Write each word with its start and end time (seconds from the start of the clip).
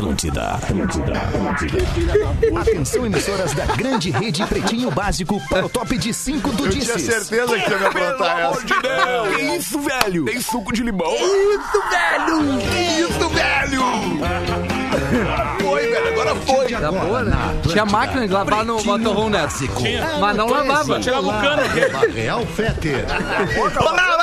Atlântida, 0.00 0.52
Atlântida, 0.52 1.12
Atlântida. 1.12 1.78
Atenção, 2.58 3.04
emissoras 3.04 3.52
da 3.52 3.66
grande 3.66 4.10
rede 4.10 4.42
Pretinho 4.46 4.90
Básico 4.90 5.38
para 5.46 5.66
o 5.66 5.68
top 5.68 5.98
de 5.98 6.14
5 6.14 6.52
do 6.52 6.64
Eu 6.64 6.70
tinha 6.70 6.84
Disses. 6.84 7.26
certeza 7.26 7.58
que 7.58 7.68
você 7.68 7.70
ia 7.70 7.78
me 7.78 7.84
aprontar 7.84 8.40
essa. 8.40 8.64
de 8.64 8.72
Deus! 8.80 9.36
Que 9.36 9.42
isso, 9.58 9.78
velho? 9.78 10.24
Tem 10.24 10.40
suco 10.40 10.72
de 10.72 10.82
limão? 10.82 11.12
Isso, 11.12 11.82
velho! 11.90 12.58
Que 12.70 12.78
isso, 13.02 13.28
velho! 13.28 13.82
Foi, 15.60 15.86
velho, 15.86 16.08
agora 16.08 16.34
foi. 16.36 16.68
Tá 16.68 16.92
boa, 16.92 17.22
né? 17.22 17.60
Tinha 17.68 17.84
máquina 17.84 18.26
de 18.26 18.32
lavar 18.32 18.64
no 18.64 18.82
motorhome 18.82 19.30
nessa. 19.30 19.64
Mas 20.18 20.36
não 20.36 20.48
lavava. 20.48 20.98
Cano 21.00 21.62
aqui. 21.62 22.10
Real 22.12 22.42
olá, 23.78 24.14
olá, 24.14 24.19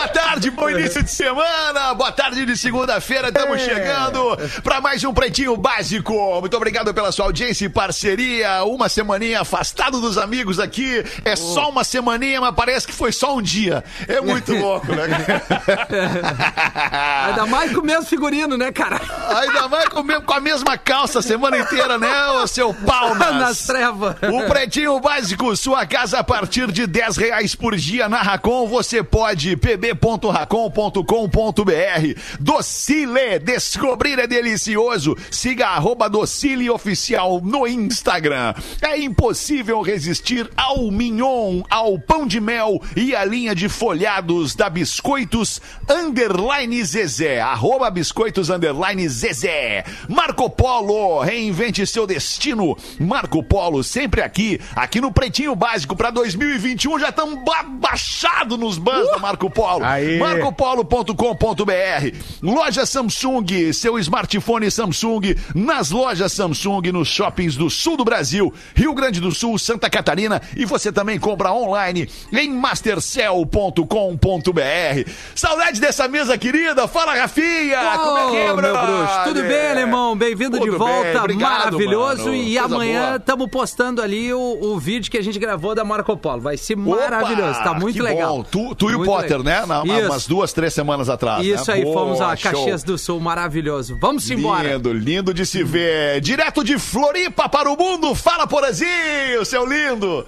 boa 0.00 0.08
tarde, 0.08 0.50
bom 0.50 0.70
início 0.70 1.02
de 1.02 1.10
semana, 1.10 1.92
boa 1.92 2.10
tarde 2.10 2.46
de 2.46 2.56
segunda-feira, 2.56 3.28
estamos 3.28 3.60
chegando 3.60 4.34
para 4.62 4.80
mais 4.80 5.04
um 5.04 5.12
Pretinho 5.12 5.54
Básico. 5.58 6.40
Muito 6.40 6.56
obrigado 6.56 6.94
pela 6.94 7.12
sua 7.12 7.26
audiência 7.26 7.66
e 7.66 7.68
parceria. 7.68 8.64
Uma 8.64 8.88
semaninha 8.88 9.42
afastado 9.42 10.00
dos 10.00 10.16
amigos 10.16 10.58
aqui, 10.58 11.04
é 11.22 11.36
só 11.36 11.68
uma 11.68 11.84
semaninha, 11.84 12.40
mas 12.40 12.54
parece 12.54 12.86
que 12.86 12.94
foi 12.94 13.12
só 13.12 13.36
um 13.36 13.42
dia. 13.42 13.84
É 14.08 14.22
muito 14.22 14.50
louco, 14.56 14.86
né? 14.90 15.02
Ainda 17.28 17.44
mais 17.44 17.70
com 17.74 17.82
o 17.82 17.84
mesmo 17.84 18.06
figurino, 18.06 18.56
né, 18.56 18.72
cara? 18.72 18.98
Ainda 19.36 19.68
mais 19.68 19.86
com, 19.90 20.02
mesmo- 20.02 20.22
com 20.22 20.32
a 20.32 20.40
mesma 20.40 20.78
calça 20.78 21.18
a 21.18 21.22
semana 21.22 21.58
inteira, 21.58 21.98
né, 21.98 22.26
ô 22.42 22.46
seu 22.46 22.72
Palmas? 22.72 23.18
Nas 23.36 23.66
trevas. 23.66 24.16
O 24.32 24.44
Pretinho 24.48 24.98
Básico, 24.98 25.54
sua 25.56 25.84
casa 25.84 26.20
a 26.20 26.24
partir 26.24 26.72
de 26.72 26.86
10 26.86 27.18
reais 27.18 27.54
por 27.54 27.76
dia 27.76 28.08
na 28.08 28.22
Racon. 28.22 28.66
Você 28.66 29.02
pode 29.02 29.58
pb.racon.com.br. 29.94 32.20
Docile, 32.38 33.38
descobrir 33.38 34.18
é 34.18 34.26
delicioso. 34.26 35.16
Siga 35.30 35.68
arroba 35.68 36.08
Docile 36.08 36.70
Oficial 36.70 37.40
no 37.42 37.66
Instagram. 37.66 38.54
É 38.80 38.98
impossível 38.98 39.80
resistir 39.82 40.50
ao 40.56 40.90
mignon, 40.90 41.62
ao 41.68 41.98
pão 41.98 42.26
de 42.26 42.40
mel 42.40 42.80
e 42.96 43.14
à 43.14 43.24
linha 43.24 43.54
de 43.54 43.68
folhados 43.68 44.54
da 44.54 44.68
Biscoitos 44.68 45.60
Underline 45.88 46.82
Zezé. 46.84 47.40
Arroba 47.40 47.90
Biscoitos 47.90 48.50
Underline 48.50 49.08
Zezé. 49.08 49.84
Marco 50.08 50.48
Polo, 50.48 51.20
reinvente 51.20 51.86
seu 51.86 52.06
destino. 52.06 52.76
Marco 52.98 53.42
Polo, 53.42 53.82
sempre 53.82 54.22
aqui, 54.22 54.60
aqui 54.74 55.00
no 55.00 55.12
Pretinho 55.12 55.54
Básico 55.56 55.96
para 55.96 56.10
2021. 56.10 56.98
Já 56.98 57.08
estamos 57.08 57.40
baixados 57.78 58.58
nos 58.58 58.78
bans 58.78 59.10
da 59.10 59.18
Marco 59.18 59.50
Polo. 59.50 59.79
MarcoPolo.com.br. 59.80 62.16
Loja 62.42 62.84
Samsung, 62.86 63.72
seu 63.72 63.98
smartphone 63.98 64.70
Samsung 64.70 65.34
nas 65.54 65.90
lojas 65.90 66.32
Samsung, 66.32 66.92
nos 66.92 67.08
shoppings 67.08 67.56
do 67.56 67.68
sul 67.70 67.96
do 67.96 68.04
Brasil, 68.04 68.52
Rio 68.74 68.94
Grande 68.94 69.20
do 69.20 69.30
Sul, 69.32 69.58
Santa 69.58 69.88
Catarina 69.90 70.40
e 70.56 70.64
você 70.64 70.92
também 70.92 71.18
compra 71.18 71.52
online 71.52 72.08
em 72.32 72.50
mastercell.com.br. 72.50 75.10
Saudade 75.34 75.80
dessa 75.80 76.06
mesa 76.08 76.36
querida. 76.38 76.86
Fala, 76.88 77.14
Rafinha. 77.14 77.78
Como 77.96 78.18
é 78.18 78.30
que 78.30 78.36
é, 78.36 78.54
meu 78.54 78.78
bruxo. 78.78 79.24
Tudo 79.24 79.42
bem, 79.42 79.70
alemão? 79.70 80.16
Bem-vindo 80.16 80.58
de 80.60 80.70
volta. 80.70 81.02
bem, 81.04 81.16
obrigado, 81.16 81.72
Maravilhoso. 81.72 82.24
mano. 82.24 82.34
E 82.34 82.56
Coisa 82.58 82.74
amanhã 82.74 83.16
estamos 83.16 83.50
postando 83.50 84.02
ali 84.02 84.32
o, 84.32 84.58
o 84.62 84.78
vídeo 84.78 85.10
que 85.10 85.18
a 85.18 85.22
gente 85.22 85.38
gravou 85.38 85.74
da 85.74 85.84
Marco 85.84 86.16
Polo. 86.16 86.40
Vai 86.40 86.56
ser 86.56 86.78
Opa, 86.78 86.96
maravilhoso. 86.96 87.58
Tá 87.62 87.74
muito 87.74 88.02
legal. 88.02 88.38
bom. 88.38 88.42
Tu, 88.44 88.74
tu 88.74 88.90
e 88.90 88.94
o 88.94 89.04
Potter, 89.04 89.38
legal. 89.38 89.66
né? 89.66 89.69
Na, 89.70 89.84
Isso. 89.84 90.06
umas 90.06 90.26
duas, 90.26 90.52
três 90.52 90.74
semanas 90.74 91.08
atrás. 91.08 91.46
Isso 91.46 91.70
né? 91.70 91.76
aí, 91.76 91.84
Boa, 91.84 91.94
fomos 91.94 92.20
a 92.20 92.34
show. 92.36 92.52
Caxias 92.52 92.82
do 92.82 92.98
Sul, 92.98 93.20
maravilhoso. 93.20 93.96
Vamos 94.00 94.28
embora. 94.30 94.74
Lindo, 94.74 94.92
lindo 94.92 95.32
de 95.32 95.46
se 95.46 95.62
ver. 95.62 96.20
Direto 96.20 96.64
de 96.64 96.78
Floripa 96.78 97.48
para 97.48 97.70
o 97.70 97.76
mundo. 97.76 98.14
Fala, 98.14 98.46
Porazinho, 98.46 99.44
seu 99.44 99.64
lindo. 99.64 100.26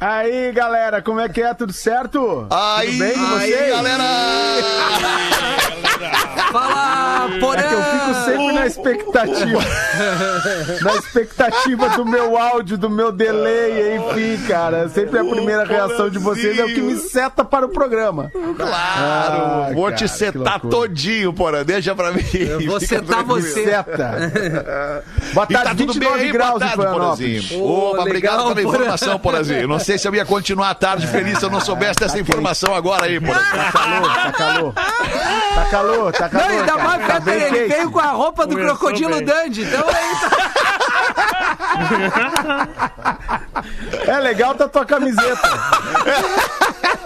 Aí, 0.00 0.50
galera, 0.52 1.02
como 1.02 1.20
é 1.20 1.28
que 1.28 1.42
é? 1.42 1.52
Tudo 1.52 1.74
certo? 1.74 2.46
Aí, 2.50 2.86
Tudo 2.92 2.98
bem 3.00 3.12
com 3.12 3.34
aí, 3.36 3.50
vocês? 3.52 3.68
galera. 3.70 4.04
Fala, 6.50 7.28
Porã! 7.38 7.60
É 7.60 7.68
que 7.68 7.74
eu 7.74 7.82
fico 7.82 8.14
sempre 8.24 8.52
na 8.52 8.66
expectativa. 8.66 9.60
na 10.82 10.94
expectativa 10.96 11.88
do 11.90 12.04
meu 12.04 12.36
áudio, 12.36 12.76
do 12.78 12.90
meu 12.90 13.12
delay, 13.12 13.96
enfim, 13.96 14.36
cara. 14.48 14.88
Sempre 14.88 15.18
a 15.20 15.24
primeira 15.24 15.64
reação 15.64 16.10
de 16.10 16.18
vocês 16.18 16.58
é 16.58 16.64
o 16.64 16.74
que 16.74 16.80
me 16.80 16.96
seta 16.96 17.44
para 17.44 17.66
o 17.66 17.68
programa. 17.68 18.32
Claro, 18.56 18.72
Ah, 18.72 19.70
vou 19.74 19.84
cara, 19.84 19.96
te 19.96 20.08
setar 20.08 20.60
todinho, 20.60 21.32
Porã. 21.32 21.62
Deixa 21.64 21.94
pra 21.94 22.10
mim. 22.10 22.24
Eu 22.32 22.66
vou 22.66 22.80
Fica 22.80 22.96
setar 22.96 23.24
você. 23.24 23.64
Seta. 23.64 24.32
Boa 25.32 25.46
tá 25.46 25.62
tarde, 25.62 25.86
tudo 25.86 25.98
bem 26.00 26.08
29 26.08 26.24
aí, 26.24 26.32
graus 26.32 26.62
em 26.62 26.68
Florianópolis. 26.70 27.50
Opa, 27.52 28.00
obrigado 28.00 28.38
legal, 28.48 28.54
pela 28.54 28.62
informação, 28.68 29.18
Porazinho. 29.20 29.68
Não 29.68 29.78
sei 29.78 29.89
se 29.98 30.06
eu 30.08 30.14
ia 30.14 30.24
continuar 30.24 30.70
a 30.70 30.74
tarde 30.74 31.06
feliz 31.06 31.38
se 31.38 31.44
eu 31.44 31.50
não 31.50 31.60
soubesse 31.60 32.00
dessa 32.00 32.18
informação 32.18 32.74
agora 32.74 33.06
aí, 33.06 33.20
Porazinho. 33.20 33.50
Tá 33.52 33.72
calor, 33.72 34.14
tá 34.14 34.32
calor. 34.32 34.72
Tá 34.74 35.64
calor, 35.70 36.12
tá 36.12 36.28
calor. 36.28 36.48
Não, 36.48 36.58
ainda 36.58 36.72
cara. 36.72 36.84
mais, 36.84 37.06
Tá 37.24 37.34
ele 37.34 37.50
quente. 37.50 37.68
veio 37.68 37.90
com 37.90 37.98
a 38.00 38.10
roupa 38.10 38.46
do 38.46 38.54
Começou 38.56 38.76
Crocodilo 38.78 39.16
bem. 39.16 39.24
Dandy. 39.24 39.62
Então 39.62 39.84
aí 39.88 40.10
tá... 40.20 40.50
É 44.06 44.18
legal 44.18 44.54
tá 44.54 44.68
tua 44.68 44.84
camiseta. 44.84 45.48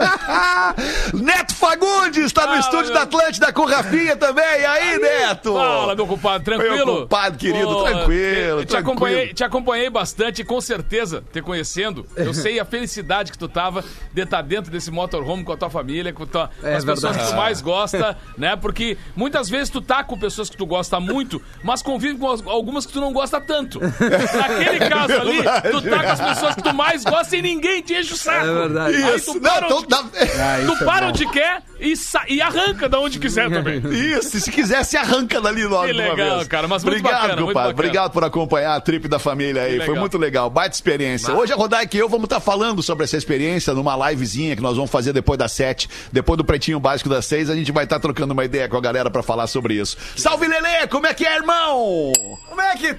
Neto 1.14 1.54
Fagundes 1.54 2.24
está 2.26 2.42
no 2.42 2.48
Fala, 2.48 2.60
estúdio 2.60 2.84
meu- 2.86 2.94
da 2.94 3.02
Atlântida 3.02 3.52
com 3.52 3.62
o 3.62 3.66
Rafinha 3.66 4.16
também. 4.16 4.44
E 4.60 4.64
aí, 4.66 4.98
Neto? 4.98 5.54
Fala, 5.54 5.94
meu 5.94 6.06
compadre, 6.06 6.44
tranquilo? 6.44 6.74
Meu 6.76 7.00
compadre 7.02 7.38
querido, 7.38 7.82
tranquilo, 7.84 8.60
Te, 8.60 8.66
te 8.66 8.68
tranquilo. 8.68 8.78
acompanhei, 8.92 9.34
te 9.34 9.44
acompanhei 9.44 9.90
bastante 9.90 10.44
com 10.44 10.60
certeza, 10.60 11.22
te 11.32 11.40
conhecendo, 11.42 12.06
eu 12.16 12.32
sei 12.34 12.58
a 12.60 12.64
felicidade 12.64 13.32
que 13.32 13.38
tu 13.38 13.48
tava 13.48 13.84
de 14.12 14.22
estar 14.22 14.42
dentro 14.42 14.70
desse 14.70 14.90
motorhome 14.90 15.44
com 15.44 15.52
a 15.52 15.56
tua 15.56 15.70
família, 15.70 16.12
com, 16.12 16.26
tua, 16.26 16.50
É 16.62 16.74
as 16.76 16.84
pessoas 16.84 17.16
que 17.16 17.26
tu 17.28 17.34
mais 17.36 17.60
gosta, 17.60 18.16
né? 18.36 18.56
Porque 18.56 18.96
muitas 19.16 19.48
vezes 19.48 19.68
tu 19.70 19.80
tá 19.80 20.02
com 20.04 20.18
pessoas 20.18 20.48
que 20.50 20.56
tu 20.56 20.66
gosta 20.66 20.98
muito, 21.00 21.40
mas 21.62 21.82
convive 21.82 22.18
com 22.18 22.30
as- 22.30 22.46
algumas 22.46 22.86
que 22.86 22.92
tu 22.92 23.00
não 23.00 23.12
gosta 23.12 23.40
tanto. 23.40 23.80
Naquele 23.80 24.78
caso 24.88 25.12
ali, 25.14 25.42
tu 25.70 25.82
tá 25.82 26.02
com 26.02 26.10
as 26.10 26.20
pessoas 26.20 26.54
que 26.54 26.62
tu 26.62 26.74
mais 26.74 27.04
gosta 27.04 27.36
e 27.36 27.42
ninguém 27.42 27.82
te 27.82 27.94
enche 27.94 28.12
o 28.12 28.16
saco. 28.16 28.46
É 28.46 28.54
verdade. 28.54 28.96
Aí 28.96 29.16
Isso, 29.16 29.32
tu 29.32 29.40
não, 29.40 29.50
para 29.50 29.66
então, 29.66 29.78
onde, 29.78 29.86
dá- 30.02 30.26
Ah, 30.38 30.58
tu 30.66 30.72
é 30.82 30.84
para 30.84 31.06
bom. 31.06 31.08
onde 31.10 31.26
quer 31.30 31.62
e, 31.80 31.96
sa- 31.96 32.24
e 32.28 32.40
arranca 32.40 32.88
da 32.88 32.98
onde 33.00 33.18
quiser 33.18 33.50
também. 33.50 33.78
Isso, 34.18 34.40
se 34.40 34.50
quiser, 34.50 34.84
se 34.84 34.96
arranca 34.96 35.40
dali 35.40 35.64
logo. 35.64 35.86
Que 35.86 35.92
legal, 35.92 36.36
vez. 36.38 36.48
cara, 36.48 36.66
mas 36.68 36.82
muito 36.84 36.98
Obrigado, 36.98 37.20
bacana, 37.22 37.40
muito 37.42 37.54
bacana. 37.54 37.72
Obrigado 37.72 38.10
por 38.12 38.24
acompanhar 38.24 38.74
a 38.76 38.80
trip 38.80 39.06
da 39.08 39.18
família 39.18 39.62
aí. 39.62 39.80
Foi 39.84 39.98
muito 39.98 40.18
legal. 40.18 40.48
Baita 40.50 40.74
experiência. 40.74 41.32
Hoje 41.34 41.52
a 41.52 41.56
Rodaica 41.56 41.96
e 41.96 42.00
eu 42.00 42.08
vamos 42.08 42.24
estar 42.24 42.40
falando 42.40 42.82
sobre 42.82 43.04
essa 43.04 43.16
experiência 43.16 43.72
numa 43.74 44.10
livezinha 44.10 44.54
que 44.56 44.62
nós 44.62 44.76
vamos 44.76 44.90
fazer 44.90 45.12
depois 45.12 45.38
das 45.38 45.52
sete, 45.52 45.88
depois 46.12 46.36
do 46.38 46.44
Pretinho 46.44 46.78
Básico 46.80 47.08
das 47.08 47.26
seis. 47.26 47.48
A 47.50 47.54
gente 47.54 47.72
vai 47.72 47.84
estar 47.84 47.98
trocando 48.00 48.32
uma 48.32 48.44
ideia 48.44 48.68
com 48.68 48.76
a 48.76 48.80
galera 48.80 49.10
pra 49.10 49.22
falar 49.22 49.46
sobre 49.46 49.74
isso. 49.74 49.96
Salve, 50.16 50.46
Lelê! 50.48 50.86
Como 50.88 51.06
é 51.06 51.14
que 51.14 51.24
é, 51.26 51.36
irmão? 51.36 52.12
Como 52.48 52.60
é 52.60 52.76
que 52.76 52.94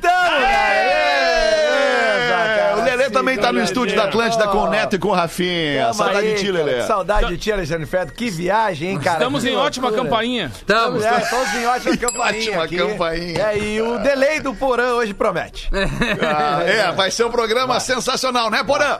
É, 2.28 2.74
o 2.78 2.84
Lelê 2.84 3.10
também 3.10 3.38
tá 3.38 3.52
no 3.52 3.62
estúdio 3.64 3.96
da 3.96 4.06
Atlântida 4.06 4.48
com 4.48 4.58
o 4.60 4.70
Neto 4.70 4.96
e 4.96 5.00
com 5.00 5.10
o 5.10 5.14
Rafinha. 5.14 5.94
Saudade 5.94 6.36
de 6.36 6.42
ti, 6.42 6.52
Lelê. 6.76 6.88
Saudade 6.88 7.28
de 7.30 7.38
ti, 7.38 7.52
Alexandre 7.52 7.86
Feto. 7.86 8.14
Que 8.14 8.30
viagem, 8.30 8.90
hein, 8.92 9.00
cara? 9.00 9.18
Estamos 9.18 9.44
Que 9.44 9.50
em 9.50 9.56
ótima 9.56 9.88
loucura. 9.90 10.10
campainha. 10.10 10.52
Estamos. 10.56 11.04
É, 11.04 11.18
estamos 11.22 11.54
em 11.54 11.66
ótima 11.66 11.98
campainha. 11.98 12.40
Ótima 12.60 12.64
aqui. 12.64 12.78
campainha. 12.78 13.42
É, 13.42 13.58
e 13.58 13.82
o 13.82 13.98
delay 14.00 14.40
do 14.40 14.54
Porã 14.54 14.94
hoje 14.94 15.14
promete. 15.14 15.70
Ah, 16.22 16.62
é, 16.64 16.92
vai 16.92 17.12
ser 17.12 17.26
um 17.26 17.32
programa 17.32 17.80
sensacional, 17.80 18.50
né, 18.50 18.64
Porã? 18.64 19.00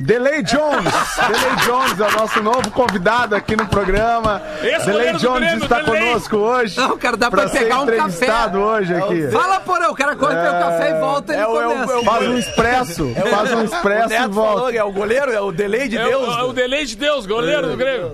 Delay 0.00 0.42
Jones. 0.44 0.84
Delay 1.26 1.56
Jones 1.66 1.98
é 2.00 2.06
o 2.06 2.12
nosso 2.20 2.42
novo 2.42 2.70
convidado 2.70 3.34
aqui 3.34 3.56
no 3.56 3.66
programa. 3.66 4.40
Esse 4.62 4.86
Delay 4.86 5.12
Jones 5.14 5.40
Grêmio, 5.48 5.64
está 5.64 5.80
Delay. 5.80 6.06
conosco 6.06 6.36
hoje. 6.36 6.76
Não, 6.76 6.96
cara, 6.96 7.16
dá 7.16 7.30
pra 7.30 7.48
ser 7.48 7.58
pegar 7.60 7.80
um 7.80 7.82
entrevistado 7.82 8.58
café. 8.58 8.64
hoje 8.64 8.94
aqui. 8.94 9.28
Fala, 9.32 9.60
Porã, 9.60 9.88
o 9.88 9.94
cara 9.94 10.14
corre 10.14 10.36
pelo 10.36 10.52
café 10.58 10.90
e 10.90 11.00
volta, 11.00 11.32
ele 11.32 11.42
é 11.42 11.46
o- 11.48 11.60
é 11.60 11.66
o- 11.66 11.70
começa. 11.70 11.92
é 11.92 11.96
o- 11.96 12.04
Faz 12.04 12.28
um 12.28 12.38
expresso. 12.38 13.14
Faz 13.28 13.52
um 13.52 13.60
O 13.60 13.64
expresso 13.64 14.14
e 14.14 14.28
volta. 14.28 14.52
falou 14.54 14.70
é 14.70 14.84
o 14.84 14.92
goleiro, 14.92 15.32
é 15.32 15.40
o 15.40 15.50
delay 15.50 15.88
de 15.88 15.98
É, 15.98 16.04
Deus. 16.04 16.28
o, 16.28 16.38
é 16.38 16.42
o 16.44 16.52
delay 16.52 16.84
de 16.86 16.96
Deus, 16.96 17.26
goleiro 17.26 17.68
do 17.70 17.76
Grêmio. 17.76 18.12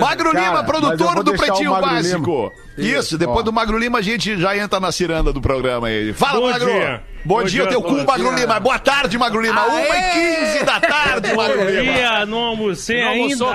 Magro 0.00 0.32
Cara, 0.32 0.46
Lima, 0.46 0.64
produtor 0.64 1.22
do 1.22 1.32
o 1.32 1.36
Pretinho 1.36 1.78
Básico. 1.78 2.50
Isso, 2.78 3.18
depois 3.18 3.40
ó. 3.40 3.42
do 3.42 3.52
Magro 3.52 3.76
Lima 3.76 3.98
a 3.98 4.02
gente 4.02 4.40
já 4.40 4.56
entra 4.56 4.80
na 4.80 4.90
ciranda 4.90 5.34
do 5.34 5.40
programa 5.40 5.88
aí. 5.88 6.14
Fala, 6.14 6.40
Bom 6.40 6.50
Magro! 6.50 6.70
dia. 6.72 7.02
Bom, 7.24 7.36
Bom 7.36 7.44
dia, 7.44 7.62
dia 7.62 7.66
teu 7.68 7.82
cu. 7.82 7.92
Magro 8.04 8.34
Lima. 8.34 8.58
Boa 8.60 8.78
tarde, 8.78 9.18
Magro 9.18 9.40
Lima. 9.40 9.62
1h15 9.66 10.64
da 10.64 10.80
tarde, 10.80 11.34
Magro 11.34 11.68
Lima. 11.68 11.92
Dia, 11.92 12.26
não 12.26 12.38
almocei 12.38 13.02
Não 13.02 13.10
ainda. 13.10 13.44
almoçou, 13.44 13.54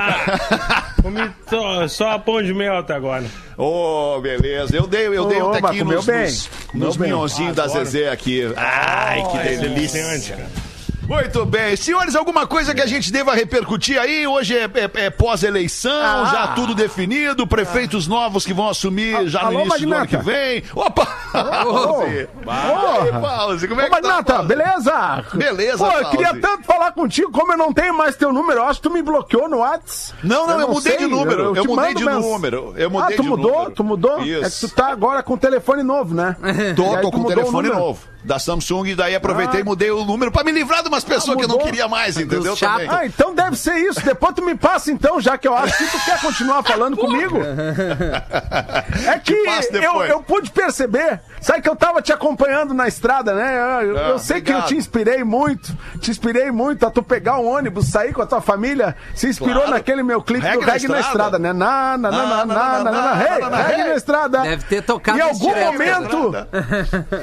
Comi 1.01 1.31
só, 1.49 1.87
só 1.87 2.17
pão 2.19 2.41
de 2.41 2.53
mel 2.53 2.77
até 2.77 2.93
agora. 2.93 3.23
Ô, 3.57 4.19
beleza. 4.21 4.75
Eu 4.75 4.87
dei, 4.87 5.07
eu 5.07 5.25
dei 5.25 5.41
Ô, 5.41 5.49
um 5.49 5.51
tequinho 5.53 5.85
nos, 5.85 6.05
bem. 6.05 6.21
nos, 6.23 6.49
nos 6.73 6.97
minhãozinhos 6.97 7.55
da 7.55 7.63
Adoro. 7.63 7.85
Zezé 7.85 8.09
aqui. 8.09 8.51
Ai, 8.55 9.23
que 9.31 9.37
delícia. 9.57 10.47
Muito 11.07 11.45
bem. 11.45 11.75
Senhores, 11.75 12.15
alguma 12.15 12.47
coisa 12.47 12.73
que 12.73 12.81
a 12.81 12.85
gente 12.87 13.11
deva 13.11 13.35
repercutir 13.35 13.99
aí? 13.99 14.25
Hoje 14.25 14.57
é, 14.57 14.63
é- 14.63 15.05
é 15.05 15.09
pós-eleição, 15.11 15.91
Ah. 15.93 16.25
já 16.31 16.47
tudo 16.55 16.73
definido, 16.73 17.45
prefeitos 17.45 18.07
novos 18.07 18.43
que 18.43 18.53
vão 18.53 18.67
assumir 18.67 19.27
já 19.27 19.41
no 19.43 19.47
alô, 19.49 19.59
início 19.61 19.87
do 19.87 19.93
ano 19.93 20.07
que 20.07 20.17
Magnata. 20.17 20.37
vem. 20.39 20.63
Opa! 20.73 21.05
Pause! 21.31 22.27
Pause! 23.21 23.67
Como 23.67 23.81
é 23.81 23.83
Ô, 23.83 23.87
que 23.87 23.91
tá? 24.01 24.01
Magnata, 24.01 24.43
beleza? 24.43 25.23
Beleza, 25.35 25.77
Pô, 25.77 25.91
eu 25.91 26.09
queria 26.09 26.33
tanto 26.39 26.63
falar 26.63 26.91
contigo, 26.91 27.31
como 27.31 27.53
eu 27.53 27.57
não 27.57 27.71
tenho 27.71 27.95
mais 27.95 28.15
teu 28.15 28.33
número, 28.33 28.61
eu 28.61 28.63
acho 28.65 28.81
que 28.81 28.87
tu 28.89 28.93
me 28.93 29.03
bloqueou 29.03 29.47
no 29.47 29.57
WhatsApp. 29.57 30.19
Não, 30.23 30.47
não, 30.47 30.59
eu 30.59 30.69
mudei 30.69 30.97
de 30.97 31.05
número, 31.07 31.55
eu 31.55 31.61
te 31.61 31.67
mudei 31.67 31.85
mando 31.93 31.99
de 31.99 32.05
mens- 32.05 32.25
número, 32.25 32.73
eu 32.77 32.89
mudei 32.89 33.13
ah, 33.13 33.17
tu 33.17 33.23
mudou? 33.23 33.51
número. 33.51 33.71
Tu 33.71 33.83
mudou? 33.83 34.23
Isso. 34.23 34.45
É 34.45 34.49
que 34.49 34.59
tu 34.73 34.75
tá 34.75 34.87
agora 34.91 35.21
com 35.21 35.37
telefone 35.37 35.83
novo, 35.83 36.15
né? 36.15 36.35
Tô, 36.75 36.97
tô 36.97 37.11
com 37.11 37.19
um 37.19 37.25
telefone 37.25 37.69
novo 37.69 37.99
da 38.25 38.39
Samsung 38.39 38.85
e 38.87 38.95
daí 38.95 39.15
aproveitei 39.15 39.61
e 39.61 39.63
mudei 39.63 39.91
o 39.91 40.03
número 40.03 40.31
pra 40.31 40.43
me 40.43 40.51
livrar 40.51 40.81
de 40.81 40.87
umas 40.89 41.03
pessoas 41.03 41.37
que 41.37 41.43
eu 41.43 41.47
não 41.47 41.59
queria 41.59 41.87
mais, 41.87 42.17
entendeu? 42.17 42.55
Também. 42.57 42.87
Ah, 42.89 43.05
então 43.05 43.33
deve 43.33 43.55
ser 43.55 43.75
isso. 43.75 44.03
Depois 44.03 44.33
tu 44.35 44.43
me 44.43 44.55
passa 44.55 44.91
então, 44.91 45.19
já 45.21 45.37
que 45.37 45.47
eu 45.47 45.55
acho 45.55 45.77
que 45.77 45.85
tu 45.85 46.05
quer 46.05 46.19
continuar 46.21 46.63
falando 46.63 46.97
comigo. 46.97 47.37
É 49.07 49.19
que 49.19 49.33
eu, 49.81 50.03
eu 50.03 50.21
pude 50.21 50.51
perceber, 50.51 51.19
sabe 51.41 51.61
que 51.61 51.69
eu 51.69 51.75
tava 51.75 52.01
te 52.01 52.11
acompanhando 52.11 52.73
na 52.73 52.87
estrada, 52.87 53.33
né? 53.33 53.55
Eu, 53.83 53.97
Ah, 53.97 54.09
eu 54.09 54.19
sei 54.19 54.41
que 54.41 54.51
eu 54.51 54.55
obrigado. 54.57 54.67
te 54.69 54.75
inspirei 54.75 55.23
muito, 55.23 55.75
te 55.99 56.11
inspirei 56.11 56.51
muito 56.51 56.85
a 56.85 56.91
tu 56.91 57.01
pegar 57.03 57.37
um 57.37 57.45
ônibus, 57.47 57.87
sair 57.87 58.13
com 58.13 58.21
a 58.21 58.25
tua 58.25 58.41
família, 58.41 58.95
se 59.13 59.27
inspirou 59.27 59.55
Claro. 59.55 59.71
naquele 59.71 60.03
meu 60.03 60.21
clipe 60.21 60.47
do 60.47 60.59
na 60.59 60.65
Reggae 60.65 60.87
na 60.87 60.99
estrada. 60.99 61.39
Né? 61.39 61.53
Na, 61.53 61.97
na, 61.97 62.11
na, 62.11 62.25
na, 62.25 62.25
na, 62.25 62.45
na, 62.45 62.83
na, 62.83 62.91
na, 62.91 63.49
na, 63.49 63.63
Reggae 63.63 63.95
Estrada. 63.95 64.39
Deve 64.41 64.63
ter 64.65 64.81
tocado 64.81 65.17
Em 65.17 65.21
algum 65.21 65.55
momento, 65.55 66.35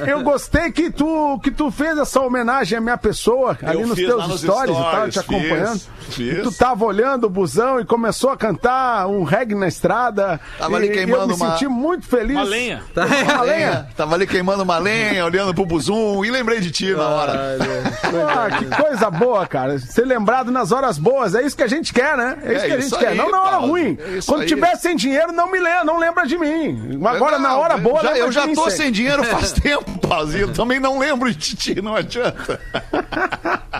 eu 0.07 0.21
gostei 0.23 0.71
que 0.71 0.89
tu, 0.95 1.39
que 1.43 1.51
tu 1.51 1.69
fez 1.71 1.97
essa 1.97 2.21
homenagem 2.21 2.77
à 2.77 2.81
minha 2.81 2.97
pessoa 2.97 3.57
ali 3.61 3.79
Eu 3.81 3.87
nos 3.87 3.97
fiz 3.97 4.07
teus 4.07 4.27
nos 4.27 4.41
stories, 4.41 4.77
e 4.77 4.81
tal, 4.81 4.91
stories, 4.91 5.13
te 5.13 5.19
acompanhando. 5.19 5.79
fiz, 5.79 5.89
fiz. 6.15 6.37
E 6.37 6.41
tu 6.41 6.51
tava 6.51 6.85
olhando 6.85 7.25
o 7.25 7.29
busão 7.29 7.79
e 7.79 7.85
começou 7.85 8.29
a 8.29 8.37
cantar 8.37 9.07
um 9.07 9.23
reggae 9.23 9.55
na 9.55 9.67
estrada. 9.67 10.39
Tava 10.57 10.73
e, 10.73 10.75
ali 10.75 10.89
queimando 10.89 11.23
eu 11.23 11.27
me 11.27 11.33
uma- 11.33 11.51
senti 11.51 11.67
muito 11.67 12.05
feliz. 12.07 12.35
Uma 12.37 12.43
lenha. 12.45 12.83
Uma 12.95 13.41
lenha. 13.43 13.87
Tava 13.95 14.15
ali 14.15 14.25
queimando 14.27 14.63
uma 14.63 14.77
lenha, 14.77 15.25
olhando 15.25 15.53
pro 15.53 15.65
buzum 15.65 16.23
e 16.23 16.31
lembrei 16.31 16.59
de 16.59 16.71
ti 16.71 16.93
na 16.93 17.07
hora. 17.09 17.57
Ah, 18.13 18.47
que 18.57 18.65
coisa 18.65 19.09
boa, 19.09 19.45
cara. 19.47 19.79
Ser 19.79 20.05
lembrado 20.05 20.51
nas 20.51 20.71
horas 20.71 20.97
boas. 20.97 21.33
É 21.35 21.41
isso 21.41 21.55
que 21.57 21.63
a 21.63 21.67
gente 21.67 21.91
quer, 21.93 22.15
né? 22.15 22.37
É 22.43 22.53
isso 22.53 22.65
É 22.65 22.67
que 22.67 22.73
a 22.73 22.79
gente 22.79 22.95
quer. 22.97 23.07
aí, 23.09 23.17
Não 23.17 23.31
na 23.31 23.41
hora 23.41 23.51
Paulo. 23.57 23.67
ruim. 23.69 23.97
É 23.99 24.19
Quando 24.25 24.41
aí. 24.41 24.47
tiver 24.47 24.75
sem 24.75 24.95
dinheiro, 24.95 25.31
não 25.31 25.51
me 25.51 25.59
lembra, 25.59 25.83
não 25.83 25.97
lembra 25.97 26.25
de 26.25 26.37
mim. 26.37 26.99
Agora, 27.05 27.39
na 27.39 27.49
Não, 27.49 27.59
hora 27.59 27.77
boa, 27.77 28.01
já, 28.01 28.09
lembra 28.09 28.19
eu 28.19 28.31
já 28.31 28.47
tô 28.49 28.69
sem 28.69 28.91
dinheiro 28.91 29.23
faz 29.23 29.51
tempo, 29.53 29.97
Pauzinho. 30.07 30.43
Eu 30.43 30.53
também 30.53 30.79
não 30.83 30.99
lembro 30.99 31.33
de 31.33 31.55
ti, 31.55 31.81
não 31.81 31.95
adianta. 31.95 32.59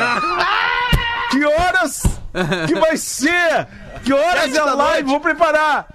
Que 1.32 1.44
horas 1.44 2.04
que 2.68 2.76
vai 2.80 2.96
ser? 2.96 3.68
Que 4.06 4.14
horas 4.14 4.54
é 4.56 4.60
a 4.60 4.64
live? 4.66 4.78
noite. 4.78 5.04
Vou 5.06 5.20
preparar. 5.20 5.86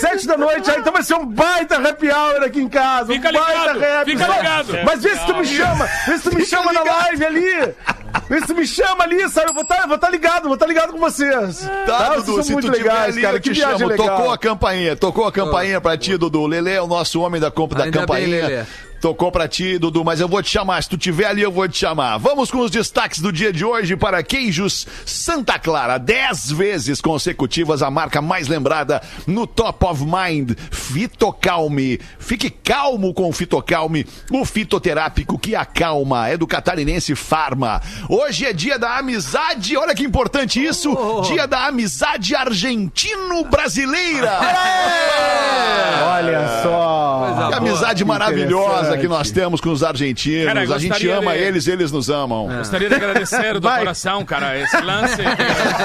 Sete 0.00 0.26
da 0.26 0.36
noite, 0.36 0.70
aí 0.70 0.78
então 0.78 0.92
vai 0.92 1.02
ser 1.02 1.14
um 1.14 1.26
baita 1.26 1.76
happy 1.76 2.08
hour 2.10 2.42
aqui 2.42 2.60
em 2.60 2.68
casa. 2.68 3.12
Fica 3.12 3.28
um 3.28 3.32
baita 3.32 3.72
ligado, 3.72 4.00
happy 4.00 4.10
fica 4.12 4.26
ligado. 4.36 4.78
Mas 4.84 5.02
vê 5.02 5.10
se 5.16 5.26
tu 5.26 5.34
me 5.36 5.46
chama, 5.46 5.88
vê 6.06 6.18
se 6.18 6.30
tu 6.30 6.36
me 6.36 6.44
chama 6.46 6.72
na 6.72 6.82
live 6.82 7.24
ali. 7.24 7.74
Vê 8.28 8.40
se 8.40 8.46
tu 8.46 8.54
me 8.54 8.66
chama 8.66 9.04
ali, 9.04 9.28
sabe? 9.28 9.50
Eu 9.50 9.54
vou 9.54 9.62
estar 9.64 9.86
vou 9.86 9.98
tá 9.98 10.08
ligado, 10.08 10.44
vou 10.44 10.54
estar 10.54 10.66
ligado 10.66 10.92
com 10.92 10.98
vocês. 10.98 11.68
Tá, 11.86 12.10
Vocês 12.10 12.24
Dudu, 12.24 12.42
se 12.42 12.52
muito 12.52 12.68
tu 12.70 12.72
tiver 12.76 12.88
legais, 12.92 13.12
ali, 13.14 13.22
cara. 13.22 13.36
eu 13.36 13.40
Que 13.40 13.50
te 13.50 13.60
chamo. 13.60 13.86
legal. 13.86 14.06
Tocou 14.08 14.30
a 14.32 14.38
campainha, 14.38 14.96
tocou 14.96 15.26
a 15.26 15.32
campainha 15.32 15.80
pra 15.80 15.96
ti, 15.98 16.16
Dudu. 16.16 16.46
Lelê 16.46 16.74
é 16.74 16.82
o 16.82 16.86
nosso 16.86 17.20
homem 17.20 17.40
da, 17.40 17.50
comp- 17.50 17.74
da 17.74 17.82
bem, 17.84 17.92
campainha. 17.92 18.46
Lelê. 18.46 18.64
Tocou 19.04 19.30
pra 19.30 19.46
ti, 19.46 19.76
Dudu, 19.76 20.02
mas 20.02 20.18
eu 20.18 20.26
vou 20.26 20.42
te 20.42 20.48
chamar. 20.48 20.82
Se 20.82 20.88
tu 20.88 20.96
tiver 20.96 21.26
ali, 21.26 21.42
eu 21.42 21.52
vou 21.52 21.68
te 21.68 21.76
chamar. 21.76 22.16
Vamos 22.16 22.50
com 22.50 22.60
os 22.60 22.70
destaques 22.70 23.20
do 23.20 23.30
dia 23.30 23.52
de 23.52 23.62
hoje 23.62 23.96
para 23.96 24.22
queijos 24.22 24.86
Santa 25.04 25.58
Clara. 25.58 25.98
Dez 25.98 26.50
vezes 26.50 27.02
consecutivas 27.02 27.82
a 27.82 27.90
marca 27.90 28.22
mais 28.22 28.48
lembrada 28.48 29.02
no 29.26 29.46
Top 29.46 29.84
of 29.84 30.02
Mind. 30.02 30.52
Fitocalme. 30.70 32.00
Fique 32.18 32.48
calmo 32.48 33.12
com 33.12 33.28
o 33.28 33.32
Fitocalme, 33.32 34.06
o 34.32 34.42
fitoterápico 34.46 35.38
que 35.38 35.54
acalma. 35.54 36.30
É 36.30 36.38
do 36.38 36.46
catarinense 36.46 37.14
Farma. 37.14 37.82
Hoje 38.08 38.46
é 38.46 38.54
dia 38.54 38.78
da 38.78 38.96
amizade. 38.96 39.76
Olha 39.76 39.94
que 39.94 40.02
importante 40.02 40.64
isso. 40.64 40.96
Dia 41.26 41.46
da 41.46 41.66
amizade 41.66 42.34
argentino-brasileira. 42.34 44.38
Olha 46.16 46.62
só. 46.62 47.48
Que 47.50 47.54
amizade 47.54 48.02
maravilhosa 48.02 48.93
Que 48.96 49.08
nós 49.08 49.30
temos 49.30 49.60
com 49.60 49.70
os 49.70 49.82
argentinos. 49.82 50.46
Cara, 50.46 50.60
a 50.60 50.78
gente 50.78 51.08
ama 51.08 51.32
de- 51.32 51.38
eles, 51.38 51.66
eles 51.68 51.92
nos 51.92 52.08
amam. 52.10 52.48
Gostaria 52.58 52.88
de 52.88 52.94
agradecer 52.94 53.54
do 53.54 53.60
Vai. 53.60 53.78
coração, 53.80 54.24
cara, 54.24 54.58
esse 54.58 54.80
lance. 54.80 55.22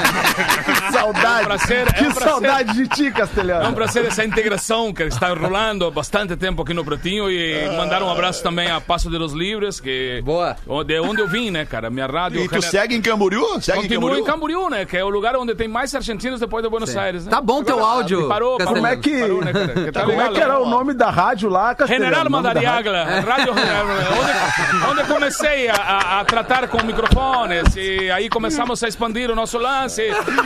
Que 0.66 0.94
saudade. 0.94 1.40
É 1.40 1.42
um 1.42 1.46
prazer, 1.46 1.88
é 1.88 1.94
que 1.94 2.04
um 2.08 2.12
prazer. 2.12 2.30
saudade 2.30 2.74
de 2.74 2.88
ti, 2.88 3.08
É 3.08 3.12
Castelhano. 3.12 3.70
um 3.70 3.74
prazer 3.74 4.06
essa 4.06 4.24
integração 4.24 4.94
que 4.94 5.04
está 5.04 5.34
rolando 5.34 5.86
há 5.86 5.92
bastante 5.92 6.36
tempo 6.36 6.62
aqui 6.62 6.74
no 6.74 6.84
Pretinho 6.84 7.30
e 7.30 7.70
mandar 7.78 8.02
um 8.04 8.10
abraço 8.10 8.42
também 8.44 8.70
a 8.72 8.80
Passo 8.82 9.10
de 9.10 9.18
los 9.18 9.34
Livres, 9.34 9.80
que 9.80 10.22
Boa. 10.24 10.56
de 10.86 11.00
onde 11.00 11.22
eu 11.22 11.28
vim, 11.28 11.52
né, 11.52 11.66
cara? 11.66 11.90
Minha 11.90 12.08
rádio. 12.08 12.42
E 12.42 12.48
tu 12.48 12.56
René- 12.56 12.68
segue 12.68 12.96
em 12.96 13.02
Camboriú? 13.02 13.44
Segue 13.62 13.80
em 13.80 13.82
Continua 13.84 14.02
Camboriú? 14.02 14.20
em 14.20 14.26
Camboriú, 14.26 14.70
né? 14.70 14.86
Que 14.86 14.98
é 14.98 15.04
o 15.04 15.10
lugar 15.10 15.36
onde 15.36 15.54
tem 15.56 15.68
mais 15.68 15.94
argentinos 15.94 16.40
depois 16.40 16.64
de 16.64 16.70
Buenos 16.70 16.96
Aires, 16.96 17.26
né? 17.26 17.32
Tá 17.32 17.42
bom 17.42 17.64
teu 17.64 17.84
áudio, 17.84 18.28
Parou, 18.28 18.58
parou. 18.58 18.58
Castelhano. 18.58 18.82
Como 18.82 18.88
é 18.88 18.98
que- 18.98 19.20
Parou, 19.22 19.42
né, 19.46 19.54
cara? 19.54 19.68
Que 19.86 19.92
tá 19.92 20.00
Como 20.02 20.14
é 20.14 20.18
legal, 20.18 20.34
que 20.34 20.42
era 20.42 20.54
né? 20.54 20.60
o 20.60 20.66
nome 20.70 20.94
da 20.94 21.10
rádio 21.10 21.50
lá 21.50 21.76
Castelhano. 21.76 22.06
General. 22.06 22.30
Madariaga, 22.30 22.92
Rádio 23.22 23.54
General, 23.54 23.86
onde, 24.20 24.86
onde 25.02 25.04
comecei 25.08 25.70
a, 25.70 25.74
a- 25.76 26.20
a 26.20 26.26
tratar 26.26 26.68
com 26.68 26.84
microfones 26.84 27.76
e 27.76 28.10
aí 28.12 28.30
começamos 28.30 28.84
a 28.84 28.88
expandir 28.88 29.30
o 29.32 29.36
nosso 29.36 29.58
lance 29.58 30.02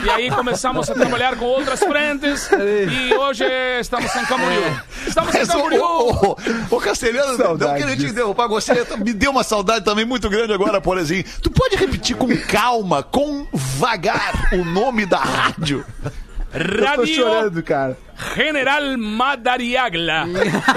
e 0.05 0.09
aí 0.09 0.29
começamos 0.31 0.89
a 0.89 0.93
trabalhar 0.93 1.35
com 1.37 1.45
outras 1.45 1.79
frentes 1.79 2.49
e 2.51 3.13
hoje 3.15 3.45
estamos 3.79 4.13
em 4.15 4.25
Camboriú. 4.25 4.63
Estamos 5.07 5.35
em 5.35 5.45
Camboriú. 5.45 5.83
ô, 5.83 6.11
ô, 6.31 6.37
ô, 6.71 6.79
Castelhano, 6.79 7.29
não 7.31 7.37
Saudade 7.37 7.79
queria 7.81 7.97
te 7.97 8.05
interromper, 8.05 8.47
você 8.47 8.85
me 8.97 9.13
deu 9.13 9.31
uma 9.31 9.43
saudade 9.43 9.83
também 9.85 10.05
muito 10.05 10.29
grande 10.29 10.53
agora, 10.53 10.79
por 10.81 10.97
exemplo. 10.97 11.31
Tu 11.41 11.49
pode 11.51 11.75
repetir 11.75 12.15
com 12.15 12.27
calma, 12.47 13.03
com 13.03 13.47
vagar, 13.53 14.49
o 14.53 14.63
nome 14.65 15.05
da 15.05 15.17
rádio? 15.19 15.85
Eu 16.53 16.77
tô 16.79 16.85
Radio 16.85 17.07
chorando, 17.15 17.63
cara. 17.63 17.97
General 18.35 18.97
Madariagla. 18.97 20.25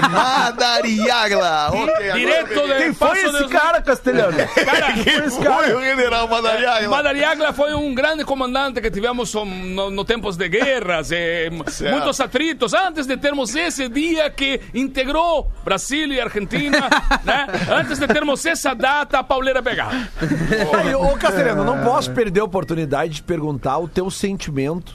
Madariagla. 0.09 1.69
Ok, 1.71 1.93
agora 2.09 2.13
Direto 2.19 2.67
de 2.67 2.73
Quem 2.77 2.93
foi 2.93 3.23
esse 3.23 3.43
de- 3.43 3.49
cara, 3.49 3.81
Castelhano? 3.81 4.37
Cara, 4.37 4.93
Quem 4.93 5.29
foi 5.29 5.73
o 5.73 5.81
general 5.81 6.27
Madariagla? 6.27 6.89
Madariagla 6.89 7.53
foi 7.53 7.73
um 7.73 7.93
grande 7.93 8.23
comandante 8.23 8.81
que 8.81 8.91
tivemos 8.91 9.33
um, 9.35 9.45
no, 9.45 9.89
no 9.89 10.05
tempos 10.05 10.37
de 10.37 10.47
guerras, 10.49 11.11
eh, 11.11 11.49
muitos 11.49 12.19
atritos, 12.19 12.73
antes 12.73 13.05
de 13.05 13.17
termos 13.17 13.55
esse 13.55 13.87
dia 13.89 14.29
que 14.29 14.59
integrou 14.73 15.51
Brasil 15.63 16.07
e 16.07 16.19
Argentina, 16.19 16.79
né? 17.23 17.47
Antes 17.69 17.99
de 17.99 18.07
termos 18.07 18.45
essa 18.45 18.73
data, 18.73 19.19
a 19.19 19.23
pauleira 19.23 19.61
pegava. 19.61 19.95
Aí, 20.77 20.93
ô, 20.95 21.15
Castelhano, 21.17 21.63
não 21.63 21.83
posso 21.83 22.11
perder 22.11 22.41
a 22.41 22.43
oportunidade 22.45 23.15
de 23.15 23.23
perguntar 23.23 23.77
o 23.77 23.87
teu 23.87 24.09
sentimento 24.09 24.93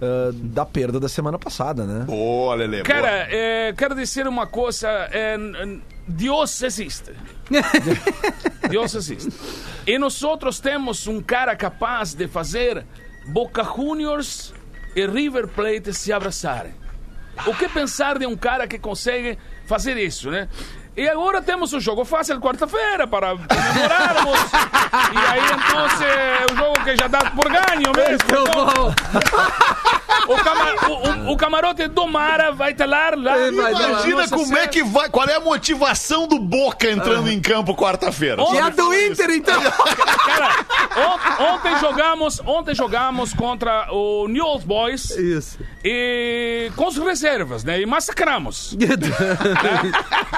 ah, 0.00 0.30
da 0.34 0.64
perda 0.64 0.98
da 1.00 1.08
semana 1.08 1.38
passada, 1.38 1.84
né? 1.84 2.04
Boa, 2.04 2.56
boa. 2.56 2.82
Cara, 2.82 3.28
eh, 3.30 3.74
quero 3.76 3.94
dizer 3.94 4.26
uma 4.26 4.46
coisa, 4.46 4.88
n- 5.36 5.82
Deus 6.06 6.62
existe. 6.62 7.12
Deus 8.70 8.94
existe. 8.94 9.30
E 9.86 9.98
nós 9.98 10.22
outros 10.22 10.60
temos 10.60 11.06
um 11.06 11.20
cara 11.20 11.54
capaz 11.56 12.14
de 12.14 12.26
fazer 12.28 12.84
Boca 13.26 13.62
Juniors 13.64 14.54
e 14.94 15.06
River 15.06 15.48
Plate 15.48 15.92
se 15.92 16.12
abraçarem. 16.12 16.72
O 17.46 17.54
que 17.54 17.68
pensar 17.68 18.18
de 18.18 18.26
um 18.26 18.36
cara 18.36 18.66
que 18.66 18.78
consegue 18.78 19.38
fazer 19.66 19.96
isso, 19.96 20.30
né? 20.30 20.48
E 20.98 21.08
agora 21.08 21.40
temos 21.40 21.72
um 21.72 21.80
jogo 21.80 22.04
fácil 22.04 22.40
quarta-feira 22.40 23.06
para 23.06 23.28
comemorarmos. 23.36 24.38
e 25.14 25.18
aí, 25.30 25.40
então, 25.46 26.06
é 26.06 26.46
o 26.52 26.56
jogo 26.56 26.84
que 26.84 26.96
já 26.96 27.06
dá 27.06 27.18
por 27.30 27.44
ganho 27.48 27.92
mesmo. 27.94 28.18
Então, 28.28 28.94
o, 30.28 30.36
cama- 30.36 30.88
o- 30.88 31.08
o- 31.28 31.32
o 31.32 31.36
camarote 31.36 31.86
do 31.86 32.06
Mara 32.08 32.50
vai 32.50 32.72
estar 32.72 32.86
lá. 32.88 33.12
Imagina 33.48 34.22
Nossa 34.22 34.34
como 34.36 34.56
é 34.58 34.66
que 34.66 34.82
vai. 34.82 35.08
Qual 35.08 35.26
é 35.28 35.36
a 35.36 35.40
motivação 35.40 36.26
do 36.26 36.38
Boca 36.38 36.90
entrando 36.90 37.30
em 37.30 37.40
campo 37.40 37.74
quarta-feira? 37.76 38.42
E 38.52 38.58
a 38.58 38.68
do 38.68 38.92
Inter, 38.92 39.30
então. 39.30 39.60
Cara, 40.26 40.66
on- 40.96 41.44
ontem 41.54 41.78
jogamos, 41.78 42.40
ontem 42.44 42.74
jogamos 42.74 43.32
contra 43.32 43.86
o 43.92 44.26
New 44.28 44.44
Old 44.44 44.66
Boys 44.66 45.10
Isso. 45.10 45.58
e 45.84 46.70
com 46.74 46.88
as 46.88 46.96
reservas, 46.96 47.62
né? 47.62 47.80
E 47.80 47.86
massacramos. 47.86 48.76
né? 48.78 48.88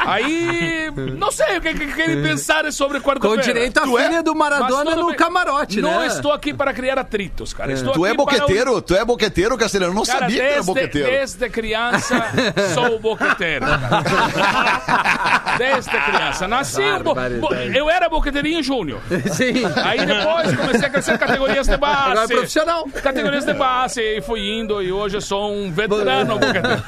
Aí, 0.07 0.50
não 1.19 1.30
sei 1.30 1.59
o 1.59 1.61
que, 1.61 1.75
que 1.75 1.87
querem 1.92 2.23
pensar 2.23 2.71
sobre 2.73 3.00
Com 3.00 3.11
quarta-feira. 3.11 3.42
direito 3.42 3.78
à 3.78 3.83
é- 3.83 4.09
filha 4.09 4.23
do 4.23 4.35
Mas 4.35 4.50
Maradona 4.50 4.97
no 4.97 5.07
bem. 5.09 5.16
camarote, 5.16 5.80
Não 5.80 6.00
né? 6.00 6.07
estou 6.07 6.33
aqui 6.33 6.52
para 6.54 6.73
criar 6.73 6.99
atritos, 6.99 7.52
cara. 7.54 7.73
Estou 7.73 7.92
Tu 7.92 8.07
é 8.07 8.14
boqueteiro? 8.14 8.80
Tu 8.83 8.95
é 8.95 9.04
boqueteiro, 9.04 9.57
Castelhano? 9.57 9.92
Eu 9.92 9.97
não 9.97 10.04
Cara, 10.04 10.19
sabia 10.21 10.37
que 10.37 10.40
era 10.42 10.50
desde, 10.54 10.66
boqueteiro. 10.66 11.11
desde 11.11 11.49
criança 11.50 12.25
sou 12.75 12.99
boqueteiro. 12.99 13.66
cara. 13.66 15.57
Desde 15.59 15.90
criança. 15.90 16.49
Nasci. 16.49 16.80
um 16.83 17.02
bo- 17.02 17.54
eu 17.75 17.90
era 17.90 18.09
boqueteirinho 18.09 18.62
júnior. 18.62 19.00
Sim. 19.33 19.62
Aí 19.85 20.04
depois 20.04 20.57
comecei 20.57 20.87
a 20.87 20.90
crescer 20.90 21.19
categorias 21.19 21.66
de 21.66 21.76
base. 21.76 22.11
Agora 22.11 22.25
é 22.25 22.28
profissional. 22.28 22.88
Categorias 23.02 23.45
de 23.45 23.52
base 23.54 24.00
e 24.00 24.21
fui 24.21 24.40
indo 24.49 24.83
e 24.83 24.90
hoje 24.92 25.16
eu 25.16 25.21
sou 25.21 25.52
um 25.52 25.71
veterano 25.71 26.38
boqueteiro. 26.38 26.83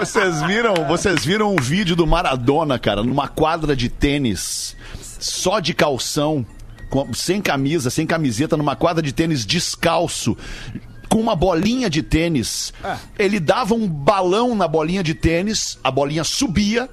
Vocês 0.00 0.42
viram, 0.42 0.74
vocês 0.86 1.24
viram 1.24 1.52
um 1.52 1.56
vídeo 1.56 1.96
do 1.96 2.06
Maradona, 2.06 2.75
cara, 2.78 3.02
numa 3.02 3.28
quadra 3.28 3.74
de 3.76 3.88
tênis, 3.88 4.76
só 5.18 5.60
de 5.60 5.72
calção, 5.74 6.44
com- 6.90 7.12
sem 7.14 7.40
camisa, 7.40 7.90
sem 7.90 8.06
camiseta, 8.06 8.56
numa 8.56 8.76
quadra 8.76 9.02
de 9.02 9.12
tênis 9.12 9.44
descalço. 9.44 10.36
Com 11.08 11.20
uma 11.20 11.36
bolinha 11.36 11.88
de 11.88 12.02
tênis. 12.02 12.72
Ele 13.18 13.38
dava 13.38 13.74
um 13.74 13.88
balão 13.88 14.54
na 14.56 14.66
bolinha 14.66 15.02
de 15.02 15.14
tênis, 15.14 15.78
a 15.82 15.90
bolinha 15.90 16.24
subia. 16.24 16.88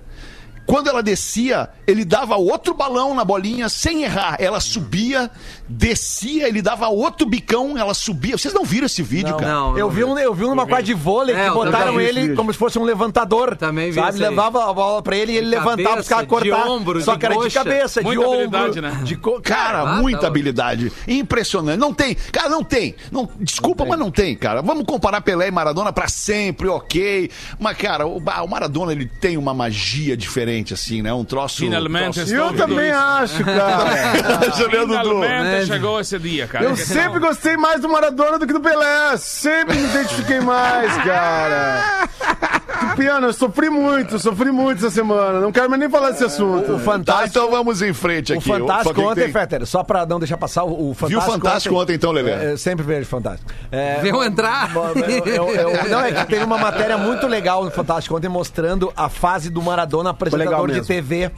Quando 0.65 0.87
ela 0.87 1.03
descia, 1.03 1.67
ele 1.85 2.05
dava 2.05 2.37
outro 2.37 2.73
balão 2.73 3.13
na 3.13 3.25
bolinha 3.25 3.67
sem 3.67 4.03
errar. 4.03 4.37
Ela 4.39 4.61
subia, 4.61 5.29
descia, 5.67 6.47
ele 6.47 6.61
dava 6.61 6.87
outro 6.87 7.25
bicão, 7.27 7.77
ela 7.77 7.93
subia. 7.93 8.37
Vocês 8.37 8.53
não 8.53 8.63
viram 8.63 8.85
esse 8.85 9.01
vídeo, 9.01 9.35
cara? 9.37 9.51
Não, 9.51 9.77
Eu 9.77 9.87
não 9.87 9.89
vi, 9.93 10.03
um, 10.03 10.17
eu 10.17 10.33
vi 10.33 10.43
numa 10.43 10.65
quadra 10.67 10.83
de 10.83 10.93
vôlei 10.93 11.35
É, 11.35 11.43
que 11.43 11.49
eu 11.49 11.53
botaram 11.53 11.99
ele 11.99 12.35
como 12.35 12.51
se 12.51 12.59
fosse 12.59 12.77
um 12.77 12.83
levantador. 12.83 13.55
Também 13.55 13.89
vi 13.91 13.95
sabe? 13.99 14.19
Levava 14.19 14.69
a 14.69 14.73
bola 14.73 15.01
pra 15.01 15.15
ele 15.15 15.31
e 15.33 15.37
ele 15.37 15.45
De 15.49 15.51
levantava 15.55 15.99
os 15.99 16.07
caras 16.07 16.23
de 16.25 16.29
cortar. 16.29 16.67
ombro, 16.67 17.01
Só 17.01 17.13
de 17.13 17.19
que 17.19 17.25
era 17.25 17.35
de 17.37 17.49
cabeça, 17.49 18.01
de 18.01 18.05
Muita 18.07 18.21
ombro. 18.27 18.57
habilidade, 18.59 18.81
né? 18.81 19.01
De 19.03 19.15
co... 19.15 19.41
Cara, 19.41 19.81
Ah, 19.81 19.95
muita 20.01 20.19
tá 20.21 20.27
habilidade. 20.27 20.91
Impressionante. 21.07 21.79
Não 21.79 21.93
tem. 21.93 22.15
Cara, 22.31 22.49
não 22.49 22.63
tem. 22.63 22.95
Não, 23.11 23.29
desculpa, 23.39 23.85
mas 23.85 23.97
não 23.99 24.11
tem, 24.11 24.35
cara. 24.35 24.61
Vamos 24.61 24.85
comparar 24.85 25.21
Pelé 25.21 25.47
e 25.47 25.51
Maradona 25.51 25.91
pra 25.93 26.07
sempre, 26.07 26.67
ok. 26.67 27.29
Mas, 27.59 27.77
cara, 27.77 28.05
o, 28.05 28.17
o 28.17 28.47
Maradona, 28.47 28.91
ele 28.91 29.05
tem 29.05 29.37
uma 29.37 29.53
magia 29.53 30.15
diferente, 30.17 30.73
assim, 30.73 31.01
né? 31.01 31.13
Um 31.13 31.23
troço... 31.23 31.57
Finalmente 31.59 32.15
troço- 32.15 32.33
estou 32.33 32.47
Eu 32.51 32.55
também 32.57 32.91
acho, 32.91 33.43
cara. 33.43 34.51
Juliano 34.57 34.97
Dudu. 35.03 35.23
Né? 35.67 35.75
chegou 35.75 35.99
esse 35.99 36.17
dia, 36.19 36.47
cara. 36.47 36.65
Eu 36.65 36.75
sempre 36.75 37.19
não- 37.19 37.27
gostei 37.27 37.57
mais 37.57 37.81
do 37.81 37.89
Maradona 37.89 38.37
do 38.39 38.45
que 38.47 38.53
do 38.53 38.59
Pelé. 38.61 39.17
Sempre 39.17 39.77
me 39.77 39.85
identifiquei 39.85 40.39
mais, 40.41 40.93
cara. 41.03 42.09
Piano, 42.95 43.27
eu 43.27 43.33
sofri 43.33 43.69
muito, 43.69 44.19
sofri 44.19 44.51
muito 44.51 44.79
essa 44.85 44.91
semana. 44.93 45.39
Não 45.39 45.51
quero 45.51 45.69
mais 45.69 45.79
nem 45.79 45.89
falar 45.89 46.11
desse 46.11 46.23
assunto. 46.25 46.73
O 46.73 46.77
Tá, 46.77 46.83
Fantástico. 46.83 47.27
então 47.29 47.49
vamos 47.49 47.81
em 47.81 47.93
frente 47.93 48.33
O 48.33 48.37
aqui. 48.37 48.47
Fantástico 48.47 48.83
Só 48.89 48.93
que 48.93 49.01
ontem, 49.01 49.23
tem- 49.23 49.31
Fetter, 49.33 49.65
só 49.65 49.83
pra 49.83 50.05
não 50.05 50.19
deixar 50.19 50.37
passar 50.37 50.63
o, 50.63 50.89
o 50.91 50.93
Fantástico. 50.93 51.07
Viu 51.07 51.19
o 51.19 51.21
Fantástico 51.21 51.75
ontem, 51.75 51.93
então, 51.95 52.11
Lelê? 52.11 52.31
É, 52.31 52.51
eu 52.51 52.57
sempre 52.57 52.83
vejo 52.85 53.07
Fantástico. 53.07 53.51
É, 53.71 53.99
Viu 54.01 54.23
entrar? 54.23 54.71
eu- 54.75 55.25
eu- 55.25 55.49
eu- 55.49 55.89
não, 55.89 56.01
é 56.01 56.11
que 56.11 56.25
teve 56.25 56.43
uma 56.43 56.57
matéria 56.57 56.97
muito 56.97 57.25
legal 57.27 57.63
no 57.65 57.71
Fantástico 57.71 58.15
ontem 58.15 58.27
mostrando 58.29 58.91
a 58.95 59.09
fase 59.09 59.49
do 59.49 59.61
Maradona 59.61 60.11
apresentador 60.11 60.71
de. 60.71 60.81
TV. 60.85 61.31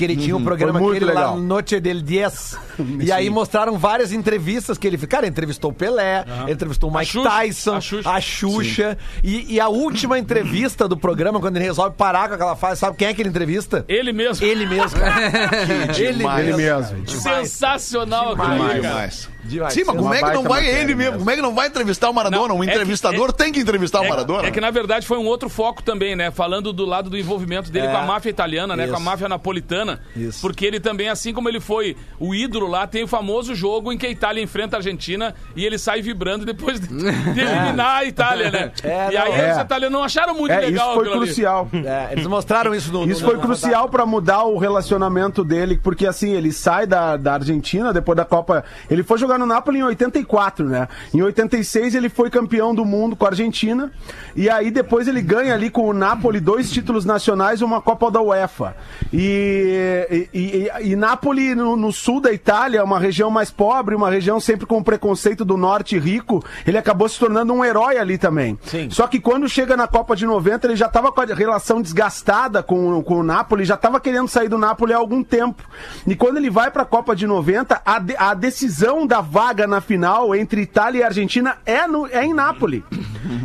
Que 0.00 0.04
ele 0.06 0.16
tinha 0.16 0.34
um 0.34 0.42
programa 0.42 0.78
foi 0.78 0.80
com 0.80 0.86
muito 0.88 1.04
ele 1.04 1.12
lá 1.12 1.20
legal. 1.20 1.36
no 1.36 1.42
Noche 1.42 1.78
del 1.78 2.00
10. 2.00 2.58
e 3.04 3.12
aí 3.12 3.28
mostraram 3.28 3.76
várias 3.76 4.12
entrevistas 4.12 4.78
que 4.78 4.86
ele 4.86 4.96
fez. 4.96 5.10
Cara, 5.10 5.26
entrevistou 5.26 5.70
o 5.70 5.74
Pelé, 5.74 6.24
entrevistou 6.48 6.88
o 6.88 6.94
Mike 6.94 7.12
Xuxa, 7.12 7.28
Tyson, 7.28 7.74
a 7.74 7.80
Xuxa. 7.82 8.10
a 8.10 8.20
Xuxa. 8.20 8.98
E, 9.22 9.56
e 9.56 9.60
a 9.60 9.68
última 9.68 10.18
entrevista 10.18 10.88
do 10.88 10.96
programa, 10.96 11.38
quando 11.38 11.56
ele 11.56 11.66
resolve 11.66 11.94
parar 11.96 12.28
com 12.28 12.34
aquela 12.34 12.56
fase, 12.56 12.80
sabe 12.80 12.96
quem 12.96 13.08
é 13.08 13.12
que 13.12 13.20
ele 13.20 13.28
entrevista? 13.28 13.84
Ele 13.86 14.10
mesmo. 14.10 14.46
Ele 14.46 14.64
mesmo. 14.64 14.98
cara. 14.98 15.92
ele 15.98 16.14
demais. 16.14 16.48
Ele 16.48 16.56
mesmo. 16.56 17.08
Sensacional 17.10 18.32
aquilo 18.32 18.58
cara. 18.58 18.74
demais. 18.80 19.28
Demais. 19.44 19.72
Sim, 19.74 19.84
mas 19.86 19.96
como 19.96 20.12
é 20.14 20.22
que 20.22 20.32
não 20.32 20.42
vai 20.42 20.66
ele 20.66 20.94
mesmo? 20.94 20.96
mesmo. 20.96 21.18
Como 21.18 21.30
é 21.30 21.36
que 21.36 21.42
não 21.42 21.54
vai 21.54 21.66
entrevistar 21.68 22.10
o 22.10 22.14
Maradona? 22.14 22.48
Não, 22.48 22.56
um 22.58 22.62
é 22.62 22.66
que- 22.66 22.72
entrevistador 22.72 23.28
é- 23.30 23.32
tem 23.32 23.52
que 23.52 23.60
entrevistar 23.60 24.00
o 24.00 24.04
É, 24.04 24.08
Maradona. 24.08 24.48
é 24.48 24.50
que 24.50 24.60
na 24.60 24.70
verdade 24.70 25.06
foi 25.06 25.18
um 25.18 25.26
outro 25.26 25.48
foco 25.48 25.82
também, 25.82 26.14
né? 26.16 26.30
Falando 26.30 26.72
do 26.72 26.84
lado 26.84 27.08
do 27.10 27.16
envolvimento 27.18 27.70
dele 27.70 27.86
É. 27.86 27.90
com 27.90 27.96
a 27.96 28.02
máfia 28.02 28.30
italiana, 28.30 28.76
né? 28.76 28.86
Com 28.88 28.96
a 28.96 29.00
máfia 29.00 29.28
napolitana. 29.28 30.00
Isso. 30.16 30.40
Porque 30.40 30.64
ele 30.66 30.78
também, 30.80 31.08
assim 31.08 31.32
como 31.32 31.48
ele 31.48 31.60
foi 31.60 31.96
o 32.18 32.34
ídolo 32.34 32.66
lá, 32.66 32.86
tem 32.86 33.02
o 33.02 33.08
famoso 33.08 33.54
jogo 33.54 33.92
em 33.92 33.98
que 33.98 34.06
a 34.06 34.10
Itália 34.10 34.42
enfrenta 34.42 34.76
a 34.76 34.78
Argentina 34.78 35.34
e 35.56 35.64
ele 35.64 35.78
sai 35.78 36.02
vibrando 36.02 36.44
depois 36.44 36.78
de, 36.80 36.86
de 37.34 37.40
eliminar 37.40 37.96
a 37.98 38.04
Itália, 38.04 38.50
né? 38.50 38.72
É, 38.82 39.12
e 39.12 39.16
aí 39.16 39.30
não, 39.30 39.36
é. 39.36 39.52
os 39.56 39.58
italianos 39.62 39.98
não 39.98 40.04
acharam 40.04 40.34
muito 40.34 40.52
É, 40.52 40.60
isso 40.62 40.66
legal 40.70 40.94
foi 40.94 41.10
crucial. 41.10 41.68
É, 41.90 42.08
eles 42.12 42.26
mostraram 42.26 42.74
isso 42.74 42.92
no. 42.92 43.04
Isso 43.10 43.20
no- 43.22 43.26
foi 43.28 43.36
no- 43.36 43.42
crucial 43.42 43.88
pra 43.88 44.04
mudar 44.06 44.44
o 44.44 44.58
relacionamento 44.58 45.44
dele, 45.44 45.78
porque 45.82 46.06
assim, 46.06 46.32
ele 46.32 46.52
sai 46.52 46.86
da, 46.86 47.16
da 47.16 47.34
Argentina 47.34 47.92
depois 47.92 48.16
da 48.16 48.24
Copa. 48.24 48.64
Ele 48.90 49.02
foi 49.02 49.18
jogar 49.18 49.29
no 49.38 49.46
Napoli 49.46 49.78
em 49.78 49.82
84, 49.82 50.68
né? 50.68 50.88
Em 51.12 51.22
86 51.22 51.94
ele 51.94 52.08
foi 52.08 52.30
campeão 52.30 52.74
do 52.74 52.84
mundo 52.84 53.16
com 53.16 53.24
a 53.24 53.28
Argentina. 53.28 53.90
E 54.36 54.48
aí 54.48 54.70
depois 54.70 55.08
ele 55.08 55.20
ganha 55.22 55.54
ali 55.54 55.70
com 55.70 55.88
o 55.88 55.92
Napoli 55.92 56.40
dois 56.40 56.70
títulos 56.70 57.04
nacionais 57.04 57.60
e 57.60 57.64
uma 57.64 57.80
Copa 57.80 58.10
da 58.10 58.20
UEFA. 58.20 58.76
E, 59.12 60.28
e, 60.32 60.68
e, 60.82 60.90
e 60.92 60.96
Napoli, 60.96 61.54
no, 61.54 61.76
no 61.76 61.92
sul 61.92 62.20
da 62.20 62.32
Itália, 62.32 62.78
é 62.80 62.82
uma 62.82 62.98
região 62.98 63.30
mais 63.30 63.50
pobre, 63.50 63.94
uma 63.94 64.10
região 64.10 64.40
sempre 64.40 64.66
com 64.66 64.82
preconceito 64.82 65.44
do 65.44 65.56
norte 65.56 65.98
rico, 65.98 66.44
ele 66.66 66.78
acabou 66.78 67.08
se 67.08 67.18
tornando 67.18 67.52
um 67.52 67.64
herói 67.64 67.98
ali 67.98 68.16
também. 68.18 68.58
Sim. 68.64 68.88
Só 68.90 69.06
que 69.06 69.20
quando 69.20 69.48
chega 69.48 69.76
na 69.76 69.86
Copa 69.86 70.16
de 70.16 70.26
90, 70.26 70.66
ele 70.66 70.76
já 70.76 70.86
estava 70.86 71.12
com 71.12 71.20
a 71.20 71.24
relação 71.26 71.82
desgastada 71.82 72.62
com, 72.62 73.02
com 73.02 73.16
o 73.18 73.22
Napoli, 73.22 73.64
já 73.64 73.74
estava 73.74 74.00
querendo 74.00 74.28
sair 74.28 74.48
do 74.48 74.58
Napoli 74.58 74.92
há 74.92 74.96
algum 74.96 75.22
tempo. 75.22 75.62
E 76.06 76.14
quando 76.16 76.38
ele 76.38 76.50
vai 76.50 76.70
para 76.70 76.82
a 76.82 76.86
Copa 76.86 77.14
de 77.14 77.26
90, 77.26 77.80
a, 77.84 77.98
de- 77.98 78.16
a 78.16 78.34
decisão 78.34 79.06
da 79.06 79.19
vaga 79.20 79.66
na 79.66 79.80
final 79.80 80.34
entre 80.34 80.62
Itália 80.62 81.00
e 81.00 81.02
Argentina 81.02 81.58
é, 81.64 81.86
no, 81.86 82.06
é 82.06 82.24
em 82.24 82.34
Nápoles. 82.34 82.82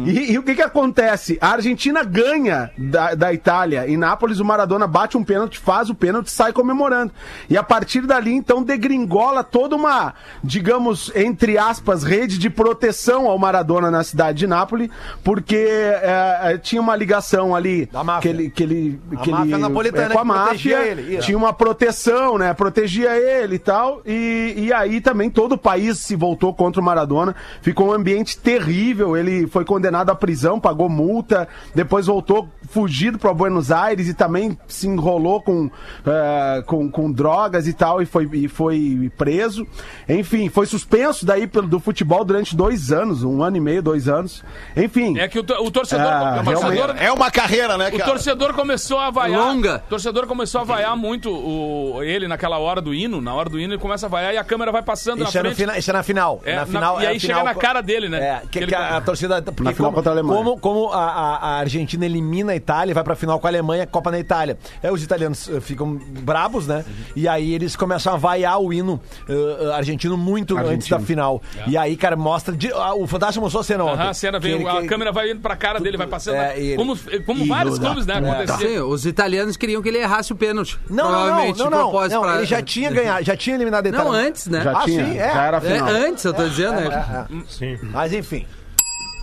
E, 0.06 0.34
e 0.34 0.40
o 0.40 0.44
que 0.44 0.56
que 0.56 0.62
acontece? 0.62 1.38
A 1.42 1.50
Argentina 1.50 2.04
ganha 2.04 2.72
da, 2.78 3.14
da 3.14 3.34
Itália 3.34 3.88
em 3.88 3.98
Nápoles, 3.98 4.40
o 4.40 4.46
Maradona 4.46 4.88
bate 4.88 5.18
um 5.18 5.24
pênalti, 5.24 5.60
faz 5.60 5.90
o 5.90 5.96
pênalti, 5.96 6.32
sai 6.32 6.54
comemorando. 6.54 7.12
E 7.50 7.58
a 7.58 7.64
partir 7.64 8.02
dali, 8.02 8.34
então, 8.34 8.64
degringola 8.64 9.44
toda 9.44 9.76
uma, 9.76 10.14
digamos, 10.44 11.12
entre 11.16 11.58
aspas, 11.58 12.04
rede 12.04 12.38
de 12.38 12.50
proteção 12.50 13.28
ao 13.28 13.38
Maradona 13.38 13.92
na 13.92 14.04
cidade 14.04 14.40
de 14.40 14.48
Nápoles, 14.48 14.90
porque 15.24 15.56
é, 15.56 16.40
é, 16.44 16.58
tinha 16.58 16.82
uma 16.82 16.96
ligação 16.96 17.56
ali 17.56 17.90
que 18.22 18.28
ele, 18.28 18.50
que 18.50 18.64
ele, 18.64 19.00
que 19.24 19.30
ele 19.30 19.54
é, 20.02 20.10
com 20.10 20.20
a 20.20 20.26
máfia, 20.26 20.80
ele, 20.84 21.18
tinha 21.18 21.38
uma 21.38 21.54
proteção, 21.54 22.38
né? 22.38 22.54
Protegia 22.54 23.16
ele 23.16 23.56
e 23.56 23.60
tal. 23.60 24.02
E, 24.06 24.54
e 24.58 24.74
aí 24.74 25.02
também 25.02 25.30
todo 25.30 25.54
o 25.54 25.58
país 25.66 25.98
se 25.98 26.16
voltou 26.16 26.54
contra 26.54 26.80
o 26.80 26.84
Maradona. 26.84 27.36
Ficou 27.62 27.88
um 27.88 27.94
ambiente 27.94 28.38
terrível. 28.38 29.18
Ele 29.18 29.48
foi 29.48 29.66
condenado 29.66 30.12
à 30.12 30.16
prisão, 30.16 30.60
pagou 30.60 30.88
multa, 30.88 31.48
depois 31.74 32.06
voltou 32.06 32.48
fugido 32.70 33.18
para 33.18 33.34
Buenos 33.34 33.72
Aires 33.72 34.08
e 34.08 34.14
também 34.14 34.56
se 34.68 34.88
enrolou 34.88 35.42
com, 35.42 35.70
eh, 36.06 36.64
com, 36.68 36.90
com 36.92 37.12
drogas 37.12 37.68
e 37.68 37.74
tal 37.74 38.02
e 38.02 38.06
foi, 38.06 38.30
e 38.34 38.48
foi 38.48 39.12
preso. 39.18 39.66
Enfim, 40.08 40.50
foi 40.50 40.68
suspenso 40.68 41.26
daí 41.26 41.48
pelo, 41.48 41.68
do 41.68 41.80
futebol 41.80 42.24
durante 42.24 42.56
dois 42.56 42.92
anos, 42.92 43.24
um 43.24 43.42
ano 43.42 43.58
e 43.58 43.60
meio, 43.60 43.82
dois 43.82 44.08
anos. 44.08 44.44
Enfim. 44.78 45.18
É 45.18 45.28
que 45.28 45.40
o, 45.40 45.44
to- 45.44 45.56
o 45.64 45.72
torcedor. 45.72 46.06
Ah, 46.06 46.42
o 46.42 46.44
torcedor. 46.46 46.96
É 47.00 47.12
uma 47.12 47.32
carreira, 47.32 47.76
né, 47.78 47.88
O 47.88 47.92
cara? 47.98 48.06
torcedor 48.12 48.54
começou 48.54 49.00
a 49.00 49.10
vaiar. 49.10 49.40
Longa. 49.40 49.84
O 49.88 49.90
torcedor 49.90 50.28
começou 50.28 50.62
a 50.62 50.64
vaiar 50.64 50.96
muito 50.96 51.32
o, 51.32 52.04
ele 52.04 52.28
naquela 52.28 52.60
hora 52.60 52.82
do 52.82 52.94
hino. 52.94 53.20
Na 53.22 53.34
hora 53.34 53.50
do 53.50 53.60
hino 53.60 53.74
ele 53.74 53.82
começa 53.82 54.06
a 54.06 54.10
vaiar 54.10 54.34
e 54.34 54.38
a 54.38 54.44
câmera 54.44 54.72
vai 54.72 54.84
passando 54.84 55.20
na 55.24 55.30
é, 55.30 55.32
frente. 55.32 55.55
Fina, 55.56 55.78
isso 55.78 55.90
é 55.90 55.94
na 55.94 56.04
final. 56.04 56.42
É, 56.46 56.54
na 56.56 56.60
na- 56.62 56.66
final 56.68 57.02
e 57.02 57.06
é 57.06 57.08
aí 57.08 57.16
a 57.16 57.20
chega 57.20 57.34
final 57.34 57.46
na 57.46 57.56
cara 57.56 57.82
dele, 57.82 58.10
né? 58.10 58.20
É, 58.20 58.42
que, 58.52 58.60
Ele- 58.60 58.68
que 58.68 58.76
a, 58.76 58.98
a 58.98 59.02
torcida. 59.02 59.42
Porque 59.42 59.64
Na 59.64 59.74
final 59.74 59.92
como, 59.92 59.96
contra 59.98 60.12
a 60.12 60.14
Alemanha. 60.16 60.38
Como, 60.38 60.60
como 60.60 60.90
a, 60.92 61.04
a- 61.06 61.38
a 61.38 61.50
Argentina 61.60 62.06
elimina 62.06 62.52
a 62.52 62.56
Itália 62.56 62.92
e 62.92 62.94
vai 62.94 63.04
pra 63.04 63.16
final 63.16 63.40
com 63.40 63.48
a 63.48 63.50
Alemanha, 63.50 63.88
Copa 63.88 64.12
na 64.12 64.20
Itália. 64.20 64.58
Aí 64.84 64.90
os 64.92 65.02
italianos 65.04 65.50
eh, 65.50 65.60
ficam 65.60 65.96
brabos, 66.22 66.68
né? 66.68 66.84
E 67.16 67.28
aí 67.28 67.54
eles 67.54 67.76
começam 67.76 68.14
a 68.14 68.18
vaiar 68.18 68.60
o 68.62 68.72
hino 68.74 69.00
eh, 69.30 69.72
argentino 69.74 70.18
muito 70.18 70.58
antes 70.58 70.88
da 70.90 71.00
final. 71.00 71.42
E 71.68 71.78
aí, 71.78 71.96
cara, 71.96 72.16
mostra. 72.16 72.56
de- 72.56 72.72
ah, 72.74 72.94
o 72.94 73.08
Fantástico 73.08 73.42
mostrou 73.44 73.62
a 73.62 73.64
cena 73.64 73.84
ontem. 73.86 74.04
A 74.08 74.14
cena 74.14 74.40
Que 74.40 74.48
vem, 74.48 74.56
ele- 74.62 74.68
a 74.70 74.82
que- 74.82 74.88
câmera 74.88 75.12
vai 75.12 75.32
indo 75.32 75.40
pra 75.42 75.56
cara 75.56 75.80
dele, 75.80 75.98
vai 75.98 76.08
passando. 76.08 76.36
É, 76.36 76.60
e 76.60 76.68
ele- 76.68 76.76
como 76.78 76.96
como 77.26 77.46
vários 77.48 77.80
clubes, 77.80 78.06
né? 78.06 78.16
Acontecia. 78.16 78.68
Sim, 78.68 78.78
os 78.80 79.06
italianos 79.06 79.56
queriam 79.58 79.82
que 79.82 79.90
ele 79.90 80.00
errasse 80.00 80.34
o 80.34 80.36
pênalti. 80.36 80.78
Não, 80.90 81.12
não, 81.12 81.70
não, 81.70 82.36
ele 82.36 82.46
já 82.46 82.62
tinha 82.62 82.90
ganhado, 82.92 83.24
já 83.24 83.36
tinha 83.36 83.56
eliminado 83.56 83.86
a 83.86 83.90
Itália. 83.90 84.06
Não, 84.06 84.12
antes, 84.12 84.48
né? 84.48 84.62
Já 84.62 84.72
Ah, 84.72 84.84
tinha, 84.84 85.06
sim, 85.06 85.18
é. 85.18 85.30
Já 85.46 85.48
era 85.48 85.58
a 85.58 85.62
É, 85.62 85.74
final. 85.74 85.88
antes, 85.90 86.26
eu 86.26 86.34
tô 86.34 86.48
dizendo, 86.48 86.82
né? 86.82 87.28
Sim. 87.48 87.78
Mas 87.84 88.14
enfim. 88.14 88.46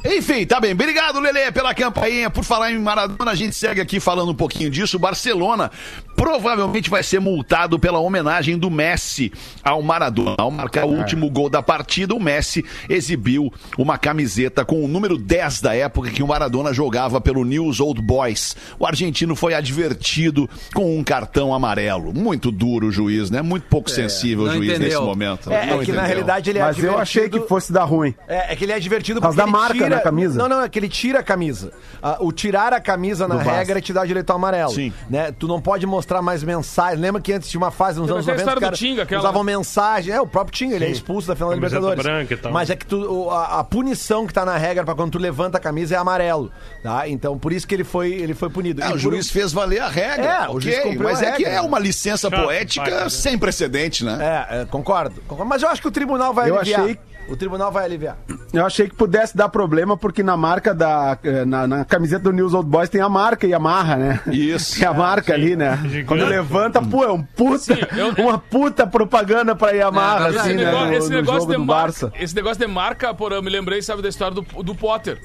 Enfim, 0.04 0.44
tá 0.46 0.60
bem. 0.60 0.72
Obrigado, 0.72 1.20
Lelê, 1.20 1.50
pela 1.52 1.72
campainha. 1.74 2.28
Por 2.28 2.42
falar 2.44 2.72
em 2.72 2.78
Maradona, 2.78 3.30
a 3.30 3.34
gente 3.34 3.54
segue 3.54 3.80
aqui 3.80 4.00
falando 4.00 4.30
um 4.32 4.34
pouquinho 4.34 4.68
disso. 4.70 4.96
O 4.96 5.00
Barcelona 5.00 5.70
provavelmente 6.16 6.88
vai 6.90 7.02
ser 7.02 7.20
multado 7.20 7.78
pela 7.78 7.98
homenagem 7.98 8.56
do 8.58 8.70
Messi 8.70 9.32
ao 9.62 9.82
Maradona. 9.82 10.36
Ao 10.38 10.50
marcar 10.50 10.84
o 10.84 10.90
último 10.96 11.28
gol 11.30 11.48
da 11.48 11.62
partida, 11.62 12.14
o 12.14 12.20
Messi 12.20 12.64
exibiu 12.88 13.52
uma 13.78 13.98
camiseta 13.98 14.64
com 14.64 14.84
o 14.84 14.88
número 14.88 15.16
10 15.18 15.60
da 15.60 15.74
época 15.74 16.10
que 16.10 16.22
o 16.22 16.26
Maradona 16.28 16.72
jogava 16.72 17.20
pelo 17.20 17.44
News 17.44 17.80
Old 17.80 18.00
Boys. 18.02 18.56
O 18.78 18.86
argentino 18.86 19.34
foi 19.34 19.54
advertido 19.54 20.48
com 20.74 20.96
um 20.98 21.02
cartão 21.02 21.52
amarelo. 21.54 22.12
Muito 22.12 22.50
duro 22.52 22.88
o 22.88 22.92
juiz, 22.92 23.30
né? 23.30 23.42
Muito 23.42 23.64
pouco 23.68 23.90
sensível 23.90 24.44
o 24.44 24.50
juiz 24.52 24.68
nesse 24.70 24.80
entendeu. 24.82 25.02
momento. 25.04 25.50
É, 25.50 25.56
é 25.56 25.66
que 25.68 25.74
entendeu. 25.74 25.94
na 25.96 26.02
realidade 26.06 26.50
ele 26.50 26.58
é 26.58 26.62
Mas 26.62 26.78
eu 26.82 26.98
achei 26.98 27.22
que 27.22 27.26
advertido- 27.28 27.48
fosse 27.48 27.72
dar 27.72 27.84
ruim. 27.84 28.14
É, 28.28 28.52
é 28.52 28.56
que 28.56 28.64
ele 28.64 28.72
é 28.72 28.78
divertido 28.78 29.20
Por 29.20 29.28
porque 29.28 29.40
causa 29.40 29.52
da 29.52 29.58
marca 29.58 29.91
tira... 29.92 29.96
na 29.98 30.02
camisa. 30.02 30.38
Não, 30.38 30.48
não, 30.48 30.62
é 30.62 30.68
que 30.68 30.78
ele 30.78 30.88
tira 30.88 31.20
a 31.20 31.22
camisa. 31.22 31.72
Ah, 32.02 32.16
o 32.20 32.32
tirar 32.32 32.72
a 32.72 32.80
camisa 32.80 33.26
na 33.28 33.36
regra 33.36 33.80
te 33.80 33.92
dá 33.92 34.04
direito 34.04 34.30
ao 34.30 34.36
amarelo. 34.36 34.72
Sim. 34.72 34.92
Né? 35.08 35.32
Tu 35.38 35.46
não 35.46 35.60
pode 35.60 35.86
mostrar 35.86 36.20
mais 36.22 36.42
mensagem. 36.42 36.98
Lembra 36.98 37.20
que 37.20 37.32
antes 37.32 37.48
tinha 37.48 37.60
uma 37.60 37.70
fase 37.70 37.98
nos 37.98 38.06
Teve 38.08 38.18
anos 38.18 38.28
até 38.28 38.32
a 38.32 38.36
90 38.36 38.42
história 38.42 38.60
do 38.60 38.64
cara, 38.64 38.76
Tinga, 38.76 39.02
aquela- 39.02 39.20
usavam 39.20 39.44
mensagem. 39.44 40.14
É, 40.14 40.20
o 40.20 40.26
próprio 40.26 40.54
Tinga, 40.56 40.74
ele 40.76 40.84
é 40.86 40.90
expulso 40.90 41.28
da 41.28 41.34
final 41.34 41.50
da 41.50 41.54
Libertadores. 41.54 42.02
branca 42.02 42.34
e 42.34 42.36
tal. 42.36 42.52
Mas 42.52 42.70
é 42.70 42.76
que 42.76 42.86
tu, 42.86 43.30
a, 43.30 43.60
a 43.60 43.64
punição 43.64 44.26
que 44.26 44.32
tá 44.34 44.44
na 44.44 44.56
regra 44.56 44.84
pra 44.84 44.94
quando 44.94 45.12
tu 45.12 45.18
levanta 45.18 45.58
a 45.58 45.60
camisa 45.60 45.94
é 45.94 45.98
amarelo. 45.98 46.50
Tá? 46.82 47.08
Então 47.08 47.38
por 47.38 47.52
isso 47.52 47.66
que 47.66 47.74
ele 47.74 47.84
foi, 47.84 48.12
ele 48.12 48.34
foi 48.34 48.50
punido. 48.50 48.82
É, 48.82 48.86
E 48.86 48.88
o 48.88 48.92
por- 48.92 48.98
juiz 48.98 49.30
fez 49.30 49.52
valer 49.52 49.80
a 49.80 49.88
regra. 49.88 50.24
É, 50.24 50.48
o 50.48 50.52
ok, 50.56 50.60
juiz 50.60 50.78
cumpriu 50.80 51.02
mas 51.04 51.22
a 51.22 51.26
é 51.26 51.32
que 51.32 51.44
é 51.44 51.60
uma 51.60 51.78
licença 51.78 52.30
poética 52.30 53.04
né? 53.04 53.08
sem 53.08 53.38
precedente, 53.38 54.04
né? 54.04 54.46
É, 54.50 54.62
é, 54.62 54.64
concordo, 54.64 55.14
concordo. 55.26 55.48
Mas 55.48 55.62
eu 55.62 55.68
acho 55.68 55.80
que 55.82 55.88
o 55.88 55.90
tribunal 55.92 56.32
vai 56.34 56.50
Eu 56.50 56.56
aliviar. 56.58 56.80
achei- 56.82 56.98
O 57.28 57.36
tribunal 57.36 57.70
vai 57.72 57.84
aliviar. 57.84 58.18
Eu 58.52 58.66
achei 58.66 58.88
que 58.88 58.94
pudesse 58.94 59.36
dar 59.36 59.48
problema, 59.48 59.96
porque 59.96 60.22
na 60.22 60.36
marca 60.36 60.74
da. 60.74 61.16
eh, 61.24 61.44
Na, 61.44 61.66
na 61.66 61.84
camiseta 61.84 62.24
do 62.24 62.32
News 62.32 62.52
Old 62.52 62.68
Boys 62.68 62.88
tem 62.90 63.00
a 63.00 63.08
marca 63.08 63.46
e 63.46 63.54
amarra, 63.54 63.96
né? 63.96 64.20
Isso. 64.30 64.76
Tem 64.80 64.86
a 64.88 64.92
marca 64.92 65.32
ali, 65.32 65.56
né? 65.56 65.76
Gigante. 65.84 66.04
Quando 66.04 66.24
levanta, 66.26 66.82
pô, 66.82 67.04
é 67.04 67.12
um 67.12 67.22
puta, 67.22 67.72
eu- 67.96 68.24
uma 68.24 68.36
puta 68.38 68.86
propaganda 68.86 69.54
pra 69.56 69.70
Yamaha, 69.70 70.26
É, 70.26 70.30
Esse 70.30 70.38
assim, 70.40 70.54
né? 70.54 70.64
negócio, 70.66 70.86
No, 70.88 70.94
esse 70.94 71.10
no 71.10 71.16
negócio 71.16 71.48
de 71.48 71.54
do 71.54 71.58
marca, 71.64 71.82
Barça. 71.82 72.12
esse 72.20 72.34
negócio 72.34 72.58
de 72.58 72.66
marca, 72.66 73.14
porra, 73.14 73.36
eu 73.36 73.42
me 73.42 73.50
lembrei, 73.50 73.80
sabe, 73.80 74.02
da 74.02 74.08
história 74.08 74.34
do, 74.34 74.42
do 74.62 74.74
Potter. 74.74 75.18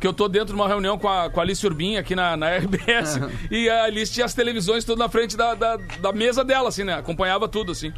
Que 0.00 0.06
eu 0.08 0.12
tô 0.12 0.26
dentro 0.26 0.48
de 0.48 0.54
uma 0.54 0.66
reunião 0.66 0.98
com 0.98 1.08
a, 1.08 1.30
com 1.30 1.38
a 1.38 1.44
Alice 1.44 1.64
Urbim 1.64 1.96
aqui 1.96 2.16
na, 2.16 2.36
na 2.36 2.48
RBS. 2.56 3.20
E 3.52 3.68
a 3.70 3.84
Alice 3.84 4.10
tinha 4.12 4.26
as 4.26 4.34
televisões 4.34 4.84
todas 4.84 4.98
na 4.98 5.08
frente 5.08 5.36
da, 5.36 5.54
da, 5.54 5.76
da 6.00 6.12
mesa 6.12 6.42
dela, 6.44 6.70
assim, 6.70 6.82
né? 6.82 6.94
Acompanhava 6.94 7.46
tudo, 7.46 7.70
assim. 7.70 7.92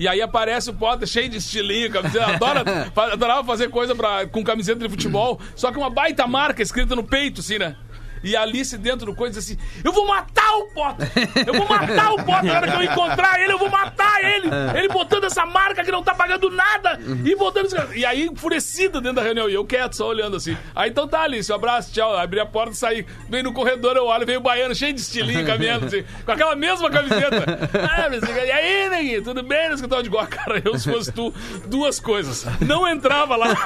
E 0.00 0.08
aí 0.08 0.22
aparece 0.22 0.70
o 0.70 0.72
Potter 0.72 1.06
cheio 1.06 1.28
de 1.28 1.36
estilinho, 1.36 1.90
camiseta. 1.90 2.24
Adora, 2.24 2.64
adorava 3.12 3.44
fazer 3.44 3.68
coisa 3.68 3.94
pra, 3.94 4.26
com 4.26 4.42
camiseta 4.42 4.80
de 4.80 4.88
futebol. 4.88 5.38
Só 5.54 5.70
que 5.70 5.76
uma 5.76 5.90
baita 5.90 6.26
marca 6.26 6.62
escrita 6.62 6.96
no 6.96 7.04
peito, 7.04 7.42
assim, 7.42 7.58
né? 7.58 7.76
E 8.22 8.36
a 8.36 8.42
Alice 8.42 8.76
dentro 8.76 9.06
do 9.06 9.14
coisa 9.14 9.38
assim: 9.38 9.56
Eu 9.84 9.92
vou 9.92 10.06
matar 10.06 10.56
o 10.56 10.66
Potter! 10.68 11.10
Eu 11.46 11.54
vou 11.54 11.68
matar 11.68 12.12
o 12.12 12.16
Potter! 12.16 12.44
Na 12.44 12.56
hora 12.58 12.70
que 12.70 12.76
eu 12.76 12.82
encontrar 12.82 13.40
ele, 13.40 13.52
eu 13.52 13.58
vou 13.58 13.70
matar 13.70 14.22
ele! 14.24 14.48
Ele 14.76 14.88
botando 14.88 15.24
essa 15.24 15.46
marca 15.46 15.84
que 15.84 15.90
não 15.90 16.02
tá 16.02 16.14
pagando 16.14 16.50
nada! 16.50 16.98
E 17.24 17.34
botando 17.36 17.66
esse... 17.66 17.98
E 17.98 18.04
aí, 18.04 18.26
enfurecido 18.26 19.00
dentro 19.00 19.16
da 19.16 19.22
reunião, 19.22 19.48
e 19.48 19.54
eu 19.54 19.64
quieto, 19.64 19.94
só 19.94 20.08
olhando 20.08 20.36
assim. 20.36 20.56
Aí 20.74 20.90
então 20.90 21.06
tá, 21.08 21.22
Alice, 21.22 21.50
um 21.50 21.54
abraço, 21.54 21.92
tchau. 21.92 22.16
Abri 22.16 22.40
a 22.40 22.46
porta 22.46 22.72
e 22.72 22.76
saí. 22.76 23.06
Vem 23.28 23.42
no 23.42 23.52
corredor, 23.52 23.96
eu 23.96 24.06
olho, 24.06 24.26
veio 24.26 24.38
o 24.40 24.42
baiano 24.42 24.74
cheio 24.74 24.92
de 24.92 25.00
estilinho, 25.00 25.46
caminhando 25.46 25.86
assim, 25.86 26.04
com 26.24 26.32
aquela 26.32 26.54
mesma 26.54 26.90
camiseta. 26.90 27.44
Ah, 27.74 28.08
mas, 28.10 28.22
e 28.22 28.50
aí, 28.50 28.88
neguinho, 28.88 29.22
tudo 29.22 29.42
bem 29.42 29.68
no 29.68 29.74
escritório 29.74 30.04
de 30.04 30.10
Goa? 30.10 30.26
Cara, 30.26 30.60
eu 30.64 30.78
se 30.78 30.90
fosse 30.90 31.12
tu, 31.12 31.32
duas 31.66 31.98
coisas. 32.00 32.46
Não 32.60 32.86
entrava 32.86 33.36
lá. 33.36 33.48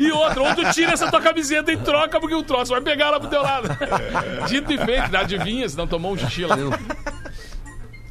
E 0.00 0.10
outra, 0.10 0.42
ou 0.42 0.54
tu 0.54 0.72
tira 0.72 0.92
essa 0.92 1.10
tua 1.10 1.20
camiseta 1.20 1.72
e 1.72 1.76
troca, 1.76 2.18
porque 2.18 2.34
o 2.34 2.42
troço 2.42 2.72
vai 2.72 2.80
pegar 2.80 3.10
lá 3.10 3.20
pro 3.20 3.28
teu 3.28 3.42
lado. 3.42 3.51
Dito 4.48 4.72
e 4.72 4.78
feito, 4.78 5.16
adivinha 5.16 5.68
se 5.68 5.76
não 5.76 5.86
tomou 5.86 6.12
um 6.12 6.16
xixi 6.18 6.44
lá. 6.44 6.56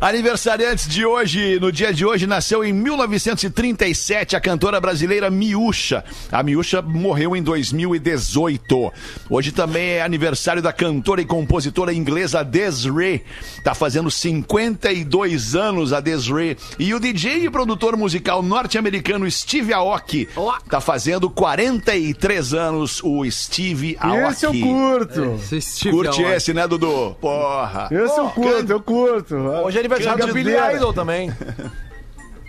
Aniversariantes 0.01 0.87
de 0.87 1.05
hoje, 1.05 1.59
no 1.59 1.71
dia 1.71 1.93
de 1.93 2.03
hoje, 2.03 2.25
nasceu 2.25 2.65
em 2.65 2.73
1937 2.73 4.35
a 4.35 4.41
cantora 4.41 4.81
brasileira 4.81 5.29
Miúcha. 5.29 6.03
A 6.31 6.41
Miúcha 6.41 6.81
morreu 6.81 7.35
em 7.35 7.43
2018. 7.43 8.91
Hoje 9.29 9.51
também 9.51 9.91
é 9.91 10.01
aniversário 10.01 10.59
da 10.59 10.73
cantora 10.73 11.21
e 11.21 11.25
compositora 11.25 11.93
inglesa 11.93 12.43
Desiree. 12.43 13.21
Tá 13.63 13.75
fazendo 13.75 14.09
52 14.09 15.55
anos 15.55 15.93
a 15.93 15.99
Desiree. 15.99 16.57
E 16.79 16.95
o 16.95 16.99
DJ 16.99 17.45
e 17.45 17.49
produtor 17.51 17.95
musical 17.95 18.41
norte-americano 18.41 19.29
Steve 19.29 19.71
Aoki. 19.71 20.27
Tá 20.67 20.81
fazendo 20.81 21.29
43 21.29 22.55
anos 22.55 23.03
o 23.03 23.23
Steve 23.29 23.95
Aoki. 23.99 24.31
Esse 24.31 24.45
eu 24.47 24.51
curto. 24.51 25.35
Esse 25.35 25.61
Steve 25.61 25.95
Curte 25.95 26.23
Aoki. 26.23 26.35
esse, 26.35 26.53
né, 26.55 26.67
Dudu? 26.67 27.15
Porra. 27.21 27.87
Esse 27.91 28.19
eu 28.19 28.29
curto, 28.31 28.71
eu 28.71 28.81
curto. 28.81 29.35
Hoje 29.35 29.77
é 29.77 29.90
aniversário 29.95 30.27
do 30.27 30.33
Billy. 30.33 30.55
Idol 30.75 30.93
também. 30.93 31.31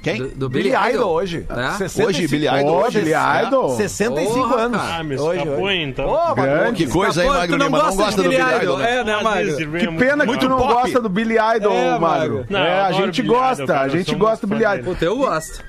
Quem? 0.02 0.18
Do, 0.18 0.28
do 0.30 0.48
Billy 0.48 0.72
Idol 0.74 1.12
hoje. 1.12 1.46
É? 1.48 1.70
65 1.78 2.08
Hoje, 2.08 2.26
Billy 2.26 2.48
Idol. 2.48 2.74
Hoje, 2.74 2.98
Billy 2.98 3.14
é. 3.14 3.44
Idol. 3.46 3.76
65 3.76 4.34
Porra, 4.34 4.56
anos. 4.56 4.80
Ah, 4.82 5.02
me 5.04 5.16
Hoje, 5.16 5.38
escapou 5.38 5.64
hoje. 5.64 5.76
então. 5.82 6.08
Ô, 6.08 6.34
Grande. 6.34 6.84
Que 6.86 6.90
coisa, 6.92 7.22
hein, 7.22 7.28
Pô, 7.28 7.34
Magro 7.34 7.52
tu 7.52 7.58
não 7.58 7.66
Lima? 7.66 7.78
Não 7.78 7.96
gosta 7.96 8.22
do 8.22 8.28
Billy 8.28 8.36
Billy 8.42 8.48
Idol, 8.48 8.62
Idol, 8.62 8.78
né? 8.78 8.96
é, 8.96 9.04
né, 9.04 9.22
Magro? 9.22 9.50
É 9.52 9.56
Que 9.56 9.66
muito 9.66 9.98
pena 9.98 10.26
que 10.26 10.38
tu 10.38 10.48
não 10.48 10.58
pop. 10.58 10.72
gosta 10.72 11.00
do 11.00 11.08
Billy 11.08 11.36
Idol, 11.56 11.72
É, 11.72 11.98
Magro. 12.00 12.46
Não, 12.50 12.58
é, 12.58 12.80
a 12.80 12.90
gente 12.92 13.22
Billy 13.22 13.34
gosta, 13.34 13.62
Idol, 13.62 13.76
a 13.76 13.88
gente 13.88 14.14
gosta 14.16 14.44
do 14.46 14.50
Billy 14.56 14.64
Idol. 14.74 14.84
Puta, 14.92 15.04
eu 15.04 15.16
gosto. 15.18 15.64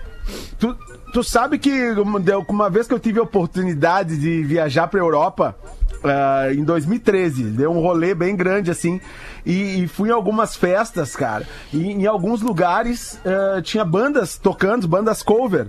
Tu, 0.58 0.76
tu 1.14 1.24
sabe 1.24 1.60
que 1.60 1.92
uma 2.48 2.72
vez 2.72 2.88
que 2.88 2.94
eu 2.96 3.00
tive 3.00 3.20
a 3.20 3.24
oportunidade 3.24 4.18
de 4.18 4.42
viajar 4.44 4.88
pra 4.88 5.00
Europa, 5.00 5.56
ah, 6.04 6.54
em 6.54 6.64
2013, 6.64 7.44
deu 7.46 7.72
um 7.72 7.80
rolê 7.80 8.14
bem 8.14 8.36
grande 8.36 8.72
assim, 8.72 9.00
e, 9.46 9.84
e 9.84 9.88
fui 9.88 10.10
em 10.10 10.12
algumas 10.12 10.56
festas, 10.56 11.16
cara, 11.16 11.48
e 11.72 11.92
em 11.92 12.06
alguns 12.06 12.42
lugares 12.42 13.20
ah, 13.26 13.62
tinha 13.62 13.84
bandas 13.84 14.38
tocando, 14.38 14.88
bandas 14.88 15.22
cover. 15.22 15.68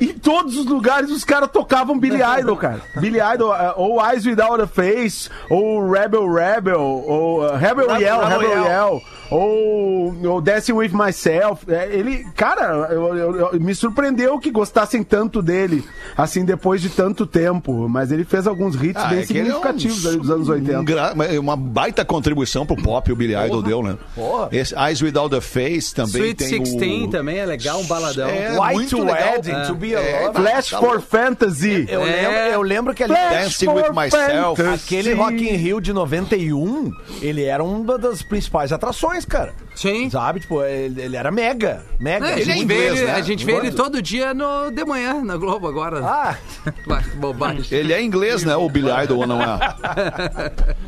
Em 0.00 0.12
todos 0.12 0.56
os 0.56 0.66
lugares 0.66 1.10
os 1.10 1.24
caras 1.24 1.50
tocavam 1.50 1.98
Billy 1.98 2.20
Idol, 2.40 2.56
cara. 2.56 2.80
Billy 3.00 3.18
Idol, 3.34 3.50
uh, 3.50 3.72
ou 3.76 3.98
Eyes 4.04 4.26
Without 4.26 4.60
a 4.60 4.66
Face, 4.66 5.30
ou 5.48 5.90
Rebel 5.90 6.30
Rebel, 6.32 6.80
ou 6.80 7.42
uh, 7.44 7.56
Rebel 7.56 7.88
Rebel- 7.88 8.00
Yell, 8.02 8.24
Rebel 8.26 8.48
Yell. 8.50 8.64
Yell, 8.66 9.02
ou, 9.30 10.14
ou 10.26 10.40
Dancing 10.40 10.72
With 10.72 10.90
Myself. 10.92 11.64
É, 11.70 11.88
ele, 11.92 12.24
cara, 12.36 12.88
eu- 12.92 13.16
eu- 13.16 13.36
eu- 13.52 13.60
me 13.60 13.74
surpreendeu 13.74 14.38
que 14.38 14.50
gostassem 14.50 15.02
tanto 15.02 15.40
dele, 15.42 15.84
assim, 16.16 16.44
depois 16.44 16.80
de 16.80 16.88
tanto 16.90 17.26
tempo. 17.26 17.88
Mas 17.88 18.12
ele 18.12 18.24
fez 18.24 18.46
alguns 18.46 18.74
hits 18.80 19.02
Ah, 19.02 19.08
bem 19.08 19.18
é 19.20 19.22
ele 19.22 19.38
é 19.38 19.42
um- 19.42 19.46
significativos 19.62 20.06
ali 20.06 20.18
dos 20.18 20.30
anos 20.30 20.48
80. 20.48 20.80
Um 20.80 20.84
gra- 20.84 21.14
uma 21.40 21.56
baita 21.56 22.04
contribuição 22.04 22.64
pro 22.66 22.76
pop, 22.76 23.10
o 23.10 23.16
Billy 23.16 23.34
Idol 23.34 23.62
deu, 23.62 23.82
né? 23.82 23.96
porra. 24.14 24.48
Esse 24.52 24.74
Eyes 24.78 25.00
Without 25.02 25.30
the 25.34 25.40
Face 25.40 25.94
também 25.94 26.12
Sweet 26.22 26.34
tem 26.36 26.48
Sixteen 26.48 27.04
o... 27.06 27.10
também 27.10 27.38
é 27.38 27.46
legal, 27.46 27.80
um 27.80 27.86
baladão. 27.86 28.28
É, 28.28 28.50
White 28.60 28.74
muito 28.74 28.98
legal. 29.04 29.32
Wedding, 29.32 29.62
to 29.66 29.74
be 29.74 29.85
É, 29.94 30.24
alone. 30.24 30.34
Flash 30.34 30.70
tá 30.70 30.78
for 30.78 30.86
louco. 30.94 31.02
Fantasy. 31.02 31.86
Eu, 31.88 32.02
É. 32.02 32.04
lembro, 32.04 32.38
eu 32.54 32.62
lembro 32.62 32.94
que 32.94 33.02
ali, 33.04 33.14
Dancing 33.14 33.68
with 33.68 33.90
Myself. 33.94 34.62
aquele 34.62 35.12
Rock 35.14 35.34
in 35.48 35.56
Rio 35.56 35.80
de 35.80 35.92
91, 35.92 36.90
ele 37.20 37.44
era 37.44 37.62
uma 37.62 37.98
das 37.98 38.22
principais 38.22 38.72
atrações, 38.72 39.24
cara. 39.24 39.52
Sim. 39.74 40.08
Sabe? 40.08 40.40
Tipo, 40.40 40.62
ele, 40.62 41.02
ele 41.02 41.16
era 41.16 41.30
mega. 41.30 41.84
Mega. 42.00 42.26
É, 42.28 42.32
a 42.34 42.38
Ele 42.38 42.42
é 42.42 42.54
gente, 42.54 42.64
vê, 42.66 42.74
inglês, 42.74 42.96
ele, 43.00 43.06
né? 43.06 43.12
a 43.14 43.20
gente 43.20 43.44
vê 43.44 43.52
ele 43.52 43.70
todo 43.72 44.00
dia 44.00 44.32
no 44.32 44.70
de 44.70 44.84
manhã 44.84 45.22
na 45.22 45.36
Globo 45.36 45.68
agora. 45.68 46.00
Ah, 46.02 46.36
bobagem. 47.16 47.64
Ele 47.70 47.92
é 47.92 48.02
inglês, 48.02 48.42
né? 48.42 48.56
O 48.56 48.68
Billy 48.70 48.88
Idol, 49.04 49.18
ou 49.18 49.26
não 49.26 49.40
é? 49.42 49.46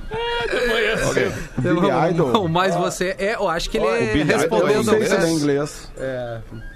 Billy 1.59 2.11
Idol. 2.11 2.45
O 2.45 2.49
mais 2.49 2.75
você 2.75 3.15
é, 3.19 3.35
eu 3.35 3.49
acho 3.49 3.71
que 3.71 3.79
ele 3.79 3.87
o 3.87 4.13
Billy 4.13 4.21
Idol 4.21 4.31
Eu 4.33 4.39
respondeu 4.39 4.77
não 4.77 4.85
sei 4.85 5.07
se 5.07 5.15
ele 5.15 5.23
é 5.23 5.27
não. 5.27 5.33
inglês. 5.37 5.93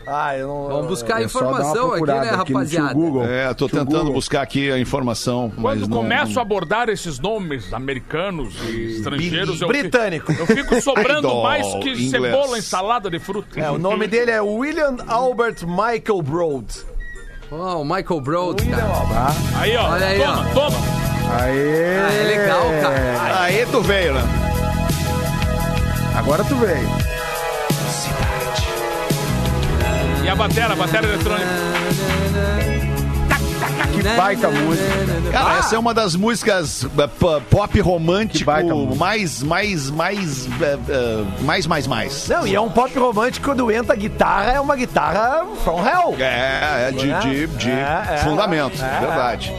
ah, 0.07 0.37
eu 0.39 0.49
não. 0.49 0.69
Vamos 0.69 0.87
buscar 0.89 1.07
É 1.07 1.09
dar 1.15 1.17
uma 1.21 1.25
informação 1.27 1.93
aqui, 1.93 2.07
né, 2.07 2.19
aqui 2.19 2.31
no 2.37 2.45
tio 2.45 2.55
rapaziada? 2.55 2.95
Google. 2.95 3.25
É, 3.25 3.55
tô 3.55 3.69
tentando 3.69 3.99
Google. 3.99 4.13
buscar 4.15 4.43
aqui 4.43 4.71
a 4.71 4.79
informação. 4.79 5.53
mas 5.57 5.81
Quando 5.81 5.91
não- 5.91 5.97
começo 5.99 6.39
a 6.39 6.43
abordar 6.43 6.89
esses 6.89 7.19
nomes 7.19 7.73
americanos 7.73 8.55
e 8.69 8.97
estrangeiros, 8.99 9.61
eu 9.61 9.69
Britânico. 9.69 10.33
Fico, 10.33 10.43
eu 10.53 10.57
fico 10.57 10.81
sobrando 10.81 11.29
Idol, 11.29 11.43
mais 11.43 11.67
que 11.77 11.91
inglês. 11.91 12.11
cebola 12.11 12.59
em 12.59 12.63
salada 12.63 13.09
de 13.11 13.19
fruta. 13.19 13.59
É, 13.61 13.71
o 13.71 13.79
nome 13.79 14.07
dele 14.07 14.31
é 14.31 14.41
William 14.41 14.97
Albert 15.07 15.57
Michael 15.67 16.23
Broad. 16.23 16.67
Ó, 17.51 17.83
o 17.83 17.85
Michael 17.85 18.21
Broad, 18.23 18.65
cara. 18.67 18.87
Aí, 19.57 19.77
ó. 19.77 19.91
Olha 19.91 20.07
aí, 20.07 20.19
toma, 20.19 20.41
ó. 20.41 20.55
toma. 20.55 21.02
Aê! 21.41 21.99
Ah, 21.99 22.13
é 22.13 22.25
legal, 22.25 22.63
cara. 22.81 23.43
Aí 23.43 23.67
tu 23.71 23.81
veio, 23.83 24.15
né? 24.15 24.23
Agora 26.15 26.45
tu 26.45 26.55
veio. 26.57 26.89
E 30.23 30.29
a 30.29 30.35
batera, 30.37 30.73
a 30.73 30.77
batera 30.77 31.07
eletrônica. 31.07 31.49
Que 33.93 34.03
baita 34.17 34.49
música. 34.51 34.87
Cara, 35.33 35.59
essa 35.59 35.75
é 35.75 35.79
uma 35.79 35.93
das 35.95 36.15
músicas 36.15 36.85
eh, 36.85 37.41
pop 37.51 37.81
romântico 37.81 38.51
mais, 38.97 39.43
mais, 39.43 39.91
mais, 39.91 40.47
eh, 40.61 40.79
eh, 40.89 41.25
mais, 41.41 41.67
mais, 41.67 41.87
mais. 41.87 42.29
Não, 42.29 42.47
e 42.47 42.55
é 42.55 42.61
um 42.61 42.71
pop 42.71 42.97
romântico 42.99 43.47
quando 43.47 43.71
entra 43.71 43.95
a 43.95 43.97
guitarra, 43.97 44.53
é 44.53 44.61
uma 44.61 44.77
guitarra 44.77 45.45
from 45.65 45.81
hell. 45.87 46.15
É, 46.19 46.89
é 46.89 46.93
de, 46.93 47.11
É, 47.11 47.19
de, 47.21 47.47
de 47.47 47.71
é, 47.71 48.05
é, 48.11 48.17
fundamento, 48.19 48.83
é. 48.83 49.01
verdade. 49.01 49.53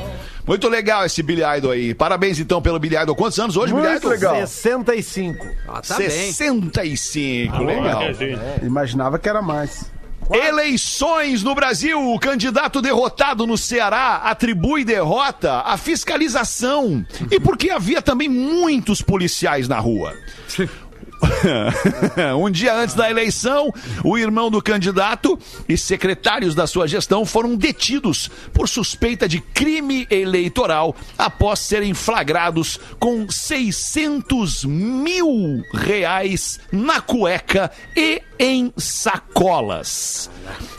Muito 0.45 0.67
legal 0.67 1.05
esse 1.05 1.23
Billy 1.23 1.41
Idol 1.57 1.71
aí. 1.71 1.93
Parabéns 1.93 2.39
então 2.39 2.61
pelo 2.61 2.77
Billy 2.79 2.97
Idol. 2.97 3.15
Quantos 3.15 3.39
anos 3.39 3.55
hoje, 3.55 3.73
Billy 3.73 3.87
Muito 3.87 3.99
Idol? 3.99 4.11
legal. 4.11 4.35
65. 4.35 5.47
Ah, 5.67 5.81
tá 5.81 5.97
bem. 5.97 6.09
65, 6.09 7.63
legal. 7.63 8.13
Gente. 8.13 8.65
Imaginava 8.65 9.17
que 9.17 9.29
era 9.29 9.41
mais. 9.41 9.91
Eleições 10.31 11.43
no 11.43 11.53
Brasil. 11.53 11.99
O 12.13 12.19
candidato 12.19 12.81
derrotado 12.81 13.45
no 13.45 13.57
Ceará 13.57 14.21
atribui 14.25 14.83
derrota 14.85 15.59
à 15.61 15.77
fiscalização. 15.77 17.05
E 17.31 17.39
porque 17.39 17.69
havia 17.69 18.01
também 18.01 18.29
muitos 18.29 19.01
policiais 19.01 19.67
na 19.67 19.79
rua. 19.79 20.13
um 22.37 22.49
dia 22.49 22.75
antes 22.75 22.95
da 22.95 23.09
eleição, 23.09 23.73
o 24.03 24.17
irmão 24.17 24.49
do 24.49 24.61
candidato 24.61 25.37
e 25.67 25.77
secretários 25.77 26.55
da 26.55 26.67
sua 26.67 26.87
gestão 26.87 27.25
foram 27.25 27.55
detidos 27.55 28.29
por 28.53 28.67
suspeita 28.67 29.27
de 29.27 29.39
crime 29.39 30.07
eleitoral 30.09 30.95
após 31.17 31.59
serem 31.59 31.93
flagrados 31.93 32.79
com 32.99 33.29
600 33.29 34.65
mil 34.65 35.63
reais 35.73 36.59
na 36.71 37.01
cueca 37.01 37.71
e 37.95 38.21
em 38.39 38.73
sacolas. 38.77 40.29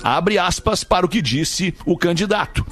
Abre 0.03 0.39
aspas 0.39 0.85
para 0.85 1.07
o 1.07 1.09
que 1.09 1.23
disse 1.23 1.75
o 1.87 1.97
candidato. 1.97 2.65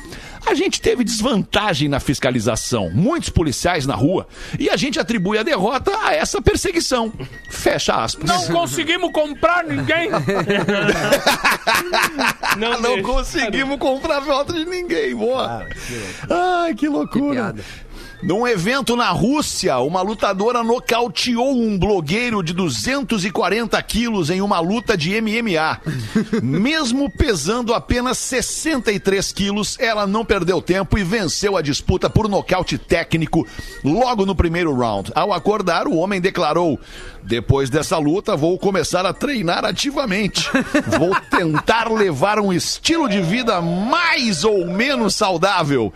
A 0.47 0.55
gente 0.55 0.81
teve 0.81 1.05
desvantagem 1.05 1.89
na 1.89 2.01
fiscalização, 2.01 2.91
muitos 2.91 3.29
policiais 3.31 3.87
na 3.87 3.95
rua, 3.95 4.27
e 4.59 4.69
a 4.69 4.77
gente 4.77 4.99
atribui 4.99 5.39
a 5.39 5.43
derrota 5.43 5.93
a 6.03 6.15
essa 6.15 6.43
perseguição. 6.43 7.13
Fecha 7.51 7.95
aspas. 7.95 8.25
Não 8.29 8.47
conseguimos 8.49 9.13
comprar 9.13 9.65
ninguém. 9.65 10.11
Não, 12.59 12.81
Não 12.81 13.03
conseguimos 13.03 13.79
comprar 13.79 14.21
voto 14.21 14.53
de 14.53 14.65
ninguém, 14.65 15.15
boa. 15.15 15.67
Ai, 16.29 16.75
que 16.75 16.89
loucura. 16.89 17.33
piada. 17.33 17.65
Num 18.23 18.47
evento 18.47 18.95
na 18.95 19.11
Rússia, 19.11 19.79
uma 19.79 20.01
lutadora 20.01 20.63
nocauteou 20.63 21.61
um 21.61 21.77
blogueiro 21.77 22.41
de 22.41 22.53
240 22.53 23.83
quilos 23.83 24.31
em 24.31 24.41
uma 24.41 24.61
luta 24.61 24.97
de 24.97 25.21
MMA. 25.21 25.81
Mesmo 26.41 27.11
pesando 27.11 27.75
apenas 27.75 28.19
63 28.19 29.33
quilos, 29.33 29.77
ela 29.81 30.07
não 30.07 30.25
perdeu 30.25 30.63
tempo 30.63 30.97
e 30.97 31.03
venceu 31.03 31.57
a 31.57 31.63
disputa 31.63 32.09
por 32.09 32.29
nocaute 32.29 32.79
técnico 32.79 33.45
logo 33.83 34.25
no 34.25 34.37
primeiro 34.37 34.73
round. 34.73 35.11
Ao 35.17 35.33
acordar, 35.33 35.89
o 35.89 35.97
homem 35.97 36.21
declarou: 36.21 36.79
Depois 37.25 37.69
dessa 37.69 37.99
luta, 37.99 38.37
vou 38.37 38.57
começar 38.57 39.05
a 39.05 39.13
treinar 39.13 39.65
ativamente. 39.65 40.49
Vou 40.97 41.17
tentar 41.29 41.91
levar 41.91 42.39
um 42.39 42.53
estilo 42.53 43.09
de 43.09 43.21
vida 43.21 43.61
mais 43.61 44.45
ou 44.45 44.65
menos 44.65 45.17
saudável. 45.17 45.93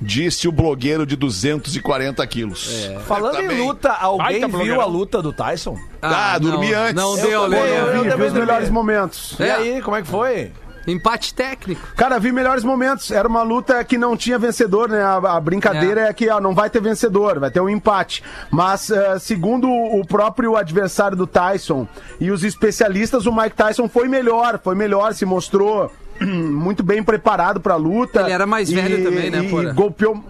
Disse 0.00 0.46
o 0.46 0.52
blogueiro 0.52 1.04
de 1.04 1.16
240 1.16 2.24
quilos. 2.26 2.88
Falando 3.06 3.34
Tá 3.34 3.42
em 3.42 3.48
luta, 3.60 3.90
alguém 3.90 4.26
Baita 4.40 4.46
viu 4.46 4.56
blogueirão. 4.56 4.80
a 4.80 4.84
luta 4.86 5.20
do 5.20 5.32
Tyson? 5.32 5.76
Ah, 6.00 6.38
dormi 6.38 6.70
não, 6.70 6.78
antes. 6.80 6.94
Não 6.94 7.18
Eu 7.18 7.26
deu, 7.26 7.42
também, 7.42 7.62
Lelê. 7.62 7.78
eu 7.80 7.92
vi, 7.92 8.04
vi 8.04 8.10
também 8.10 8.26
os 8.28 8.32
melhores 8.34 8.68
vi. 8.68 8.74
momentos. 8.74 9.36
E 9.40 9.42
aí, 9.44 9.82
como 9.82 9.96
é 9.96 10.02
que 10.02 10.08
foi? 10.08 10.52
Empate 10.86 11.34
técnico. 11.34 11.86
Cara, 11.96 12.18
vi 12.18 12.32
melhores 12.32 12.64
momentos. 12.64 13.10
Era 13.10 13.28
uma 13.28 13.42
luta 13.42 13.84
que 13.84 13.98
não 13.98 14.16
tinha 14.16 14.38
vencedor, 14.38 14.88
né? 14.88 15.02
A, 15.02 15.16
a 15.36 15.40
brincadeira 15.40 16.02
é. 16.08 16.12
que 16.14 16.30
ó, 16.30 16.40
não 16.40 16.54
vai 16.54 16.70
ter 16.70 16.80
vencedor, 16.80 17.38
vai 17.38 17.50
ter 17.50 17.60
um 17.60 17.68
empate. 17.68 18.22
Mas, 18.50 18.90
eh, 18.90 19.18
segundo 19.18 19.68
o 19.68 20.02
próprio 20.06 20.56
adversário 20.56 21.14
do 21.14 21.26
Tyson 21.26 21.86
e 22.18 22.30
os 22.30 22.42
especialistas, 22.42 23.26
o 23.26 23.32
Mike 23.32 23.54
Tyson 23.56 23.86
foi 23.86 24.08
melhor, 24.08 24.58
foi 24.64 24.74
melhor, 24.74 25.12
se 25.12 25.26
mostrou 25.26 25.92
muito 26.26 26.82
bem 26.82 27.02
preparado 27.02 27.60
pra 27.60 27.76
luta. 27.76 28.20
Ele 28.22 28.32
era 28.32 28.46
mais 28.46 28.70
velho 28.70 29.02
também, 29.04 29.30
né, 29.30 29.44
e, 29.44 29.48
Porã? 29.50 29.70
e 29.70 29.72
golpeou 29.72 30.22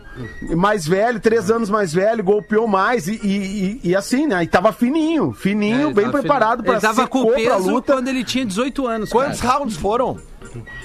mais 0.57 0.87
velho, 0.87 1.21
três 1.21 1.51
anos 1.51 1.71
mais 1.71 1.93
velho, 1.93 2.25
golpeou 2.25 2.67
mais 2.67 3.07
e, 3.07 3.21
e, 3.23 3.81
e- 3.85 3.91
e 3.91 3.97
assim, 3.97 4.27
né? 4.27 4.43
E 4.43 4.47
tava 4.49 4.73
fininho, 4.73 5.31
É, 5.37 5.41
fininho, 5.41 5.87
ele 5.89 5.95
bem 5.95 6.07
tava 6.07 6.19
preparado 6.19 6.65
Ele 6.67 6.81
tava 6.81 7.07
com 7.07 7.27
peso 7.33 7.71
luta. 7.71 7.93
quando 7.93 8.09
ele 8.09 8.25
tinha 8.25 8.45
18 8.45 8.87
anos. 8.87 9.11
Quantos 9.11 9.41
cara. 9.41 9.59
rounds 9.59 9.77
foram? 9.77 10.17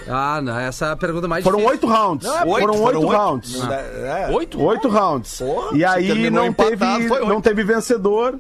Ah, 0.08 0.42
não, 0.42 0.58
essa 0.60 0.88
é 0.88 0.92
a 0.92 0.96
pergunta 0.96 1.28
mais 1.28 1.44
Foram 1.44 1.60
difícil. 1.60 1.72
oito 1.86 1.88
rounds. 1.88 2.28
oito, 2.28 2.46
foram 2.60 2.82
oito 2.84 3.00
oito. 3.00 3.08
rounds. 3.12 3.64
É. 3.70 4.30
Oito? 4.32 4.62
Oito 4.62 4.88
rounds. 4.90 5.42
e 5.74 5.78
se 5.78 5.86
aí 5.86 6.30
não 6.30 6.48
empatado, 6.48 6.76
teve, 6.78 7.20
não 7.26 7.42
teve 7.42 7.64
vencedor. 7.64 8.40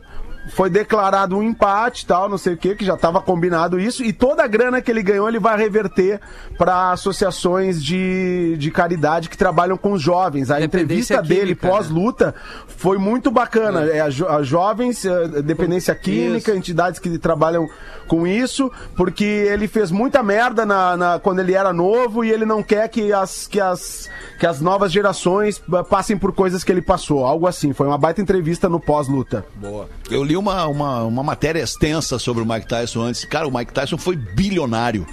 Foi 0.49 0.69
declarado 0.69 1.37
um 1.37 1.41
empate 1.41 2.05
tal, 2.05 2.27
não 2.27 2.37
sei 2.37 2.53
o 2.53 2.57
que, 2.57 2.75
que 2.75 2.83
já 2.85 2.95
estava 2.95 3.21
combinado 3.21 3.79
isso. 3.79 4.03
E 4.03 4.11
toda 4.11 4.43
a 4.43 4.47
grana 4.47 4.81
que 4.81 4.91
ele 4.91 5.01
ganhou, 5.01 5.27
ele 5.27 5.39
vai 5.39 5.57
reverter 5.57 6.19
para 6.57 6.91
associações 6.91 7.81
de, 7.83 8.57
de 8.57 8.69
caridade 8.69 9.29
que 9.29 9.37
trabalham 9.37 9.77
com 9.77 9.93
os 9.93 10.01
jovens. 10.01 10.51
A 10.51 10.61
entrevista 10.61 11.21
dele 11.21 11.57
né? 11.61 11.69
pós-luta 11.69 12.35
foi 12.67 12.97
muito 12.97 13.31
bacana. 13.31 13.85
É. 13.85 14.01
a, 14.01 14.09
jo- 14.09 14.27
a 14.27 14.43
jovens, 14.43 15.05
eh, 15.05 15.41
dependência 15.41 15.95
química, 15.95 16.51
Isso. 16.51 16.57
entidades 16.59 16.99
que 16.99 17.17
trabalham 17.17 17.69
com 18.07 18.27
isso, 18.27 18.69
porque 18.97 19.23
ele 19.23 19.65
fez 19.67 19.89
muita 19.91 20.21
merda 20.21 20.65
na, 20.65 20.97
na- 20.97 21.19
quando 21.19 21.39
ele 21.39 21.53
era 21.53 21.71
novo 21.71 22.23
e 22.25 22.29
ele 22.29 22.45
não 22.45 22.61
quer 22.61 22.89
que 22.89 23.13
as, 23.13 23.47
que 23.47 23.61
as, 23.61 24.09
que 24.37 24.45
as 24.45 24.59
novas 24.59 24.91
gerações 24.91 25.63
eh, 25.73 25.83
passem 25.83 26.17
por 26.17 26.33
coisas 26.33 26.65
que 26.65 26.71
ele 26.71 26.81
passou. 26.81 27.25
Algo 27.25 27.47
assim. 27.47 27.71
Foi 27.71 27.87
uma 27.87 27.97
baita 27.97 28.21
entrevista 28.21 28.67
no 28.67 28.79
pós-luta. 28.79 29.45
Eu 30.11 30.21
li 30.23 30.32
uma, 30.35 30.65
uma, 30.67 31.03
uma 31.03 31.23
matéria 31.23 31.61
extensa 31.61 32.17
sobre 32.19 32.43
o 32.43 32.45
Mike 32.45 32.67
Tyson 32.67 33.01
antes. 33.01 33.25
Cara, 33.25 33.47
o 33.47 33.55
Mike 33.55 33.73
Tyson 33.73 33.97
foi 33.97 34.15
bilionário. 34.15 35.05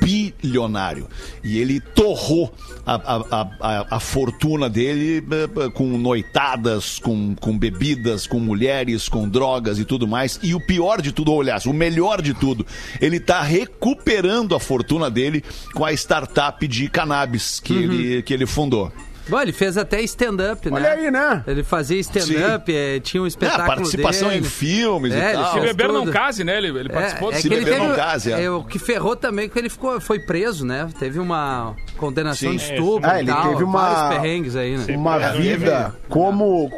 bilionário. 0.00 1.08
E 1.44 1.58
ele 1.58 1.80
torrou 1.80 2.52
a, 2.84 2.94
a, 2.94 3.48
a, 3.60 3.96
a- 3.96 4.00
fortuna 4.00 4.68
dele 4.68 5.24
eh, 5.30 5.64
eh, 5.64 5.70
com 5.70 5.96
noitadas, 5.98 6.98
com, 6.98 7.34
com 7.36 7.56
bebidas, 7.56 8.26
com 8.26 8.38
mulheres, 8.40 9.08
com 9.08 9.28
drogas 9.28 9.78
e 9.78 9.84
tudo 9.84 10.06
mais. 10.06 10.38
E 10.42 10.54
o 10.54 10.60
pior 10.60 11.00
de 11.00 11.12
tudo, 11.12 11.32
ou, 11.32 11.40
aliás, 11.40 11.66
o 11.66 11.72
melhor 11.72 12.20
de 12.22 12.34
tudo, 12.34 12.66
ele 13.00 13.20
tá 13.20 13.42
recuperando 13.42 14.54
a 14.54 14.60
fortuna 14.60 15.10
dele 15.10 15.42
com 15.74 15.84
a 15.84 15.92
startup 15.92 16.66
de 16.66 16.88
cannabis 16.88 17.60
que, 17.60 17.74
ele, 17.74 18.22
que 18.22 18.32
ele 18.34 18.46
fundou. 18.46 18.90
Bom, 19.28 19.40
ele 19.40 19.52
fez 19.52 19.76
até 19.76 20.00
stand-up, 20.02 20.70
né? 20.70 20.76
Olha 20.76 20.92
aí, 20.92 21.10
né? 21.10 21.42
Ele 21.46 21.62
fazia 21.64 21.98
stand-up, 22.00 22.72
eh, 22.72 23.00
tinha 23.00 23.20
um 23.22 23.26
É, 23.26 23.28
espetáculo 23.28 23.66
participação 23.66 24.28
dele. 24.28 24.40
em 24.40 24.44
filmes 24.48 25.12
É, 25.12 25.30
e 25.30 25.32
tal. 25.34 25.54
Se 25.54 25.60
beber 25.60 25.88
não 25.88 26.06
case, 26.06 26.44
né? 26.44 26.56
Ele, 26.58 26.68
ele 26.68 26.88
participou 26.88 27.28
É, 27.28 27.32
do 27.32 27.38
é 27.38 27.40
Se 27.40 27.48
que 27.48 27.54
ele 27.54 27.64
beber 27.64 27.76
teve, 27.80 27.88
não 27.88 27.96
case, 27.96 28.32
é. 28.32 28.44
é, 28.44 28.50
o 28.50 28.62
que 28.62 28.78
ferrou 28.78 29.16
também 29.16 29.46
é 29.46 29.48
que 29.48 29.58
ele 29.58 29.68
ficou, 29.68 30.00
foi 30.00 30.20
preso, 30.20 30.64
né? 30.64 30.88
Teve 30.98 31.18
uma 31.18 31.74
condenação 31.96 32.50
Sim. 32.52 32.56
de 32.56 32.62
estupro 32.72 33.10
É, 33.10 33.16
e 33.16 33.18
ele 33.20 33.32
tal, 33.32 33.48
teve 33.50 33.64
uma- 33.64 33.80
vários 33.90 34.16
perrengues 34.16 34.54
aí, 34.56 34.76
né? 34.76 34.96
Uma 34.96 35.18
vida 35.32 35.94
como 36.08 36.70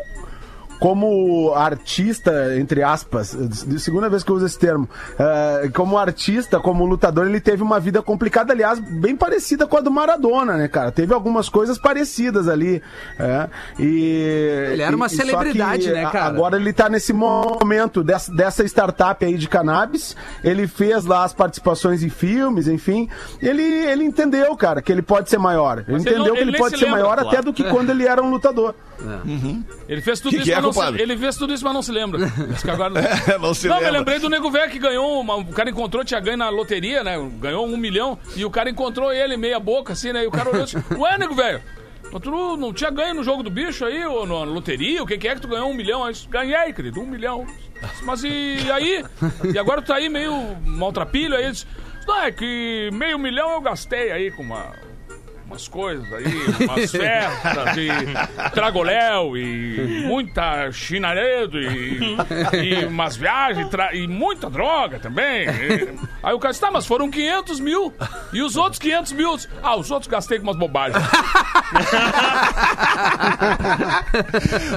como 0.79 1.53
artista, 1.55 2.57
entre 2.59 2.83
aspas, 2.83 3.37
segunda 3.79 4.09
vez 4.09 4.23
que 4.23 4.31
eu 4.31 4.37
uso 4.37 4.47
esse 4.47 4.59
termo, 4.59 4.89
eh, 5.19 5.71
como 5.75 5.99
artista, 5.99 6.59
como 6.61 6.85
lutador, 6.87 7.27
ele 7.27 7.41
teve 7.41 7.63
uma 7.63 7.81
vida 7.81 8.01
complicada, 8.03 8.53
aliás, 8.53 8.79
bem 8.79 9.17
parecida 9.17 9.67
com 9.67 9.77
a 9.77 9.81
do 9.81 9.91
Maradona, 9.91 10.57
né, 10.57 10.69
cara? 10.69 10.93
Teve 10.93 11.13
algumas 11.13 11.49
coisas 11.49 11.79
parecidas 11.79 12.49
ali. 12.49 12.83
é, 13.19 13.49
e, 13.79 14.69
Ele 14.73 14.83
era 14.83 14.95
uma 14.97 15.07
e- 15.07 15.11
celebridade, 15.11 15.85
que 15.85 15.93
né, 15.93 16.03
cara? 16.11 16.27
Agora 16.27 16.57
ele 16.57 16.73
tá 16.73 16.89
nesse 16.89 17.13
momento 17.13 18.03
dessa, 18.05 18.33
dessa 18.33 18.65
startup 18.65 19.25
aí 19.25 19.37
de 19.37 19.49
cannabis, 19.49 20.17
ele 20.45 20.67
fez 20.67 21.05
lá 21.05 21.25
as 21.25 21.33
participações 21.33 22.03
em 22.03 22.09
filmes, 22.09 22.69
enfim, 22.69 23.09
ele, 23.43 23.63
ele 23.63 24.05
entendeu, 24.05 24.57
cara, 24.57 24.81
que 24.83 24.93
ele 24.93 25.03
pode 25.03 25.29
ser 25.31 25.39
maior. 25.39 25.79
Ele 25.79 25.87
Mas 25.89 26.07
ele 26.07 26.15
entendeu 26.15 26.35
não- 26.35 26.35
que 26.37 26.49
ele 26.49 26.59
pode 26.59 26.75
se 26.75 26.79
ser 26.81 26.85
lembra, 26.87 27.01
maior 27.01 27.15
claro. 27.17 27.29
até 27.29 27.43
do 27.43 27.53
que 27.53 27.65
quando 27.65 27.91
ele 27.91 28.07
era 28.07 28.23
um 28.23 28.31
lutador. 28.31 28.75
Ele 29.89 30.01
fez 30.01 30.19
tudo 30.21 30.31
Que 30.31 30.37
isso, 30.39 30.45
que 30.47 30.53
é, 30.53 30.61
compadre? 30.75 31.03
ele 31.03 31.17
fez 31.17 31.37
tudo 31.37 31.53
isso, 31.53 31.65
mas 31.65 31.75
não 31.75 31.83
se 31.83 31.93
lembra. 31.93 32.21
Agora... 32.71 32.95
não 33.41 33.55
se 33.55 33.69
não, 33.69 33.77
lembra. 33.77 33.91
lembrei 33.91 34.19
do 34.19 34.29
nego 34.29 34.51
velho 34.51 34.71
que 34.71 34.79
ganhou, 34.79 35.21
uma, 35.21 35.37
o 35.37 35.47
cara 35.47 35.71
encontrou, 35.71 36.05
tinha 36.05 36.21
ganho 36.21 36.37
na 36.37 36.49
loteria, 36.49 37.03
né? 37.03 37.17
Ganhou 37.39 37.67
um 37.67 37.77
milhão, 37.77 38.19
e 38.37 38.45
o 38.45 38.51
cara 38.51 38.71
encontrou 38.71 39.13
ele 39.13 39.37
meia 39.37 39.59
boca, 39.59 39.93
assim, 39.93 40.13
né? 40.13 40.25
E 40.25 40.27
o 40.27 40.31
cara 40.31 40.51
olhou 40.51 40.63
e 40.63 40.65
disse, 40.65 40.77
ué, 40.97 41.19
nego 41.19 41.35
velho, 41.35 41.63
mas 42.13 42.23
tu 42.23 42.31
não, 42.31 42.57
não 42.57 42.73
tinha 42.73 42.91
ganho 42.91 43.15
no 43.15 43.23
jogo 43.23 43.43
do 43.43 43.51
bicho 43.51 43.85
aí, 43.85 44.05
ou 44.07 44.27
na 44.27 44.45
loteria? 44.45 45.03
O 45.03 45.07
que, 45.07 45.19
que 45.19 45.29
é 45.29 45.35
que 45.35 45.41
tu 45.41 45.49
ganhou 45.49 45.69
um 45.69 45.75
milhão? 45.75 46.05
Aí, 46.05 46.15
eu 46.15 46.31
Ganhei, 46.31 46.73
querido, 46.73 47.01
um 47.01 47.07
milhão. 47.07 47.47
Mas 48.03 48.25
e 48.25 48.59
aí? 48.73 49.05
E 49.53 49.59
agora 49.59 49.83
tu 49.83 49.89
tá 49.89 49.97
aí 49.97 50.09
meio 50.09 50.57
maltrapilho, 50.65 51.37
aí 51.37 51.51
disse, 51.51 51.67
não, 52.07 52.23
é 52.23 52.33
que 52.33 52.91
meio 52.93 53.19
milhão 53.19 53.53
eu 53.53 53.61
gastei 53.61 54.11
aí 54.11 54.31
com 54.31 54.43
uma 54.43 54.73
umas 55.49 55.67
coisas 55.67 56.07
aí, 56.13 56.25
umas 56.67 56.91
festas 56.93 57.77
e 57.77 58.51
tragoléu 58.51 59.37
e 59.37 60.05
muita 60.07 60.71
chinaredo 60.71 61.59
e, 61.61 62.17
e 62.63 62.85
umas 62.85 63.17
viagens 63.17 63.69
tra- 63.69 63.95
e 63.95 64.07
muita 64.07 64.49
droga 64.51 64.99
também. 64.99 65.47
E- 65.49 65.95
aí 66.23 66.35
o 66.35 66.39
cara 66.39 66.53
disse, 66.53 66.61
tá, 66.61 66.71
mas 66.71 66.87
foram 66.87 67.11
500 67.11 67.61
mil. 67.61 67.93
E 68.33 68.43
os 68.43 68.57
outros 68.57 68.79
500 68.79 69.13
mil? 69.13 69.37
Ah, 69.63 69.77
os 69.77 69.91
outros 69.91 70.11
gastei 70.11 70.39
com 70.39 70.45
umas 70.45 70.57
bobagens. 70.57 71.03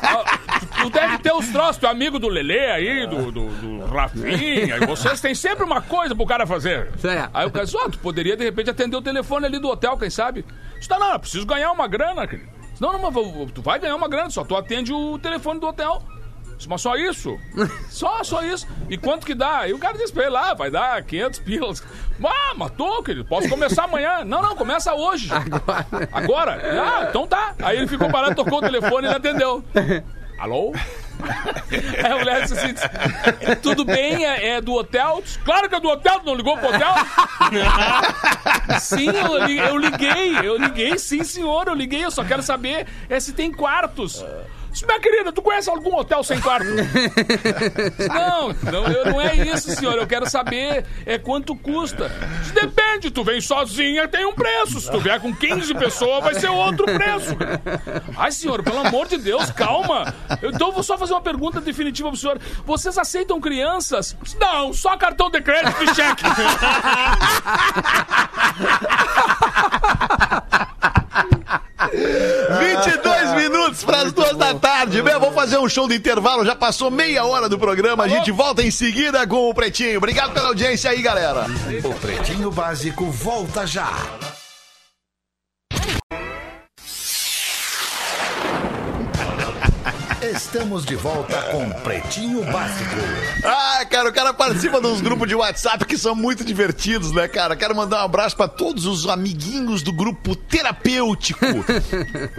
Ah, 0.01 0.23
tu 0.81 0.89
deve 0.89 1.17
ter 1.19 1.33
os 1.33 1.47
troços, 1.49 1.77
tu 1.77 1.85
é 1.85 1.89
amigo 1.89 2.19
do 2.19 2.27
Lelê 2.27 2.71
aí, 2.71 3.07
do, 3.07 3.31
do, 3.31 3.47
do 3.47 3.85
Rafinha. 3.85 4.77
E 4.77 4.85
vocês 4.85 5.21
têm 5.21 5.35
sempre 5.35 5.63
uma 5.63 5.81
coisa 5.81 6.15
pro 6.15 6.25
cara 6.25 6.45
fazer. 6.45 6.89
Aí 7.33 7.47
o 7.47 7.51
cara 7.51 7.65
disse: 7.65 7.77
Ó, 7.77 7.89
tu 7.89 7.99
poderia 7.99 8.35
de 8.35 8.43
repente 8.43 8.69
atender 8.69 8.95
o 8.95 9.01
telefone 9.01 9.45
ali 9.45 9.59
do 9.59 9.67
hotel, 9.69 9.97
quem 9.97 10.09
sabe? 10.09 10.45
Disse: 10.77 10.89
Não, 10.89 11.19
preciso 11.19 11.45
ganhar 11.45 11.71
uma 11.71 11.87
grana, 11.87 12.27
querido. 12.27 12.49
Não, 12.79 12.93
não, 12.93 13.47
tu 13.47 13.61
vai 13.61 13.77
ganhar 13.77 13.95
uma 13.95 14.07
grana, 14.07 14.29
só 14.29 14.43
tu 14.43 14.55
atende 14.55 14.93
o 14.93 15.19
telefone 15.19 15.59
do 15.59 15.67
hotel. 15.67 16.01
Mas 16.67 16.81
só 16.81 16.95
isso? 16.95 17.39
Só, 17.89 18.23
só 18.23 18.43
isso. 18.43 18.67
E 18.89 18.97
quanto 18.97 19.25
que 19.25 19.33
dá? 19.33 19.67
E 19.67 19.73
o 19.73 19.79
cara 19.79 19.97
disse 19.97 20.13
pra 20.13 20.23
ele 20.23 20.31
lá, 20.31 20.53
vai 20.53 20.69
dar 20.69 21.01
500 21.03 21.39
pilas. 21.39 21.83
Ah, 22.23 22.53
matou, 22.55 23.01
querido. 23.01 23.25
Posso 23.25 23.49
começar 23.49 23.85
amanhã? 23.85 24.23
Não, 24.23 24.41
não, 24.41 24.55
começa 24.55 24.93
hoje. 24.93 25.29
Agora. 25.33 25.87
Agora? 26.11 26.61
Ah, 26.81 27.07
então 27.09 27.25
tá. 27.25 27.55
Aí 27.61 27.77
ele 27.77 27.87
ficou 27.87 28.09
parado, 28.09 28.35
tocou 28.35 28.59
o 28.59 28.61
telefone 28.61 29.07
e 29.07 29.09
ele 29.09 29.15
atendeu. 29.15 29.63
Alô? 30.37 30.73
Aí 32.03 32.11
a 32.11 32.17
mulher 32.17 32.41
disse 32.43 32.53
assim, 32.53 32.73
tudo 33.61 33.83
bem, 33.83 34.25
é, 34.25 34.51
é 34.51 34.61
do 34.61 34.73
hotel? 34.73 35.21
Claro 35.43 35.67
que 35.67 35.75
é 35.75 35.79
do 35.79 35.89
hotel, 35.89 36.21
não 36.25 36.33
ligou 36.33 36.57
pro 36.57 36.69
hotel? 36.69 36.93
sim, 38.79 39.07
eu, 39.07 39.37
eu 39.37 39.77
liguei, 39.77 40.37
eu 40.41 40.57
liguei, 40.57 40.97
sim 40.97 41.23
senhor, 41.23 41.67
eu 41.67 41.73
liguei, 41.75 42.05
eu 42.05 42.11
só 42.11 42.23
quero 42.23 42.41
saber 42.41 42.87
é, 43.09 43.19
se 43.19 43.33
tem 43.33 43.51
quartos. 43.51 44.23
Disse, 44.71 44.85
Minha 44.85 44.99
querida, 44.99 45.31
tu 45.31 45.41
conhece 45.41 45.69
algum 45.69 45.95
hotel 45.95 46.23
sem 46.23 46.39
quarto? 46.39 46.65
Não, 48.09 48.49
não, 48.71 48.87
eu- 48.87 49.05
não 49.05 49.21
é 49.21 49.35
isso, 49.35 49.71
senhor. 49.75 49.95
Eu 49.97 50.07
quero 50.07 50.29
saber 50.29 50.85
é 51.05 51.17
quanto 51.17 51.55
custa. 51.55 52.11
Disse, 52.41 52.53
Depende, 52.53 53.09
tu 53.11 53.23
vem 53.23 53.39
sozinha, 53.41 54.07
tem 54.07 54.25
um 54.25 54.33
preço. 54.33 54.79
Se 54.81 54.89
tu 54.91 54.99
vier 54.99 55.19
com 55.19 55.33
15 55.35 55.73
pessoas, 55.75 56.23
vai 56.23 56.35
ser 56.35 56.49
outro 56.49 56.85
preço. 56.85 57.35
Ai, 58.17 58.31
senhor, 58.31 58.63
pelo 58.63 58.79
amor 58.85 59.07
de 59.07 59.17
Deus, 59.17 59.49
calma. 59.51 60.13
Eu- 60.41 60.51
então 60.51 60.67
eu 60.67 60.73
vou 60.73 60.83
só 60.83 60.97
fazer 60.97 61.13
uma 61.13 61.21
pergunta 61.21 61.59
definitiva 61.61 62.09
pro 62.09 62.17
senhor. 62.17 62.39
Vocês 62.65 62.97
aceitam 62.97 63.39
crianças? 63.41 64.15
Não, 64.39 64.73
só 64.73 64.95
cartão 64.97 65.29
de 65.29 65.41
crédito 65.41 65.83
e 65.83 65.95
cheque. 65.95 66.23
É. 71.91 72.75
22 72.75 73.33
minutos 73.35 73.83
para 73.83 74.01
as 74.01 74.11
duas 74.11 74.35
da 74.35 74.53
tarde. 74.53 75.01
Bem, 75.01 75.17
vou 75.19 75.31
fazer 75.31 75.57
um 75.57 75.67
show 75.69 75.87
de 75.87 75.95
intervalo. 75.95 76.45
Já 76.45 76.55
passou 76.55 76.91
meia 76.91 77.23
hora 77.23 77.47
do 77.47 77.57
programa. 77.57 78.03
A 78.03 78.07
gente 78.07 78.31
volta 78.31 78.61
em 78.61 78.71
seguida 78.71 79.25
com 79.25 79.49
o 79.49 79.53
Pretinho. 79.53 79.97
Obrigado 79.97 80.33
pela 80.33 80.49
audiência 80.49 80.91
aí, 80.91 81.01
galera. 81.01 81.45
O 81.83 81.93
Pretinho 81.95 82.51
Básico 82.51 83.09
volta 83.09 83.65
já. 83.65 83.89
Estamos 90.33 90.85
de 90.85 90.95
volta 90.95 91.41
com 91.51 91.69
Pretinho 91.81 92.43
Básico. 92.51 92.95
Ah, 93.43 93.83
cara, 93.89 94.09
o 94.09 94.13
cara 94.13 94.33
participa 94.33 94.79
de 94.79 94.87
uns 94.87 95.01
grupos 95.01 95.27
de 95.27 95.33
WhatsApp 95.35 95.83
que 95.85 95.97
são 95.97 96.13
muito 96.13 96.43
divertidos, 96.43 97.11
né, 97.11 97.27
cara? 97.27 97.55
Quero 97.55 97.75
mandar 97.75 98.01
um 98.01 98.05
abraço 98.05 98.35
para 98.35 98.47
todos 98.47 98.85
os 98.85 99.07
amiguinhos 99.07 99.81
do 99.81 99.91
grupo 99.91 100.35
terapêutico 100.35 101.39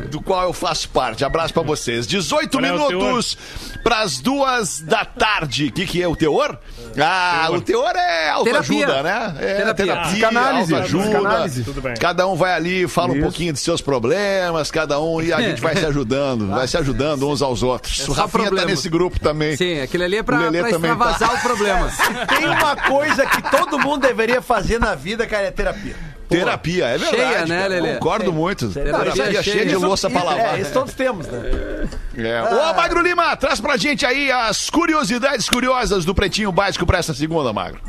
do 0.09 0.21
qual 0.23 0.45
eu 0.45 0.53
faço 0.53 0.89
parte. 0.91 1.25
Abraço 1.25 1.53
para 1.53 1.63
vocês. 1.63 2.07
18 2.07 2.51
Qual 2.59 2.65
é 2.65 2.71
minutos 2.73 3.37
para 3.83 4.01
as 4.01 4.21
duas 4.21 4.81
da 4.81 5.05
tarde. 5.05 5.67
O 5.67 5.73
que, 5.73 5.87
que 5.87 6.03
é 6.03 6.07
o 6.07 6.15
teor? 6.15 6.59
Ah, 6.99 7.49
o 7.51 7.61
teor 7.61 7.95
é 7.97 8.29
autoajuda, 8.31 8.87
Terapia. 8.87 9.03
né? 9.03 9.35
É 9.41 9.55
Terapia. 9.57 9.75
terapia, 9.87 10.11
Psicanálise, 10.13 10.75
autoajuda. 10.75 11.05
psicanálise. 11.05 11.65
Tudo 11.65 11.81
bem. 11.83 11.95
Cada 11.95 12.27
um 12.29 12.37
vai 12.37 12.53
ali, 12.53 12.87
fala 12.87 13.09
um 13.11 13.15
Isso. 13.15 13.23
pouquinho 13.23 13.53
dos 13.53 13.63
seus 13.63 13.81
problemas, 13.81 14.71
cada 14.71 15.01
um, 15.01 15.21
e 15.21 15.33
a 15.33 15.41
gente 15.41 15.61
vai 15.61 15.75
se 15.77 15.85
ajudando, 15.87 16.47
vai 16.49 16.69
se 16.69 16.77
ajudando 16.77 17.29
uns 17.29 17.43
aos 17.43 17.63
outros. 17.63 17.80
O 17.89 18.15
só 18.15 18.23
Rafinha 18.23 18.27
tá 18.45 18.49
problema. 18.49 18.71
nesse 18.71 18.89
grupo 18.89 19.19
também. 19.21 19.57
Sim, 19.57 19.81
aquele 19.81 20.05
ali 20.05 20.17
é 20.17 20.21
O 20.21 20.25
pra, 20.25 20.39
Lelê 20.39 20.61
pra 20.61 20.71
também 20.71 20.91
extravasar 20.91 21.29
tá. 21.31 21.35
o 21.37 21.41
problema. 21.41 21.91
Tem 22.29 22.49
uma 22.49 22.77
coisa 22.77 23.27
que 23.27 23.43
todo 23.51 23.79
mundo 23.79 24.03
deveria 24.03 24.41
fazer 24.43 24.79
na 24.79 24.95
vida, 24.95 25.27
cara, 25.27 25.47
é 25.47 25.51
terapia. 25.51 25.95
Terapia, 26.29 26.87
é 26.87 26.99
verdade. 26.99 27.17
Cheia, 27.17 27.47
né. 27.47 27.67
Lelê? 27.69 27.95
Concordo 27.95 28.33
muito. 28.33 28.69
Terapia, 28.69 29.13
Terapia 29.13 29.43
cheia 29.43 29.65
de 29.65 29.71
cheia. 29.73 29.79
louça 29.79 30.09
pra 30.09 30.21
Isso- 30.21 30.29
lavar. 30.29 30.59
É, 30.59 30.61
isso 30.63 30.73
todos 30.73 30.95
temos, 30.95 31.27
né? 31.27 31.89
É. 32.17 32.43
Ô, 32.43 32.75
Magro 32.77 33.01
Lima, 33.03 33.37
traz 33.37 33.61
pra 33.61 33.77
gente 33.77 34.07
aí 34.07 34.31
as 34.31 34.71
curiosidades 34.71 35.49
curiosas 35.49 36.05
do 36.05 36.15
Pretinho 36.15 36.53
Básico 36.53 36.87
pra 36.87 36.99
essa 36.99 37.13
segunda, 37.15 37.53
Magro. 37.53 37.81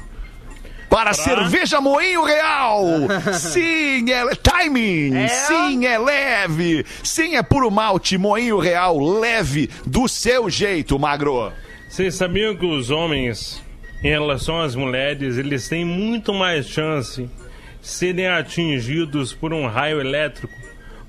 Para 0.91 1.13
cerveja 1.13 1.79
Moinho 1.79 2.23
Real. 2.23 2.83
Sim, 3.33 4.11
é 4.11 4.35
timing. 4.35 5.27
Sim, 5.47 5.85
é 5.85 5.97
leve. 5.97 6.85
Sim, 7.01 7.35
é 7.37 7.41
puro 7.41 7.71
malte. 7.71 8.17
Moinho 8.17 8.59
Real, 8.59 8.99
leve, 8.99 9.69
do 9.85 10.07
seu 10.09 10.49
jeito, 10.49 10.99
Magro. 10.99 11.51
Vocês 11.89 12.13
sabiam 12.15 12.55
que 12.57 12.65
os 12.65 12.89
homens, 12.91 13.63
em 14.03 14.09
relação 14.09 14.59
às 14.61 14.75
mulheres, 14.75 15.37
eles 15.37 15.69
têm 15.69 15.85
muito 15.85 16.33
mais 16.33 16.67
chance 16.67 17.23
de 17.81 17.87
serem 17.87 18.27
atingidos 18.27 19.33
por 19.33 19.53
um 19.53 19.67
raio 19.67 19.99
elétrico, 20.01 20.53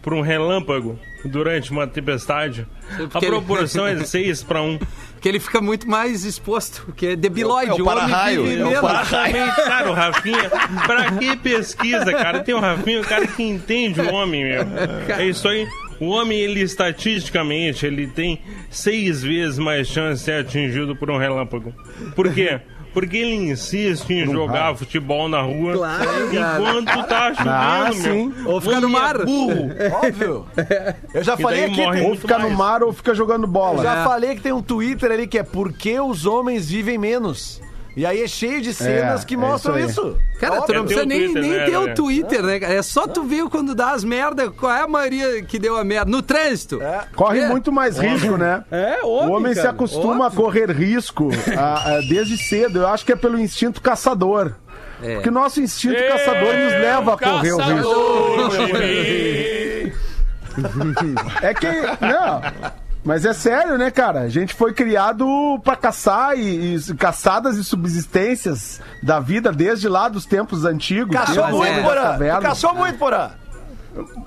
por 0.00 0.14
um 0.14 0.20
relâmpago, 0.20 0.98
durante 1.24 1.70
uma 1.72 1.86
tempestade? 1.88 2.66
A 3.12 3.18
ele- 3.18 3.26
proporção 3.26 3.86
é 3.86 3.94
de 3.96 4.08
6 4.08 4.42
para 4.44 4.62
1. 4.62 4.78
Porque 5.22 5.28
ele 5.28 5.38
fica 5.38 5.60
muito 5.60 5.88
mais 5.88 6.24
exposto, 6.24 6.82
porque 6.84 7.06
é 7.06 7.16
debilóide. 7.16 7.70
É 7.70 7.74
o 7.74 7.76
o 7.76 7.86
homem 7.86 8.06
para-raio, 8.08 8.44
é 8.44 8.76
o 8.76 8.80
para-raio. 8.80 9.54
Cara, 9.54 9.88
o 9.88 9.94
Rafinha. 9.94 10.50
Pra 10.84 11.12
que 11.12 11.36
pesquisa, 11.36 12.12
cara? 12.12 12.40
Tem 12.40 12.52
o 12.52 12.58
Rafinha, 12.58 13.00
o 13.00 13.04
cara 13.04 13.24
que 13.28 13.40
entende 13.40 14.00
o 14.00 14.12
homem, 14.12 14.42
meu. 14.44 14.66
É 15.16 15.24
isso 15.24 15.46
aí. 15.46 15.68
O 16.00 16.06
homem, 16.06 16.40
ele 16.40 16.60
estatisticamente, 16.60 17.86
ele 17.86 18.08
tem 18.08 18.42
seis 18.68 19.22
vezes 19.22 19.60
mais 19.60 19.86
chance 19.86 20.18
de 20.18 20.24
ser 20.24 20.40
atingido 20.40 20.96
por 20.96 21.08
um 21.08 21.16
relâmpago. 21.16 21.72
Por 22.16 22.34
quê? 22.34 22.60
Porque 22.92 23.16
ele 23.16 23.34
insiste 23.50 24.10
em 24.10 24.26
jogar 24.26 24.76
futebol 24.76 25.28
na 25.28 25.40
rua 25.40 25.72
Claro, 25.74 26.04
cara. 26.32 26.58
enquanto 26.80 27.06
tá 27.08 27.34
chovendo, 27.34 27.50
Ah, 27.50 27.90
meu. 27.92 27.94
sim. 27.94 28.34
Ou 28.46 28.60
ficar 28.60 28.80
no 28.80 28.86
Homem 28.88 28.98
é 28.98 29.02
mar. 29.02 29.24
burro. 29.24 29.70
Óbvio. 30.04 30.46
Eu 31.14 31.24
já 31.24 31.36
falei 31.36 31.70
tem- 31.70 32.04
Ou 32.06 32.16
fica 32.16 32.38
no 32.38 32.44
mais. 32.44 32.56
mar 32.58 32.82
ou 32.82 32.92
fica 32.92 33.14
jogando 33.14 33.46
bola. 33.46 33.82
já 33.82 34.04
falei 34.04 34.34
que 34.34 34.42
tem 34.42 34.52
um 34.52 34.62
Twitter 34.62 35.10
ali 35.10 35.26
que 35.26 35.38
é 35.38 35.42
por 35.42 35.72
que 35.72 35.98
os 36.00 36.26
homens 36.26 36.68
vivem 36.70 36.98
menos. 36.98 37.60
E 37.94 38.06
aí 38.06 38.22
é 38.22 38.26
cheio 38.26 38.60
de 38.62 38.72
cenas 38.72 39.22
É, 39.22 39.26
que 39.26 39.34
é 39.34 39.36
mostram 39.36 39.78
isso 39.78 39.90
isso. 39.90 40.18
Cara, 40.40 40.62
tu 40.62 40.72
não 40.72 40.80
É 40.80 40.84
precisa 40.84 41.04
nem, 41.06 41.20
Twitter, 41.24 41.42
nem 41.42 41.50
né, 41.52 41.64
ter 41.66 41.76
o 41.76 41.80
Lelê? 41.80 41.94
Twitter, 41.94 42.42
né? 42.42 42.58
cara? 42.60 42.72
É 42.74 42.82
só 42.82 43.06
tu 43.06 43.22
ver 43.24 43.44
quando 43.50 43.74
dá 43.74 43.90
as 43.90 44.02
merdas, 44.02 44.50
qual 44.56 44.72
é 44.72 44.80
a 44.82 44.88
maioria 44.88 45.42
que 45.42 45.58
deu 45.58 45.76
a 45.76 45.84
merda. 45.84 46.10
No 46.10 46.22
trânsito. 46.22 46.80
Corre 47.14 47.40
É. 47.40 47.48
muito 47.48 47.70
mais 47.70 47.98
risco, 47.98 48.36
né? 48.38 48.64
É, 48.70 49.00
O 49.02 49.30
homem 49.30 49.52
se 49.54 49.60
cara, 49.60 49.70
acostuma 49.74 50.26
óbvio. 50.26 50.40
a 50.40 50.44
correr 50.44 50.70
risco 50.70 51.28
ah, 51.56 51.82
ah, 51.96 52.00
desde 52.08 52.38
cedo. 52.38 52.80
Eu 52.80 52.88
acho 52.88 53.04
que 53.04 53.12
é 53.12 53.16
pelo 53.16 53.38
instinto 53.38 53.80
caçador. 53.82 54.52
É. 55.02 55.14
Porque 55.16 55.30
nosso 55.30 55.60
instinto 55.60 55.96
caçador 56.08 56.54
nos 56.54 56.72
leva 56.72 57.14
a 57.14 57.18
correr 57.18 57.52
o 57.52 57.58
risco. 57.58 57.92
É 61.42 61.54
que. 61.54 61.66
Não. 61.66 62.42
Mas 63.04 63.24
é 63.24 63.32
sério, 63.32 63.76
né, 63.76 63.90
cara? 63.90 64.20
A 64.20 64.28
gente 64.28 64.54
foi 64.54 64.72
criado 64.72 65.26
pra 65.64 65.74
caçar 65.74 66.38
e, 66.38 66.76
e 66.76 66.94
caçadas 66.94 67.56
e 67.56 67.64
subsistências 67.64 68.80
da 69.02 69.18
vida 69.18 69.50
desde 69.50 69.88
lá 69.88 70.08
dos 70.08 70.24
tempos 70.24 70.64
antigos. 70.64 71.14
Caçou 71.14 71.44
desde 71.44 71.52
muito, 71.58 71.82
Porã. 71.82 72.40
Caçou 72.40 72.74
muito, 72.74 72.98
Porã. 72.98 73.30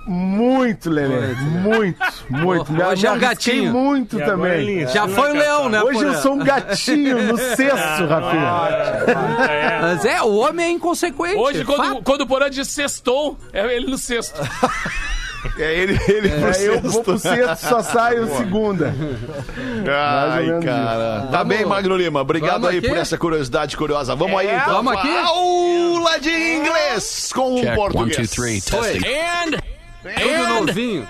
Muito, 0.05 0.89
Lelê. 0.91 1.33
Muito, 1.35 1.97
muito. 2.29 2.71
Me, 2.71 2.83
Hoje 2.83 3.07
é 3.07 3.11
um 3.11 3.17
gatinho. 3.17 3.71
muito 3.71 4.19
E 4.19 4.23
também. 4.25 4.51
ele 4.51 4.87
Já 4.87 5.07
foi 5.07 5.29
o 5.29 5.35
a 5.35 5.39
leão, 5.39 5.69
né? 5.69 5.81
Hoje 5.81 6.03
eu 6.03 6.13
sou 6.15 6.33
um 6.33 6.43
gatinho 6.43 7.23
no 7.31 7.37
cesto, 7.55 8.05
Rafinha. 8.05 9.47
É. 9.49 9.81
Mas 9.81 10.05
é, 10.05 10.21
o 10.21 10.35
homem 10.35 10.65
é 10.67 10.69
inconsequente. 10.69 11.37
Hoje, 11.37 11.61
é 11.61 11.65
quando, 11.65 12.03
quando 12.03 12.21
o 12.21 12.27
Porã 12.27 12.49
diz 12.49 12.67
sextou, 12.67 13.39
é 13.51 13.75
ele 13.75 13.89
no 13.89 13.97
sexto. 13.97 14.39
É 15.57 15.73
ele, 15.73 15.99
ele 16.07 16.29
pro 16.29 16.47
Aí 16.47 16.65
eu 16.65 16.81
vou 16.81 16.91
sexto. 16.91 17.03
pro 17.03 17.17
cesto, 17.19 17.67
só 17.67 17.81
saio 17.81 18.27
segunda. 18.37 18.93
Ai, 19.87 20.47
cara. 20.63 21.27
Tá 21.31 21.43
bem, 21.43 21.65
Magro 21.65 21.95
Lima. 21.95 22.21
Obrigado 22.21 22.61
Vamos 22.61 22.69
aí 22.69 22.77
aqui? 22.79 22.87
por 22.87 22.97
essa 22.97 23.17
curiosidade 23.17 23.77
curiosa. 23.77 24.15
Vamos 24.15 24.39
aí, 24.39 24.47
então. 24.47 24.75
vamos 24.75 24.93
aqui? 24.93 25.09
Aula 25.09 26.19
de 26.19 26.29
inglês 26.29 27.31
com 27.33 27.55
o 27.61 27.75
português. 27.75 28.35
And, 28.73 29.57
Tudo 30.03 30.65
novinho. 30.65 31.07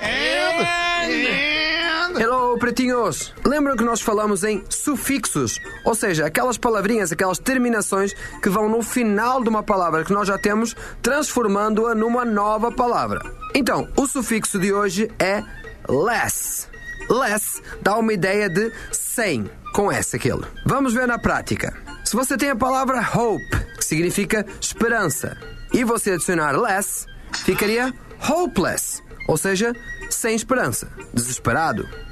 Hello, 2.17 2.58
pretinhos! 2.58 3.34
Lembram 3.45 3.75
que 3.75 3.84
nós 3.84 3.99
falamos 3.99 4.45
em 4.45 4.63
sufixos? 4.69 5.60
Ou 5.84 5.93
seja, 5.93 6.25
aquelas 6.25 6.58
palavrinhas, 6.58 7.12
aquelas 7.12 7.38
terminações 7.39 8.13
que 8.41 8.49
vão 8.49 8.69
no 8.69 8.82
final 8.82 9.43
de 9.43 9.49
uma 9.49 9.62
palavra 9.62 10.06
que 10.06 10.13
nós 10.13 10.25
já 10.25 10.38
temos, 10.38 10.73
transformando-a 11.01 11.93
numa 11.93 12.23
nova 12.23 12.71
palavra. 12.71 13.19
Então, 13.54 13.89
o 13.97 14.08
sufixo 14.08 14.58
de 14.58 14.71
hoje 14.71 15.12
é 15.19 15.43
less. 15.89 16.69
Less 17.10 17.62
dá 17.82 17.97
uma 17.97 18.13
ideia 18.13 18.49
de 18.49 18.71
sem, 18.93 19.49
com 19.73 19.91
S 19.91 20.15
aquele. 20.15 20.45
Vamos 20.65 20.93
ver 20.93 21.08
na 21.08 21.19
prática. 21.19 21.75
Se 22.06 22.15
você 22.15 22.38
tem 22.38 22.49
a 22.49 22.56
palavra 22.56 23.06
hope, 23.13 23.60
que 23.78 23.84
significa 23.84 24.45
esperança, 24.62 25.38
e 25.73 25.84
você 25.84 26.12
adicionar 26.12 26.58
less, 26.58 27.08
ficaria 27.43 27.93
hopeless, 28.30 29.04
ou 29.28 29.36
seja, 29.36 29.75
sem 30.10 30.34
esperança, 30.34 30.88
desesperado. 31.13 32.05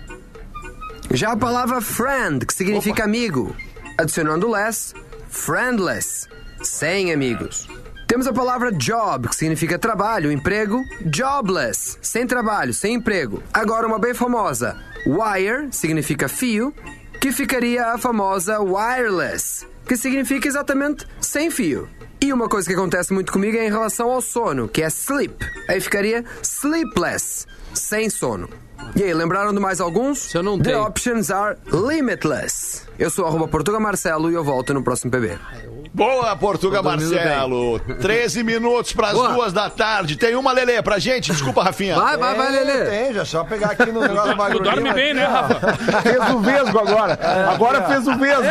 Já 1.11 1.33
a 1.33 1.37
palavra 1.37 1.81
friend, 1.81 2.45
que 2.45 2.53
significa 2.53 3.03
amigo, 3.03 3.55
adicionando 3.97 4.49
less, 4.49 4.93
friendless, 5.29 6.27
sem 6.61 7.11
amigos. 7.11 7.67
Temos 8.07 8.27
a 8.27 8.33
palavra 8.33 8.71
job, 8.71 9.27
que 9.27 9.35
significa 9.35 9.77
trabalho, 9.77 10.31
emprego, 10.31 10.83
jobless, 11.11 11.97
sem 12.01 12.27
trabalho, 12.27 12.73
sem 12.73 12.95
emprego. 12.95 13.41
Agora 13.53 13.87
uma 13.87 13.99
bem 13.99 14.13
famosa, 14.13 14.77
wire, 15.05 15.67
significa 15.71 16.27
fio, 16.27 16.73
que 17.19 17.31
ficaria 17.31 17.87
a 17.87 17.97
famosa 17.97 18.59
wireless, 18.59 19.65
que 19.87 19.95
significa 19.95 20.47
exatamente 20.47 21.07
sem 21.21 21.49
fio. 21.49 21.87
E 22.19 22.31
uma 22.31 22.47
coisa 22.47 22.67
que 22.67 22.73
acontece 22.73 23.13
muito 23.13 23.31
comigo 23.31 23.57
é 23.57 23.67
em 23.67 23.71
relação 23.71 24.09
ao 24.09 24.21
sono, 24.21 24.67
que 24.67 24.81
é 24.81 24.87
sleep. 24.87 25.35
Aí 25.67 25.79
ficaria 25.81 26.23
sleepless, 26.41 27.45
sem 27.73 28.09
sono. 28.09 28.49
E 28.95 29.03
aí, 29.03 29.13
lembraram 29.13 29.53
de 29.53 29.59
mais 29.59 29.79
alguns? 29.81 30.33
eu 30.35 30.43
não 30.43 30.57
The 30.57 30.71
tenho. 30.71 30.81
options 30.83 31.29
are 31.31 31.57
limitless. 31.71 32.83
Eu 32.97 33.09
sou 33.09 33.25
arroba 33.25 33.47
Portuga 33.47 33.79
Marcelo 33.79 34.29
e 34.31 34.33
eu 34.35 34.43
volto 34.43 34.73
no 34.73 34.83
próximo 34.83 35.11
PB. 35.11 35.37
Boa, 35.93 36.35
Portuga 36.35 36.81
Marcelo. 36.81 37.79
13 37.79 38.43
minutos 38.43 38.93
pras 38.93 39.13
Boa. 39.13 39.29
duas 39.33 39.53
da 39.53 39.69
tarde. 39.69 40.15
Tem 40.15 40.35
uma 40.35 40.51
Lelê 40.51 40.81
pra 40.81 40.97
gente? 40.97 41.31
Desculpa, 41.31 41.63
Rafinha. 41.63 41.95
Vai, 41.95 42.17
vai, 42.17 42.35
vai, 42.35 42.51
Lelê. 42.51 42.85
Tem, 42.85 43.13
já 43.13 43.23
só 43.25 43.43
pegar 43.43 43.71
aqui 43.71 43.91
no 43.91 44.01
negócio 44.01 44.23
do 44.25 44.31
tu 44.31 44.37
Magro 44.37 44.59
dorme 44.63 44.91
bem, 44.93 45.13
né. 45.13 45.25
Rafa? 45.25 45.73
Fez 46.01 46.29
o 46.33 46.39
vesgo 46.39 46.79
agora. 46.79 47.19
Agora 47.51 47.83
fez 47.83 48.07
o 48.07 48.17
vesgo. 48.17 48.43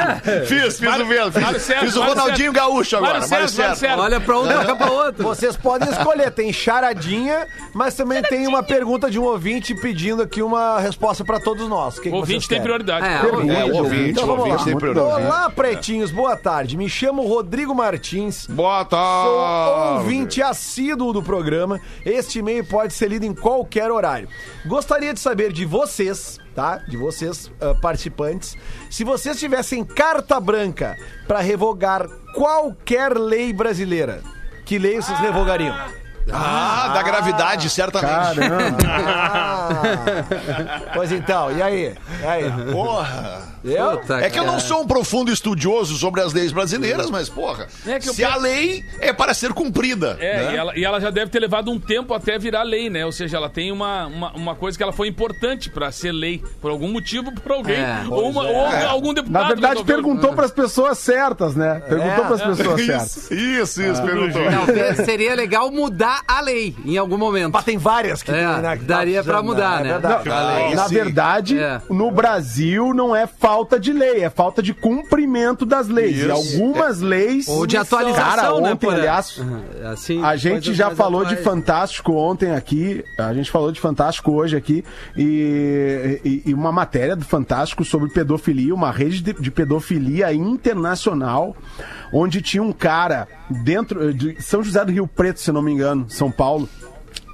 Fiz, 0.46 0.78
fiz 0.78 0.96
o 1.00 1.06
mesmo. 1.06 1.40
Mário 1.40 1.60
Fiz, 1.60 1.78
fiz 1.80 1.96
o 1.96 2.00
Mário 2.00 2.14
Ronaldinho. 2.14 2.52
Gaúcho 2.52 2.96
agora. 2.96 3.14
Mário 3.14 3.28
Sérgio, 3.48 3.58
Mário 3.60 3.76
Sérgio. 3.76 3.98
Olha 4.04 4.20
pra 4.20 4.38
um, 4.38 4.46
toca 4.46 4.76
pra 4.76 4.90
outro. 4.90 5.22
Vocês 5.24 5.56
podem 5.56 5.88
escolher, 5.90 6.30
tem 6.30 6.52
charadinha, 6.52 7.46
mas 7.74 7.94
também 7.94 8.22
tem 8.22 8.46
uma 8.46 8.62
pergunta 8.62 9.10
de 9.10 9.18
um 9.18 9.24
ouvinte 9.24 9.74
pedindo 9.74 10.22
aqui 10.22 10.42
uma 10.42 10.78
resposta 10.80 11.24
pra 11.24 11.40
todos 11.40 11.68
nós. 11.68 11.98
O 11.98 12.00
que 12.02 12.08
que 12.08 12.14
O 12.14 12.18
ouvinte 12.18 12.46
vocês 12.46 12.48
tem 12.48 12.60
querem? 12.62 12.84
prioridade. 12.84 13.06
É, 13.06 13.60
É, 13.60 13.64
o 13.64 13.76
ouvinte, 13.78 14.10
Então 14.10 14.24
o 14.24 14.30
vamos 14.36 14.96
lá. 14.96 15.02
Olá, 15.02 15.50
pretinhos, 15.50 16.10
boa 16.10 16.36
tarde. 16.36 16.76
Me 16.76 16.88
chamo 16.88 17.26
Rodrigo 17.26 17.74
Martins. 17.74 18.46
Boa 18.46 18.80
Sou 18.80 18.88
tarde. 18.90 19.98
ouvinte 19.98 20.42
assíduo 20.42 21.12
do 21.12 21.22
programa. 21.22 21.80
Este 22.04 22.38
e-mail 22.40 22.64
pode 22.64 22.92
ser 22.94 23.08
lido 23.08 23.24
em 23.26 23.34
qualquer 23.34 23.90
horário. 23.90 24.28
Gostaria 24.66 25.12
de 25.12 25.20
saber 25.20 25.52
de 25.52 25.64
vocês, 25.64 26.38
tá? 26.54 26.76
De 26.76 26.96
vocês, 26.96 27.50
ah, 27.60 27.74
participantes, 27.80 28.56
se 28.90 29.04
vocês 29.04 29.38
tivessem 29.38 29.84
carta 29.84 30.38
branca 30.40 30.96
para 31.26 31.40
revogar 31.40 32.06
qualquer 32.34 33.16
lei 33.16 33.52
brasileira, 33.52 34.22
que 34.64 34.78
lei 34.78 35.00
vocês 35.00 35.18
revogariam? 35.18 35.74
Ah, 36.32 36.92
da 36.94 37.02
gravidade, 37.02 37.68
certamente. 37.68 38.38
Pois 40.94 41.10
então, 41.10 41.50
e 41.50 41.60
aí? 41.62 41.94
E 42.22 42.26
aí? 42.26 42.44
Porra. 42.70 43.51
Eu? 43.64 43.98
Puta, 43.98 44.18
É 44.20 44.28
que 44.30 44.38
eu 44.38 44.44
não 44.44 44.58
sou 44.58 44.82
um 44.82 44.86
profundo 44.86 45.30
estudioso 45.32 45.96
sobre 45.96 46.20
as 46.20 46.32
leis 46.32 46.52
brasileiras, 46.52 47.10
mas, 47.10 47.28
porra, 47.28 47.66
É 47.86 48.00
se 48.00 48.14
penso- 48.14 48.26
a 48.32 48.36
lei 48.36 48.84
é 49.00 49.12
para 49.12 49.32
ser 49.34 49.52
cumprida. 49.52 50.16
É, 50.20 50.36
né? 50.46 50.52
e, 50.52 50.56
ela, 50.56 50.78
e 50.78 50.84
ela 50.84 51.00
já 51.00 51.10
deve 51.10 51.30
ter 51.30 51.38
levado 51.40 51.70
um 51.70 51.78
tempo 51.78 52.12
até 52.14 52.38
virar 52.38 52.62
lei, 52.62 52.90
né? 52.90 53.04
Ou 53.06 53.12
seja, 53.12 53.36
ela 53.36 53.48
tem 53.48 53.70
uma, 53.70 54.06
uma, 54.06 54.32
uma 54.32 54.54
coisa 54.54 54.76
que 54.76 54.82
ela 54.82 54.92
foi 54.92 55.08
importante 55.08 55.70
pra 55.70 55.90
ser 55.92 56.12
lei. 56.12 56.42
Por 56.60 56.70
algum 56.70 56.88
motivo, 56.90 57.32
por 57.32 57.52
alguém. 57.52 57.76
É, 57.80 58.04
ou, 58.08 58.30
uma- 58.30 58.42
ou 58.48 58.66
algum 58.88 59.14
deputado. 59.14 59.42
Na 59.42 59.48
verdade, 59.48 59.74
resolveu- 59.74 59.94
perguntou 59.96 60.32
pras 60.34 60.50
pessoas 60.50 60.98
certas, 60.98 61.54
né? 61.54 61.80
Perguntou 61.88 62.24
É, 62.24 62.26
pras 62.26 62.42
pessoas 62.42 62.80
certas. 62.86 63.16
Isso, 63.30 63.34
isso, 63.34 63.82
isso, 63.82 64.02
perguntou. 64.02 64.42
Talvez 64.50 64.96
seria 64.98 65.34
legal 65.34 65.70
mudar 65.70 66.22
a 66.26 66.40
lei 66.40 66.74
em 66.84 66.96
algum 66.98 67.16
momento. 67.18 67.52
Mas 67.52 67.64
tem 67.64 67.78
várias 67.78 68.22
que, 68.22 68.30
É, 68.30 68.34
tem, 68.34 68.62
né, 68.62 68.76
que 68.76 68.84
daria 68.84 69.22
pra 69.22 69.34
precisando, 69.42 69.44
mudar, 69.46 69.80
É 69.80 69.84
né? 69.84 69.92
verdade. 69.92 70.28
Não, 70.28 70.74
na 70.74 70.88
verdade, 70.88 71.58
É. 71.58 71.80
no 71.88 72.10
Brasil 72.10 72.92
não 72.94 73.14
é 73.14 73.26
falta 73.52 73.78
de 73.78 73.92
lei, 73.92 74.22
é 74.24 74.30
falta 74.30 74.62
de 74.62 74.72
cumprimento 74.72 75.66
das 75.66 75.88
leis. 75.88 76.16
Isso. 76.18 76.26
E 76.26 76.30
algumas 76.30 77.00
leis. 77.00 77.46
Ou 77.48 77.66
de 77.66 77.76
atualização, 77.76 78.24
Cara, 78.30 78.42
né, 78.60 78.72
ontem, 78.72 78.76
Porã? 78.86 78.96
aliás, 78.96 79.38
Assim, 79.92 80.22
A 80.24 80.36
gente 80.36 80.72
já 80.72 80.90
falou 80.90 81.20
de 81.24 81.34
atuais. 81.34 81.44
Fantástico 81.44 82.12
ontem 82.14 82.50
aqui, 82.52 83.04
a 83.18 83.34
gente 83.34 83.50
falou 83.50 83.70
de 83.70 83.78
Fantástico 83.80 84.32
hoje 84.32 84.56
aqui, 84.56 84.82
e, 85.16 86.20
e- 86.24 86.42
e 86.46 86.54
uma 86.54 86.72
matéria 86.72 87.14
do 87.14 87.24
Fantástico 87.24 87.84
sobre 87.84 88.08
pedofilia, 88.08 88.74
uma 88.74 88.90
rede 88.90 89.20
de, 89.22 89.32
de 89.34 89.50
pedofilia 89.50 90.32
internacional, 90.32 91.54
onde 92.12 92.40
tinha 92.40 92.62
um 92.62 92.72
cara 92.72 93.28
dentro 93.64 94.14
de 94.14 94.40
São 94.40 94.62
José 94.62 94.84
do 94.84 94.92
Rio 94.92 95.06
Preto, 95.06 95.40
se 95.40 95.52
não 95.52 95.60
me 95.62 95.72
engano, 95.72 96.06
São 96.08 96.30
Paulo. 96.30 96.68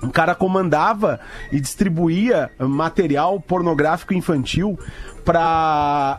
Um 0.03 0.11
cara 0.11 0.35
comandava 0.35 1.19
e 1.51 1.61
distribuía 1.61 2.51
material 2.59 3.41
pornográfico 3.41 4.15
infantil 4.15 4.79
para 5.25 6.19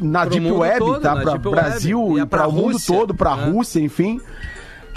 na 0.00 0.20
Pro 0.22 0.30
Deep 0.30 0.50
Web, 0.50 0.78
todo, 0.78 1.00
tá? 1.00 1.16
Para 1.16 1.32
Web. 1.32 1.50
Brasil 1.50 2.12
E 2.14 2.18
e 2.18 2.20
é 2.22 2.24
para 2.26 2.46
o 2.48 2.52
mundo 2.52 2.72
Rússia. 2.72 2.94
todo, 2.96 3.14
para 3.14 3.34
a 3.34 3.38
É. 3.38 3.50
Rússia, 3.50 3.80
enfim. 3.80 4.20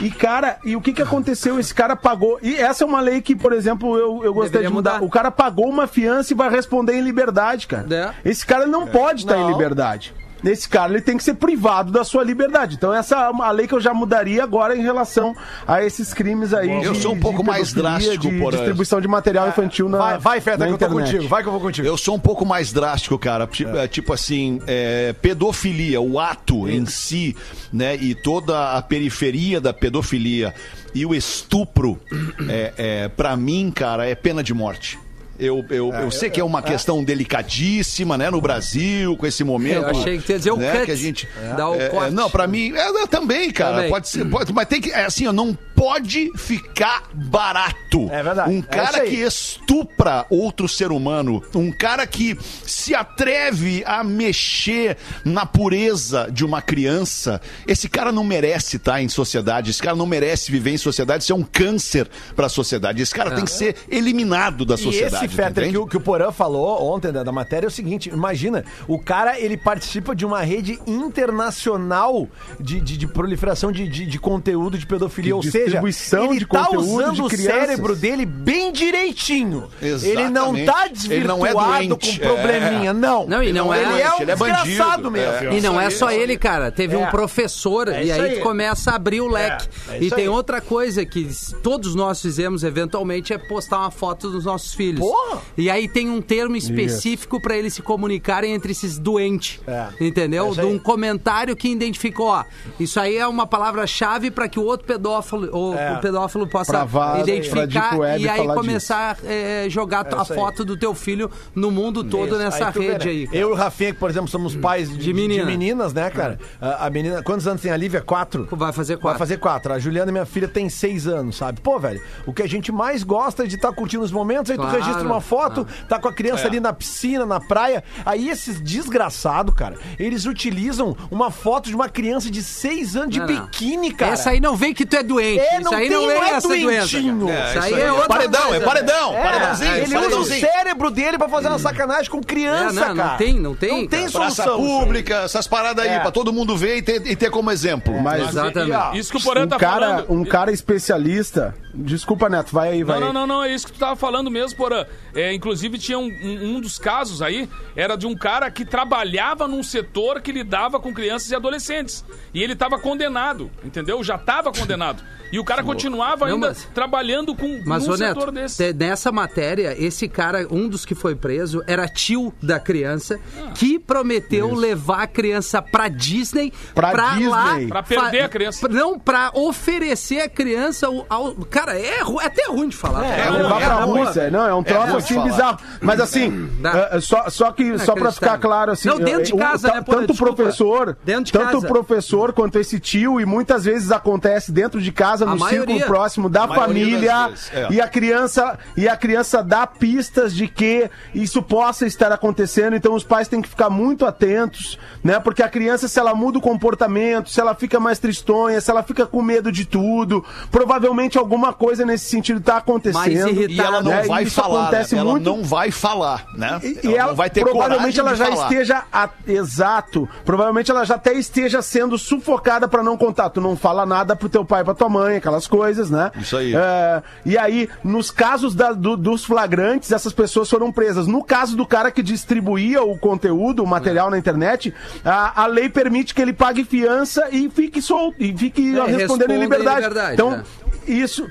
E, 0.02 0.10
cara, 0.10 0.58
e 0.64 0.78
o 0.78 0.82
que 0.82 0.94
que 0.94 1.02
aconteceu? 1.02 1.60
Esse 1.60 1.74
cara 1.76 1.94
pagou. 1.94 2.40
E 2.42 2.56
essa 2.56 2.86
é 2.86 2.88
uma 2.88 3.02
lei 3.02 3.22
que, 3.22 3.36
por 3.36 3.52
exemplo, 3.52 3.98
eu, 3.98 4.24
eu 4.24 4.34
gostaria 4.34 4.44
Deveria 4.62 4.70
de 4.70 4.74
mudar. 4.74 4.94
mudar. 4.94 5.06
O 5.06 5.10
cara 5.10 5.30
pagou 5.30 5.68
uma 5.68 5.88
fiança 5.88 6.32
e 6.32 6.36
vai 6.36 6.50
responder 6.50 6.94
em 6.94 7.02
liberdade, 7.02 7.68
cara. 7.68 7.86
É. 7.94 8.30
Esse 8.30 8.46
cara 8.46 8.66
não 8.66 8.88
pode 8.88 9.22
estar 9.24 9.38
em 9.38 9.42
Não. 9.42 9.52
liberdade. 9.52 10.14
Esse 10.44 10.68
cara 10.70 10.92
ele 10.94 11.02
tem 11.02 11.18
que 11.18 11.24
ser 11.24 11.34
privado 11.36 11.92
da 11.92 12.04
sua 12.04 12.24
liberdade. 12.24 12.76
Então, 12.76 12.94
essa 12.94 13.16
é 13.18 13.30
uma 13.30 13.52
lei 13.52 13.68
que 13.68 13.74
eu 13.74 13.80
já 13.80 13.94
mudaria 13.94 14.44
agora 14.44 14.76
em 14.76 14.82
relação 14.82 15.36
a 15.68 15.84
esses 15.84 16.14
crimes 16.14 16.54
aí. 16.54 16.70
Eu 16.84 16.94
de- 16.94 17.02
sou 17.02 17.14
um 17.14 17.20
pouco 17.20 17.44
mais 17.44 17.74
drástico, 17.74 18.18
de 18.30 18.40
Porã. 18.40 18.58
distribuição 18.58 19.02
de 19.02 19.08
material 19.08 19.50
infantil 19.50 19.90
na. 19.90 19.98
Vai, 19.98 20.18
vai 20.18 20.42
Feta, 20.42 20.66
que 20.66 20.72
eu 20.74 20.78
tô 20.78 20.86
internet. 20.86 21.12
contigo. 21.12 21.28
Vai 21.30 21.42
que 21.44 21.48
eu 21.50 21.52
vou 21.52 21.62
contigo. 21.62 21.88
Eu 21.88 21.98
sou 21.98 22.16
um 22.16 22.20
pouco 22.20 22.46
mais 22.46 22.72
drástico, 22.72 23.18
cara. 23.20 23.46
Tipo, 23.48 23.76
é, 23.78 23.88
tipo 23.88 24.14
assim, 24.14 24.62
é, 24.68 25.14
pedofilia, 25.22 26.00
o 26.02 26.20
ato 26.20 26.70
em 26.70 26.86
si, 26.86 27.36
né? 27.74 27.96
E 27.96 28.16
toda 28.16 28.74
a 28.78 28.82
periferia 28.82 29.60
da 29.60 29.74
pedofilia 29.74 30.54
e 30.96 31.06
o 31.06 31.14
estupro, 31.14 32.00
é, 32.48 32.74
é, 32.78 33.08
para 33.10 33.36
mim, 33.36 33.72
cara, 33.76 34.08
é 34.08 34.16
pena 34.16 34.42
de 34.44 34.54
morte. 34.54 34.98
Eu, 35.40 35.66
eu, 35.70 35.94
eu 35.94 36.12
sei 36.12 36.30
que 36.30 36.40
é 36.40 36.44
uma 36.44 36.62
questão 36.62 37.04
delicadíssima, 37.04 38.18
né, 38.18 38.30
no 38.30 38.42
Brasil, 38.42 39.16
com 39.18 39.26
esse 39.26 39.44
momento. 39.44 39.84
Eu 39.84 39.90
achei 39.90 40.18
que 40.20 40.32
ia 40.32 40.38
dizer 40.38 40.52
o 40.52 40.58
né, 40.58 40.72
cut. 40.74 40.86
que 40.86 40.92
a 40.92 40.96
gente 40.96 41.28
Dá 41.56 41.70
o 41.70 41.76
é, 41.76 41.86
é, 41.86 41.90
corte. 41.90 42.14
Não, 42.14 42.30
pra 42.30 42.46
mim, 42.48 42.74
é, 42.76 43.04
é, 43.04 43.08
também, 43.08 43.52
cara. 43.52 43.76
Também. 43.78 43.90
Pode 43.90 44.10
ser, 44.10 44.26
pode, 44.30 44.54
mas 44.54 44.68
tem 44.68 44.82
que, 44.82 44.92
é 44.92 45.06
assim, 45.06 45.26
não 45.32 45.58
pode 45.76 46.30
ficar 46.38 47.04
barato. 47.14 48.10
É 48.12 48.22
verdade. 48.22 48.52
Um 48.52 48.60
É 48.60 48.62
cara 48.62 49.02
aí. 49.02 49.10
que 49.10 49.16
estupra 49.22 50.26
outro 50.30 50.68
ser 50.68 50.92
humano, 50.92 51.42
um 51.56 51.72
cara 51.72 52.06
que 52.06 52.38
se 52.66 52.94
atreve 52.94 53.84
a 53.86 54.04
mexer 54.04 54.98
na 55.24 55.46
pureza 55.46 56.30
de 56.32 56.44
uma 56.44 56.62
criança, 56.62 57.40
esse 57.68 57.88
cara 57.88 58.12
não 58.12 58.24
merece 58.24 58.76
estar 58.78 59.02
em 59.02 59.08
sociedade, 59.08 59.72
esse 59.72 59.82
cara 59.82 59.96
não 59.96 60.06
merece 60.06 60.52
viver 60.52 60.72
em 60.72 60.78
sociedade, 60.78 61.24
isso 61.24 61.32
é 61.32 61.36
um 61.36 61.44
câncer 61.44 62.10
para 62.36 62.48
a 62.48 62.50
sociedade. 62.50 63.02
Esse 63.02 63.14
cara 63.14 63.32
tem 63.32 63.46
que 63.46 63.52
ser 63.52 63.76
eliminado 63.90 64.66
da 64.66 64.76
E 64.76 64.78
sociedade. 64.78 65.26
esse 65.26 65.29
Que, 65.72 65.78
o- 65.78 65.88
que 65.88 65.98
o 65.98 66.02
Porã 66.02 66.32
falou 66.32 66.82
ontem 66.94 67.12
da, 67.12 67.24
da 67.24 67.32
matéria 67.32 67.68
é 67.68 67.70
o 67.70 67.72
seguinte: 67.72 68.10
imagina, 68.10 68.64
o 68.88 69.00
cara 69.00 69.40
ele 69.40 69.58
participa 69.58 70.16
de 70.16 70.26
uma 70.26 70.42
rede 70.42 70.80
internacional 70.86 72.28
de, 72.60 72.80
de, 72.82 72.98
de 72.98 73.08
proliferação 73.08 73.72
de, 73.72 73.88
de, 73.88 74.06
de 74.06 74.20
conteúdo 74.20 74.78
de 74.78 74.86
pedofilia. 74.86 75.36
Ou 75.36 75.44
seja, 75.44 75.80
ele 76.24 76.40
de 76.40 76.46
tá 76.46 76.66
conteúdo 76.66 76.88
usando 76.96 77.14
de 77.16 77.22
o 77.22 77.30
cérebro 77.30 77.96
dele 77.96 78.26
bem 78.26 78.72
direitinho. 78.72 79.68
Ele 79.82 80.30
não 80.30 80.56
Exatamente. 80.56 80.66
tá 80.66 81.14
Ele 81.14 81.24
não 81.28 81.46
é 81.46 81.50
desvirtuado 81.50 81.88
doente, 81.88 82.20
com 82.20 82.26
probleminha, 82.28 82.94
não. 82.94 83.26
Não, 83.28 83.44
e 83.44 83.54
não 83.54 83.74
é- 83.74 83.80
Ele 83.80 84.02
é 84.02 84.12
um 84.14 84.22
ele 84.22 84.32
é 84.32 84.36
desgraçado 84.36 85.10
bandido. 85.10 85.12
mesmo. 85.12 85.50
É. 85.50 85.58
E 85.58 85.62
não 85.62 85.80
é 85.80 85.90
só 85.90 86.12
ele, 86.12 86.38
cara. 86.38 86.72
Teve 86.72 86.96
É. 86.96 86.98
um 86.98 87.08
professor 87.08 87.88
É 87.88 88.02
e 88.04 88.10
isso 88.10 88.14
aí 88.14 88.22
aí. 88.32 88.36
tu 88.38 88.42
começa 88.44 88.92
a 88.92 88.96
abrir 88.96 89.22
o 89.22 89.28
leque. 89.28 89.68
É, 89.90 89.96
é 89.98 90.04
e 90.04 90.10
tem 90.10 90.24
aí. 90.24 90.30
outra 90.30 90.62
coisa 90.62 91.06
que 91.06 91.28
todos 91.64 91.96
nós 91.96 92.22
fizemos 92.22 92.64
eventualmente 92.64 93.34
é 93.34 93.38
postar 93.38 93.80
uma 93.80 93.92
foto 93.92 94.30
dos 94.30 94.46
nossos 94.46 94.74
filhos. 94.74 95.00
Porra! 95.30 95.42
E 95.58 95.70
aí 95.70 95.88
tem 95.88 96.10
um 96.10 96.22
termo 96.22 96.56
específico 96.56 97.40
pra 97.42 97.58
eles 97.58 97.74
se 97.74 97.82
comunicarem 97.82 98.54
entre 98.54 98.72
esses 98.72 98.98
doentes. 98.98 99.60
É. 99.68 99.88
Entendeu? 100.00 100.48
É 100.48 100.52
isso 100.52 100.60
De 100.62 100.66
um 100.66 100.80
comentário 100.80 101.56
que 101.56 101.70
identificou, 101.70 102.28
ó, 102.28 102.44
isso 102.80 103.00
aí 103.00 103.18
é 103.18 103.28
uma 103.28 103.46
palavra-chave 103.46 104.32
pra 104.32 104.48
que 104.48 104.60
o 104.60 104.64
outro 104.64 104.86
pedófilo, 104.88 105.50
ou 105.52 105.76
É. 105.76 105.94
o 105.94 106.00
pedófilo 106.00 106.48
possa 106.48 106.86
identificar 107.22 107.98
e 108.20 108.28
aí 108.28 108.48
começar 108.48 109.18
a 109.24 109.28
é, 109.32 109.66
jogar 109.70 110.06
a 110.14 110.22
isso 110.22 110.34
aí. 110.34 110.40
foto 110.40 110.64
do 110.66 110.78
teu 110.78 110.94
filho 110.96 111.30
no 111.54 111.72
mundo 111.72 112.04
todo 112.04 112.38
nessa 112.38 112.68
Aí 112.68 112.74
tu 112.74 112.80
vê, 112.80 112.92
rede 112.94 113.06
né? 113.06 113.12
aí. 113.12 113.26
cara. 113.28 113.38
Eu 113.38 113.50
e 113.50 113.52
o 113.52 113.56
Rafinha, 113.56 113.94
que, 113.94 114.00
por 114.00 114.10
exemplo, 114.10 114.28
somos 114.30 114.56
pais 114.56 114.90
de, 114.90 114.98
de- 114.98 115.14
menina. 115.14 115.44
de 115.44 115.50
meninas, 115.50 115.94
né, 115.94 116.10
cara? 116.10 116.40
A, 116.62 116.86
a 116.88 116.90
menina. 116.90 117.22
Quantos 117.24 117.48
anos 117.48 117.62
tem 117.62 117.72
a 117.72 117.78
Lívia? 117.78 118.02
Quatro? 118.02 118.48
Vai 118.52 118.72
fazer 118.74 118.96
Vai 118.96 119.02
quatro. 119.02 119.20
fazer 119.20 119.38
quatro. 119.38 119.74
A 119.74 119.80
Juliana, 119.80 120.12
minha 120.12 120.26
filha, 120.26 120.48
tem 120.48 120.70
seis 120.70 121.08
anos, 121.08 121.38
sabe? 121.38 121.60
Pô, 121.62 121.80
velho, 121.80 122.02
o 122.26 122.34
que 122.34 122.42
a 122.42 122.48
gente 122.48 122.72
mais 122.72 123.04
gosta 123.04 123.44
é 123.44 123.48
de 123.48 123.56
estar 123.56 123.72
curtindo 123.74 124.04
os 124.04 124.12
momentos, 124.12 124.52
aí 124.52 124.58
Claro. 124.58 124.72
tu 124.72 124.78
registra 124.80 125.04
uma 125.12 125.22
foto, 125.22 125.66
tá 125.88 126.00
com 126.00 126.08
a 126.08 126.12
É. 126.12 126.14
criança 126.14 126.48
ali 126.48 126.60
na 126.60 126.74
piscina, 126.74 127.26
na 127.26 127.40
praia. 127.40 127.84
Aí 128.06 128.30
esses 128.30 128.60
desgraçados, 128.62 129.54
cara, 129.56 129.76
eles 129.98 130.26
utilizam 130.26 130.96
uma 131.12 131.32
foto 131.32 131.70
de 131.70 131.76
uma 131.76 131.90
criança 131.90 132.30
de 132.30 132.42
seis 132.44 132.96
anos 132.96 133.10
de 133.10 133.20
Não, 133.20 133.28
não. 133.28 133.46
biquíni, 133.46 133.92
cara. 133.94 134.12
Essa 134.14 134.32
aí 134.32 134.40
não 134.40 134.56
vem 134.56 134.74
que 134.74 134.86
tu 134.86 134.96
é 134.96 135.04
doente. 135.04 135.40
É, 135.40 135.56
isso 135.62 135.64
não 135.72 135.74
aí 135.78 135.88
tem- 135.88 135.98
não 135.98 136.04
não 136.04 136.12
é 136.12 136.16
é 136.16 136.34
essa 136.34 136.48
doença. 136.48 136.66
doentinho. 137.00 137.28
cara. 137.28 137.40
É, 137.40 137.50
isso 137.50 137.60
aí 137.60 137.72
isso 137.74 137.82
é 137.82 137.92
outra 137.92 138.08
paredão, 138.08 138.42
coisa, 138.48 138.56
é 138.58 138.66
paredão, 138.66 139.14
É, 139.14 139.24
paredãozinho, 139.24 139.72
ele 139.74 139.84
usa 139.86 139.98
o 139.98 140.00
paredãozinho. 140.02 140.40
cérebro 140.42 140.92
dele 140.92 141.18
pra 141.18 141.30
fazer 141.30 141.48
uma 141.48 141.60
sacanagem 141.60 142.10
com 142.12 142.22
criança, 142.22 142.80
É, 142.80 142.88
não, 142.88 142.88
não 142.90 142.96
cara. 143.04 143.18
tem, 143.18 143.40
não 143.40 143.56
tem, 143.56 143.70
Não 143.82 143.88
tem 143.88 144.00
cara. 144.02 144.12
Praça 144.12 144.44
solução. 144.44 144.66
isso 144.66 144.80
pública, 144.80 145.16
essas 145.24 145.48
paradas 145.48 145.84
aí, 145.86 145.92
É. 145.92 146.00
pra 146.00 146.12
todo 146.12 146.32
mundo 146.34 146.56
ver 146.58 146.78
e 146.78 146.82
ter, 146.82 147.06
e 147.08 147.16
ter 147.16 147.30
como 147.30 147.50
exemplo. 147.52 148.00
Mas 148.02 148.30
Exatamente. 148.30 148.98
Isso 148.98 149.12
que 149.12 149.18
o 149.18 149.22
Porã 149.22 149.44
um 149.44 149.48
tá 149.48 149.58
cara, 149.58 149.88
falando. 149.90 150.12
um 150.14 150.26
cara 150.26 150.52
especialista. 150.52 151.56
Desculpa, 151.74 152.28
Neto, 152.30 152.52
vai 152.54 152.70
aí, 152.70 152.84
vai 152.84 153.00
Não, 153.00 153.08
aí. 153.08 153.14
não, 153.14 153.28
não, 153.28 153.36
não, 153.38 153.44
é 153.44 153.54
isso 153.54 153.66
que 153.68 153.74
tu 153.74 153.80
tava 153.80 153.96
falando 153.96 154.30
mesmo, 154.32 154.58
Porã. 154.58 154.86
É, 155.16 155.34
inclusive, 155.34 155.78
tinha 155.80 155.98
um, 155.98 156.06
um- 156.08 156.56
um 156.58 156.62
dos 156.62 156.78
casos 156.78 157.22
aí, 157.22 157.50
era 157.76 157.96
de 157.96 158.06
um 158.06 158.16
cara 158.16 158.50
que 158.52 158.64
trabalhava 158.64 159.48
num 159.48 159.64
setor 159.64 160.22
que 160.22 160.32
lidava 160.32 160.80
com 160.80 160.94
crianças 160.94 161.32
e 161.32 161.36
adolescentes. 161.36 162.06
E 162.34 162.44
ele 162.44 162.56
tava 162.56 162.78
condenado, 162.80 163.50
entendeu? 163.64 164.04
Já 164.04 164.18
tava 164.18 164.52
condenado. 164.52 165.04
E 165.32 165.38
o 165.40 165.44
cara 165.44 165.64
continuava 165.64 166.26
Não, 166.26 166.34
ainda 166.36 166.48
mas- 166.50 166.68
trabalhando 166.74 167.36
com 167.36 167.62
Mas, 167.66 167.86
num 167.86 167.94
ô 167.94 167.98
Neto, 167.98 168.20
setor 168.20 168.32
desse. 168.32 168.74
nessa 168.74 169.12
matéria, 169.12 169.76
esse 169.78 170.08
cara, 170.08 170.48
um 170.50 170.68
dos 170.68 170.86
que 170.86 170.96
foi 170.96 171.16
preso, 171.16 171.64
era 171.68 171.88
tio 171.88 172.34
da 172.42 172.60
criança, 172.60 173.20
Ah. 173.40 173.52
que 173.52 173.78
prometeu 173.78 174.54
levar 174.56 175.04
a 175.04 175.08
criança 175.08 175.62
pra 175.62 175.88
Disney 175.88 176.52
Pra 176.74 176.92
lá... 176.94 177.14
Disney. 177.16 177.68
Pra 177.68 177.84
perder 177.84 178.22
a 178.22 178.30
criança. 178.30 178.68
Não, 178.68 178.98
pra 178.98 179.32
oferecer 179.36 180.22
a 180.22 180.30
criança 180.30 180.88
ao... 180.88 181.06
ao- 181.10 181.36
Cara, 181.46 181.78
é, 181.80 182.00
é 182.00 182.26
até 182.26 182.48
ruim 182.48 182.70
de 182.70 182.76
falar. 182.76 183.06
É, 183.06 183.18
cara. 183.18 183.30
levar 183.38 183.62
é 183.62 183.66
pra 183.66 183.76
ruim. 183.86 184.04
Rússia. 184.06 184.32
Não, 184.32 184.48
é 184.48 184.54
um 184.54 184.64
troço 184.64 184.79
ruim 184.86 184.98
assim 184.98 185.14
falar. 185.16 185.26
bizarro. 185.28 185.58
Mas 185.82 186.00
assim, 186.00 186.50
Dá. 186.62 186.90
eh, 186.94 187.00
só, 187.02 187.30
só 187.30 187.52
que 187.52 187.78
só 187.80 187.94
pra 187.94 188.12
ficar 188.12 188.38
claro 188.38 188.72
assim. 188.72 188.88
Não, 188.90 188.98
dentro 189.00 189.24
de 189.24 189.32
eh, 189.32 189.36
o- 189.36 189.38
casa, 189.38 189.68
ta- 189.70 189.76
né, 189.76 189.82
Porã? 189.82 190.00
Tanto 190.00 190.10
o 190.10 190.14
Desculpa. 190.14 190.36
professor, 190.36 190.98
Dentro 191.04 191.24
de 191.26 191.32
tanto 191.32 191.46
casa. 191.46 191.58
o 191.58 191.68
professor 191.68 192.34
quanto 192.34 192.60
esse 192.60 192.80
tio, 192.80 193.20
e 193.20 193.26
muitas 193.26 193.66
vezes 193.66 193.92
acontece 193.92 194.52
dentro 194.52 194.82
de 194.82 194.92
casa, 194.92 195.26
A 195.26 195.30
no 195.30 195.38
maioria. 195.40 195.66
círculo 195.76 195.86
próximo 195.88 196.30
da 196.30 196.44
A 196.46 196.48
família. 196.48 197.30
é. 197.54 197.68
E 197.72 197.82
a 197.82 197.88
criança 197.88 198.58
e 198.78 198.88
a 198.88 198.96
criança 198.98 199.44
dá 199.44 199.66
pistas 199.68 200.34
de 200.36 200.48
que 200.48 200.90
isso 201.14 201.42
possa 201.42 201.86
estar 201.86 202.12
acontecendo. 202.12 202.76
Então 202.76 202.94
os 202.94 203.04
pais 203.04 203.28
têm 203.28 203.42
que 203.42 203.50
ficar 203.50 203.70
muito 203.70 204.06
atentos, 204.06 204.78
né? 205.04 205.20
Porque 205.20 205.44
a 205.44 205.50
criança, 205.50 205.88
se 205.88 206.00
ela 206.00 206.14
muda 206.14 206.38
o 206.38 206.42
comportamento, 206.42 207.30
se 207.30 207.40
ela 207.40 207.54
fica 207.56 207.80
mais 207.80 208.00
tristonha, 208.00 208.60
se 208.62 208.70
ela 208.72 208.84
fica 208.84 209.06
com 209.06 209.22
medo 209.22 209.52
de 209.52 209.66
tudo, 209.66 210.24
provavelmente 210.52 211.18
alguma 211.18 211.54
coisa 211.54 211.86
nesse 211.86 212.06
sentido 212.10 212.40
tá 212.42 212.58
acontecendo. 212.58 213.00
Mais 213.00 213.14
irritada. 213.14 213.52
E 213.54 213.60
ela 213.60 213.82
não 213.82 213.92
né? 213.92 214.04
vai 214.04 214.24
isso 214.24 214.36
falar. 214.36 214.69
Acontece 214.70 214.96
ela 214.98 215.12
muito. 215.12 215.24
não 215.26 215.44
vai 215.44 215.72
falar, 215.72 216.26
né? 216.36 216.60
E, 216.64 216.96
ela, 216.96 217.10
não 217.10 217.16
vai 217.16 217.30
ter 217.30 217.42
provavelmente 217.42 218.00
ela 218.00 218.16
já 218.16 218.26
falar. 218.28 218.44
esteja 218.44 218.84
a- 218.92 219.10
exato. 219.28 220.08
Provavelmente 220.26 220.70
ela 220.72 220.84
já 220.86 220.96
até 220.96 221.14
esteja 221.14 221.62
sendo 221.62 221.98
sufocada 221.98 222.68
pra 222.68 222.84
não 222.84 222.98
contar. 222.98 223.30
Tu 223.30 223.42
não 223.42 223.56
fala 223.56 223.86
nada 223.86 224.16
pro 224.16 224.30
teu 224.30 224.44
pai, 224.46 224.64
pra 224.64 224.74
tua 224.74 224.90
mãe, 224.90 225.18
aquelas 225.18 225.48
coisas, 225.48 225.90
né? 225.90 226.12
Isso 226.16 226.38
aí. 226.38 226.54
É, 226.56 227.02
e 227.26 227.38
aí, 227.38 227.70
nos 227.84 228.12
casos 228.12 228.54
da- 228.56 228.72
do- 228.74 228.98
dos 228.98 229.24
flagrantes, 229.26 229.92
essas 229.92 230.14
pessoas 230.14 230.50
foram 230.50 230.72
presas. 230.72 231.08
No 231.08 231.24
caso 231.24 231.56
do 231.56 231.66
cara 231.66 231.92
que 231.92 232.02
distribuía 232.04 232.82
o 232.84 232.98
conteúdo, 232.98 233.64
o 233.64 233.68
material 233.68 234.10
na 234.10 234.18
internet, 234.18 234.74
a, 235.04 235.44
a 235.44 235.46
lei 235.48 235.70
permite 235.70 236.14
que 236.14 236.22
ele 236.22 236.34
pague 236.34 236.64
fiança 236.64 237.28
e 237.32 237.50
fique 237.50 237.82
solto 237.82 238.16
e 238.22 238.36
fique 238.38 238.78
É, 238.78 238.86
respondendo 238.86 239.32
em 239.32 239.36
em 239.36 239.40
liberdade. 239.40 239.82
liberdade, 239.82 240.14
então, 240.14 240.32
né? 240.32 240.44
isso. 240.88 241.28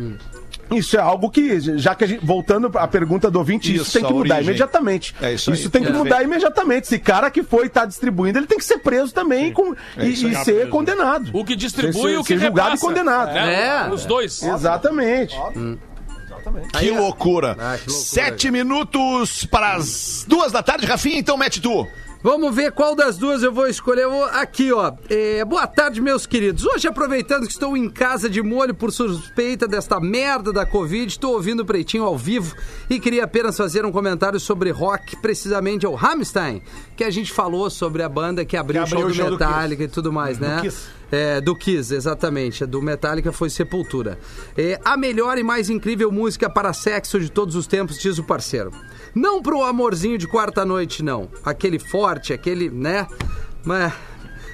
Isso 0.71 0.97
é 0.97 1.01
algo 1.01 1.31
que, 1.31 1.61
já 1.79 1.95
que 1.95 2.05
a 2.05 2.07
gente, 2.07 2.25
voltando 2.25 2.71
à 2.79 2.87
pergunta 2.87 3.31
do 3.31 3.39
ouvinte, 3.39 3.73
isso, 3.75 3.83
Isso, 3.85 3.93
tem 3.93 4.05
que 4.05 4.13
mudar 4.13 4.35
origem. 4.37 4.51
imediatamente. 4.51 5.15
É 5.21 5.33
isso 5.33 5.51
aí. 5.51 5.69
tem 5.69 5.83
que 5.83 5.89
É. 5.89 5.93
mudar 5.93 6.23
imediatamente. 6.23 6.85
Esse 6.85 6.99
cara 6.99 7.31
que 7.31 7.43
foi 7.43 7.67
estar 7.67 7.87
distribuindo, 7.87 8.39
ele 8.39 8.47
tem 8.47 8.59
que 8.59 8.65
ser 8.65 8.79
preso 8.79 9.13
também 9.13 9.53
com, 9.53 9.75
e, 9.97 10.11
isso 10.11 10.27
aí. 10.27 10.33
e 10.33 10.37
ser 10.45 10.69
condenado. 10.69 11.31
O 11.33 11.45
que 11.45 11.57
distribui 11.57 12.13
e 12.13 12.17
o 12.17 12.23
que 12.23 12.35
ser 12.39 12.41
julgado 12.47 12.71
repassa. 12.71 12.85
e 12.85 12.89
condenado. 12.89 13.33
né? 13.33 13.87
É. 13.87 13.91
Os 13.91 14.05
dois. 14.05 14.43
Exatamente. 14.43 15.35
Que 16.79 16.91
loucura. 16.91 17.57
Ah, 17.59 17.77
que 17.77 17.91
loucura. 17.91 17.91
Sete 17.91 18.51
minutos 18.51 19.45
para 19.47 19.75
as 19.77 20.25
duas 20.27 20.51
da 20.53 20.63
tarde, 20.63 20.87
Rafinha, 20.87 21.19
então 21.19 21.37
mete 21.37 21.61
tu. 21.61 21.87
Vamos 22.21 22.53
ver 22.53 22.73
qual 22.73 22.97
das 22.97 23.17
duas 23.17 23.45
eu 23.45 23.53
vou 23.53 23.69
escolher. 23.69 24.03
Eu 24.03 24.11
vou- 24.11 24.25
Aqui, 24.25 24.73
ó. 24.73 24.93
É, 25.09 25.45
boa 25.45 25.69
tarde, 25.69 26.01
meus 26.01 26.27
queridos. 26.27 26.65
Hoje, 26.67 26.89
aproveitando 26.89 27.47
que 27.47 27.53
estou 27.53 27.77
em 27.77 27.89
casa 27.89 28.29
de 28.29 28.43
molho 28.43 28.75
por 28.75 28.91
suspeita 28.91 29.69
desta 29.69 30.01
merda 30.01 30.53
da 30.53 30.67
Covid, 30.67 31.07
estou 31.07 31.35
ouvindo 31.35 31.61
o 31.61 31.65
Pretinho 31.65 32.03
ao 32.03 32.19
vivo 32.19 32.57
e 32.91 32.99
queria 32.99 33.23
apenas 33.23 33.57
fazer 33.57 33.87
um 33.87 33.93
comentário 33.93 34.41
sobre 34.41 34.71
rock, 34.71 35.17
precisamente 35.23 35.87
ao 35.87 35.95
Rammstein, 35.95 36.61
que 36.97 37.05
a 37.05 37.11
gente 37.11 37.33
falou 37.33 37.71
sobre 37.71 38.03
a 38.03 38.09
banda 38.09 38.45
que 38.45 38.57
abriu, 38.57 38.83
Que 38.83 38.89
o 38.89 38.91
show 38.91 38.99
abriu 38.99 39.09
do 39.09 39.13
o 39.13 39.17
show 39.29 39.31
do 39.39 39.39
Metallica 39.39 39.85
e 39.85 39.89
tudo 39.89 40.13
mais, 40.13 40.41
né? 40.41 40.59
Kiss. 40.61 40.89
É, 41.13 41.41
do 41.41 41.55
Kiss, 41.55 41.95
exatamente. 41.95 42.67
Do 42.67 42.83
Metallica 42.83 43.31
foi 43.31 43.49
Sepultura. 43.49 44.19
É, 44.57 44.79
a 44.85 44.97
melhor 44.97 45.39
e 45.39 45.45
mais 45.45 45.71
incrível 45.71 46.11
música 46.11 46.51
para 46.51 46.73
sexo 46.73 47.21
de 47.21 47.31
todos 47.31 47.55
os 47.55 47.69
tempos, 47.69 47.97
diz 47.99 48.19
o 48.19 48.25
parceiro. 48.25 48.73
Não 49.19 49.43
pro 49.43 49.65
amorzinho 49.65 50.17
de 50.17 50.29
quarta-noite, 50.29 51.03
não. 51.03 51.29
Aquele 51.45 51.77
forte, 51.77 52.33
aquele, 52.33 52.71
né? 52.71 53.05
Mas, 53.65 53.93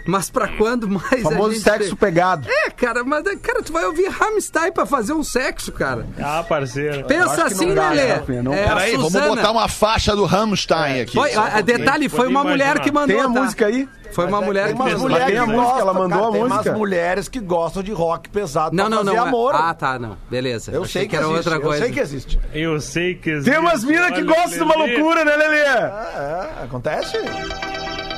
mas 0.07 0.30
pra 0.30 0.48
quando 0.48 0.88
mais 0.88 1.22
Famoso 1.22 1.50
a 1.50 1.52
gente... 1.55 1.62
sexo 1.62 1.96
pegado. 1.96 2.48
É, 2.48 2.70
cara, 2.70 3.02
mas, 3.05 3.22
cara, 3.40 3.62
tu 3.62 3.72
vai 3.72 3.84
ouvir 3.84 4.09
Rammstein 4.09 4.72
pra 4.72 4.84
fazer 4.86 5.12
um 5.12 5.22
sexo, 5.24 5.72
cara. 5.72 6.07
Ah, 6.22 6.44
parceiro. 6.46 7.05
Pensa 7.05 7.44
assim, 7.46 7.66
Lelê. 7.66 7.78
né? 8.07 8.42
Não- 8.42 8.52
É, 8.55 8.64
a 8.64 8.68
Peraí, 8.68 8.96
vamos 8.96 9.12
botar 9.12 9.50
uma 9.50 9.68
faixa 9.68 10.14
do 10.14 10.24
Rammstein 10.24 11.00
aqui. 11.02 11.14
Foi, 11.14 11.32
a, 11.34 11.59
a 11.59 11.61
detalhe, 11.61 12.09
foi 12.09 12.28
uma 12.28 12.44
mulher 12.44 12.78
que 12.80 12.90
mandou, 12.92 13.16
Tem 13.16 13.20
a 13.24 13.28
tá? 13.32 13.40
música 13.40 13.66
aí? 13.66 13.88
Foi 14.12 14.26
uma 14.26 14.40
mulher 14.40 14.66
Tem 14.66 14.76
que 14.76 14.78
mandou. 14.78 15.09
Tem 15.18 15.38
a 15.38 15.46
música. 15.46 15.78
ela 15.80 15.92
mandou 15.92 16.28
a 16.28 16.30
tem 16.32 16.40
música. 16.42 16.61
umas 16.70 16.78
mulheres 16.78 17.28
que 17.28 17.40
gostam 17.40 17.82
de 17.82 17.90
rock 17.90 18.28
pesado 18.28 18.76
Não, 18.76 18.84
pra 18.84 18.90
não, 18.90 19.05
fazer 19.05 19.16
não. 19.16 19.24
é- 19.24 19.28
amor. 19.28 19.55
Ah, 19.57 19.74
tá, 19.74 19.98
não. 19.98 20.16
Beleza. 20.30 20.70
eu 20.70 20.82
Achei 20.84 21.00
sei 21.02 21.09
que, 21.09 21.16
era 21.16 21.24
existe, 21.24 21.38
outra 21.48 21.61
coisa. 21.61 21.78
Eu 21.82 21.86
sei 21.86 21.92
que 21.94 22.00
existe. 22.00 22.40
Eu 22.52 22.80
sei 22.80 23.14
que 23.16 23.30
existe. 23.30 23.50
Tem 23.50 23.59
umas 23.59 23.82
minas 23.82 24.12
que 24.12 24.22
gostam 24.22 24.50
de 24.50 24.62
uma 24.62 24.76
loucura, 24.76 25.24
né, 25.24 25.34
Lelê? 25.36 25.59
É, 25.59 26.50
acontece. 26.62 27.16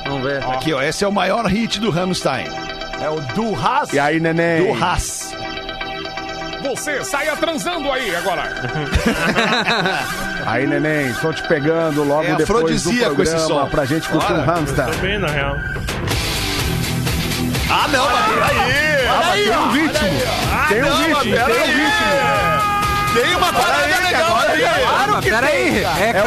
Vamos 0.07 0.23
ver. 0.23 0.43
Aqui, 0.43 0.73
ó, 0.73 0.81
esse 0.81 1.03
é 1.03 1.07
o 1.07 1.11
maior 1.11 1.45
hit 1.45 1.79
do 1.79 1.89
Rammstein. 1.89 2.45
É 3.01 3.09
o 3.09 3.19
do 3.35 3.53
Haas. 3.55 3.93
E 3.93 3.99
aí, 3.99 4.19
neném? 4.19 4.73
Do 4.73 4.83
Haas. 4.83 5.33
Você 6.63 7.03
saia 7.03 7.35
transando 7.37 7.91
aí 7.91 8.13
agora. 8.15 8.43
Aí, 10.45 10.65
neném, 10.65 11.13
tô 11.15 11.31
te 11.33 11.43
pegando 11.43 12.03
logo 12.05 12.23
É 12.23 12.35
depois 12.35 12.83
do 12.83 12.93
programa 12.93 13.39
som. 13.39 13.65
pra 13.67 13.83
gente 13.85 14.07
curtir 14.07 14.31
um 14.31 14.35
Olha, 14.35 14.45
hamster. 14.45 14.85
Tô 14.85 14.97
bem, 14.99 15.19
na 15.19 15.27
real. 15.27 15.57
Ah, 17.69 17.87
não, 17.89 18.09
mas 18.09 18.25
peraí. 18.27 19.07
Ah, 19.07 19.21
mas 19.25 19.43
tem 19.43 19.57
um 19.57 19.71
ritmo. 19.71 20.09
Tem 20.69 20.83
um 20.83 20.95
ritmo, 20.97 21.21
tem 21.23 21.61
um 21.61 21.65
ritmo. 21.65 22.07
Tem 23.13 23.35
uma 23.35 23.53
parada 23.53 23.99
legal 24.07 24.37
aí. 24.37 24.63
Ah, 24.65 25.05
mas 25.09 25.25
peraí. 25.25 25.83
É, 25.83 26.09
É 26.15 26.23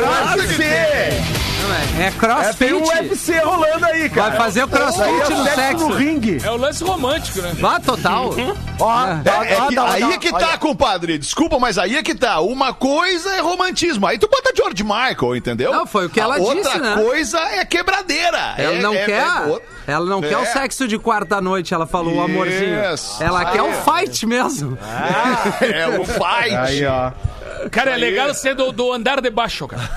o 1.71 1.79
cross- 1.79 1.87
UFC. 1.87 2.03
é 2.03 2.07
É, 2.07 2.11
crossfit. 2.11 2.57
tem 2.59 2.73
um 2.75 2.85
UFC 2.85 3.39
rolando 3.39 3.87
aí, 3.87 4.09
cara. 4.11 4.31
Vai 4.31 4.39
fazer 4.39 4.61
o 4.61 4.65
aí 4.65 4.71
crossfit 4.71 5.33
é 5.33 5.35
no 5.35 5.45
sexo. 5.45 5.89
no 5.89 5.95
ringue. 5.95 6.39
É 6.45 6.51
o 6.51 6.57
lance 6.57 6.83
romântico, 6.85 7.41
né? 7.43 7.53
Vá, 7.59 7.79
total. 7.81 8.31
Ó, 8.79 9.07
É, 9.07 9.13
é 9.53 9.67
que- 9.69 9.79
aí 9.79 10.03
é 10.15 10.19
que 10.19 10.31
tá, 10.33 10.57
compadre. 10.59 11.19
Desculpa, 11.19 11.59
mas 11.59 11.79
aí 11.79 11.97
é 11.97 12.03
que 12.03 12.15
tá. 12.15 12.41
Uma 12.41 12.73
coisa 12.73 13.31
é 13.37 13.41
romantismo. 13.41 14.07
Aí 14.07 14.19
tu 14.19 14.29
bota 14.29 14.53
George 14.57 14.83
Michael, 14.83 15.37
entendeu? 15.37 15.73
Não, 15.73 15.87
foi 15.87 16.07
o 16.07 16.11
que 16.11 16.19
ela 16.21 16.37
A 16.37 16.39
disse, 16.39 16.51
Outra 16.51 16.79
né? 16.79 17.03
coisa 17.03 17.39
é 17.41 17.65
quebradeira. 17.65 18.55
Ela 18.59 18.75
É- 18.77 18.81
não 18.83 18.95
é- 18.95 19.05
quer. 19.05 19.21
é 19.21 19.41
outra- 19.47 19.69
ela 19.87 20.07
não 20.07 20.21
quer 20.21 20.37
o 20.37 20.43
É. 20.43 20.47
sexo 20.47 20.87
de 20.89 20.99
quarta-noite, 20.99 21.75
ela 21.75 21.87
falou, 21.87 22.15
o 22.17 22.21
amorzinho. 22.23 22.79
Isso. 22.95 23.23
Ela 23.23 23.45
quer 23.47 23.63
o 23.63 23.73
fight 23.73 24.27
mesmo. 24.27 24.79
É 25.61 25.99
o 25.99 26.05
fight. 26.07 26.55
Aí, 26.57 26.87
ó. 26.87 27.13
Cara, 27.71 27.91
é 27.93 27.97
legal 27.97 28.33
ser 28.35 28.55
do, 28.55 28.73
do 28.73 28.93
andar 28.93 29.21
de 29.21 29.31
baixo, 29.31 29.67
cara. 29.69 29.89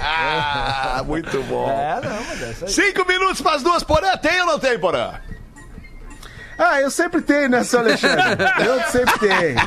Ah, 0.00 1.02
muito 1.06 1.42
bom. 1.44 1.68
É, 1.70 2.00
não, 2.02 2.24
mas 2.28 2.42
é 2.42 2.50
isso 2.50 2.64
aí. 2.64 2.70
Cinco 2.70 3.06
minutos 3.06 3.40
para 3.40 3.56
as 3.56 3.62
duas, 3.62 3.82
Porã. 3.82 4.16
Tem 4.16 4.40
ou 4.40 4.46
não 4.46 4.58
tem, 4.58 4.78
Porã? 4.78 5.14
Ah, 6.58 6.80
eu 6.80 6.90
sempre 6.90 7.20
tenho, 7.20 7.50
né, 7.50 7.62
seu 7.64 7.80
Alexandre? 7.80 8.24
Eu 8.64 8.80
sempre 8.90 9.18
tenho. 9.18 9.58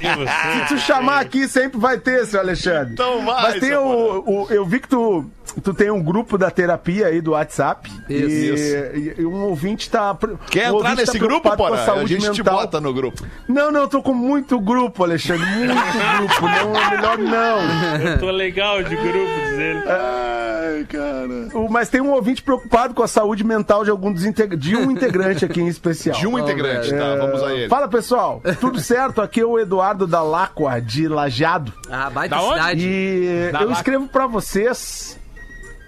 E 0.00 0.14
você? 0.14 0.60
Se 0.68 0.68
tu 0.68 0.78
chamar 0.78 1.18
aqui, 1.20 1.48
sempre 1.48 1.80
vai 1.80 1.98
ter, 1.98 2.24
seu 2.26 2.38
Alexandre. 2.38 2.92
Então 2.92 3.24
vai, 3.24 3.42
Mas 3.42 3.52
tem 3.58 3.70
seu 3.70 3.82
o, 3.84 4.44
o- 4.44 4.46
Eu 4.48 4.64
vi 4.64 4.78
que 4.78 4.86
tu, 4.86 5.28
tu 5.62 5.74
tem 5.74 5.90
um 5.90 6.02
grupo 6.02 6.36
da 6.38 6.50
terapia 6.50 7.06
aí 7.08 7.20
do 7.20 7.32
WhatsApp. 7.32 7.90
Isso. 8.08 8.76
E, 8.94 9.14
e 9.18 9.26
um 9.26 9.42
ouvinte 9.44 9.90
tá. 9.90 10.16
Quer 10.50 10.70
um 10.72 10.76
entrar 10.78 10.94
nesse 10.96 11.18
tá 11.18 11.24
grupo, 11.26 11.56
Porã? 11.56 11.74
A 11.74 11.84
saúde 11.86 12.14
gente 12.14 12.30
te 12.32 12.38
mental. 12.42 12.54
bota 12.58 12.80
no 12.80 12.92
grupo. 12.92 13.22
Não, 13.48 13.70
não, 13.72 13.80
eu 13.82 13.88
tô 13.88 14.02
com 14.02 14.14
muito 14.14 14.58
grupo, 14.60 15.02
Alexandre. 15.04 15.44
Muito 15.46 15.68
grupo. 16.18 16.42
Não, 16.46 16.76
é 16.80 16.90
melhor 16.90 17.18
não. 17.18 18.08
Eu 18.10 18.18
tô 18.18 18.30
legal 18.30 18.82
de 18.82 18.94
grupo, 18.96 19.10
diz 19.48 19.58
ele. 19.58 19.82
Ai, 19.88 20.84
cara. 20.88 21.48
O- 21.58 21.68
Mas 21.70 21.88
tem 21.88 22.00
um 22.00 22.12
ouvinte 22.12 22.42
preocupado 22.42 22.94
com 22.94 23.02
a 23.02 23.08
saúde 23.08 23.42
mental 23.44 23.84
de 23.84 23.90
algum 23.90 24.12
dos 24.12 24.22
de 24.58 24.76
um 24.76 24.90
integrante 24.90 25.44
aqui 25.44 25.60
em 25.60 25.68
especial. 25.68 26.16
De 26.18 26.26
um 26.26 26.38
integrante, 26.38 26.90
velho. 26.90 26.98
tá? 27.02 27.16
Vamos 27.26 27.42
a 27.42 27.52
ele. 27.54 27.68
Fala 27.68 27.88
pessoal, 27.88 28.42
tudo 28.60 28.78
certo? 28.80 29.20
Aqui 29.20 29.40
é 29.40 29.44
o 29.46 29.58
Eduardo 29.58 30.06
da 30.06 30.22
Lacua, 30.22 30.80
de 30.80 31.08
Lajado. 31.08 31.72
Ah, 31.90 32.10
baita 32.10 32.36
Da 32.36 32.42
onde? 32.42 32.54
cidade. 32.54 32.86
E 32.86 33.50
Da 33.52 33.62
eu 33.62 33.72
escrevo 33.72 34.06
pra 34.08 34.26
vocês. 34.26 35.18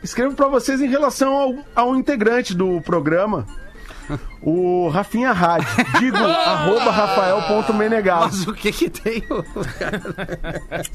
Escrevo 0.02 0.34
pra 0.34 0.48
vocês 0.48 0.80
em 0.80 0.88
relação 0.88 1.34
ao, 1.34 1.54
ao 1.74 1.96
integrante 1.96 2.54
do 2.54 2.80
programa, 2.80 3.46
o 4.42 4.88
Rafinha 4.88 5.32
Rádio. 5.32 5.68
Digo 5.98 6.16
arroba 6.24 6.90
rafael.menegal. 6.90 8.22
Mas 8.24 8.46
o 8.46 8.52
que 8.52 8.72
que 8.72 8.88
tem? 8.90 9.22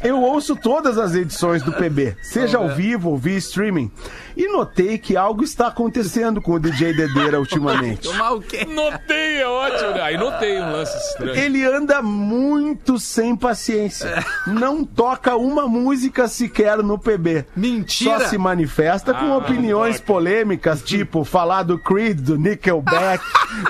Eu 0.04 0.22
ouço 0.22 0.56
todas 0.56 0.98
as 0.98 1.14
edições 1.16 1.64
do 1.64 1.72
PB, 1.72 2.16
seja 2.22 2.58
ao 2.58 2.70
vivo 2.70 3.10
ou 3.12 3.18
via 3.18 3.38
streaming, 3.38 3.92
e 4.36 4.48
notei 4.48 4.98
que 4.98 5.16
algo 5.16 5.44
está 5.44 5.68
acontecendo 5.68 6.42
com 6.42 6.54
o 6.54 6.60
DJ 6.60 6.94
Dedeira 6.94 7.40
ultimamente. 7.40 8.04
Tomar 8.10 8.32
o 8.34 8.42
quê? 8.42 8.66
Notei, 8.66 9.42
é 9.42 9.48
ótimo. 9.48 9.92
né? 9.92 10.02
Aí 10.02 10.18
notei 10.18 10.60
um 10.60 10.72
lance 10.72 10.98
estranho. 10.98 11.36
Ele 11.36 11.64
anda 11.66 12.02
muito 12.02 13.00
sem 13.00 13.36
paciência. 13.36 14.24
Não 14.48 14.84
toca 14.84 15.36
uma 15.36 15.68
música 15.68 16.28
sequer 16.28 16.78
no 16.80 16.98
PB. 16.98 17.46
Mentira. 17.56 18.20
Só 18.20 18.26
se 18.28 18.38
manifesta 18.38 19.14
com 19.14 19.32
opiniões 19.38 20.00
polêmicas, 20.00 20.82
tipo 20.82 21.24
falar 21.24 21.64
do 21.64 21.78
Creed, 21.78 22.20
do 22.20 22.38
Nickelback, 22.38 23.24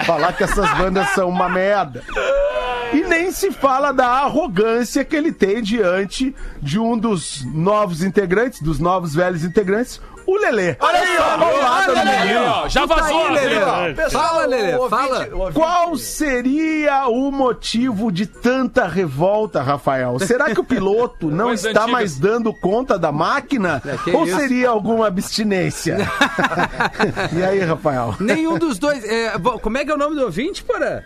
falar 0.05 0.33
que 0.33 0.43
essas 0.43 0.69
bandas 0.77 1.09
são 1.09 1.29
uma 1.29 1.49
merda. 1.49 2.03
E 2.93 3.03
nem 3.03 3.31
se 3.31 3.51
fala 3.51 3.91
da 3.91 4.07
arrogância 4.07 5.03
que 5.03 5.15
ele 5.15 5.31
tem 5.31 5.61
diante 5.61 6.35
de 6.61 6.79
um 6.79 6.97
dos 6.97 7.43
novos 7.45 8.03
integrantes, 8.03 8.61
dos 8.61 8.79
novos 8.79 9.13
velhos 9.13 9.43
integrantes, 9.43 9.99
o 10.27 10.37
Lelê. 10.37 10.75
Olha 10.79 10.99
aí, 10.99 11.17
ó, 11.17 12.05
Aí, 12.05 12.37
ó, 12.37 12.67
já 12.67 12.85
vazou. 12.85 13.25
aí, 13.27 13.33
Lelê. 13.33 13.93
Pessoal, 13.93 14.23
Fala, 14.29 14.45
Lelê, 14.45 14.75
ouvinte- 14.75 14.89
fala. 14.89 15.27
ouvinte- 15.33 15.53
Qual 15.53 15.95
seria 15.97 17.07
o 17.07 17.31
motivo 17.31 18.11
de 18.11 18.25
tanta 18.25 18.87
revolta, 18.87 19.61
Rafael? 19.61 20.17
Será 20.19 20.53
que 20.53 20.59
o 20.59 20.63
piloto 20.63 21.29
não 21.29 21.47
Coisas 21.47 21.65
está 21.65 21.81
antigas. 21.81 21.91
mais 21.91 22.19
dando 22.19 22.53
conta 22.53 22.97
da 22.97 23.11
máquina? 23.11 23.81
É, 23.85 24.15
Ou 24.15 24.25
isso? 24.25 24.37
seria 24.37 24.69
alguma 24.69 25.07
abstinência? 25.07 25.97
e 27.37 27.43
aí, 27.43 27.59
Rafael? 27.59 28.15
Nenhum 28.19 28.57
dos 28.57 28.77
dois. 28.79 29.03
é, 29.03 29.37
bom, 29.37 29.57
como 29.59 29.77
é 29.77 29.85
que 29.85 29.91
é 29.91 29.93
o 29.93 29.97
nome 29.97 30.15
do 30.15 30.23
ouvinte, 30.23 30.63
porra? 30.63 31.03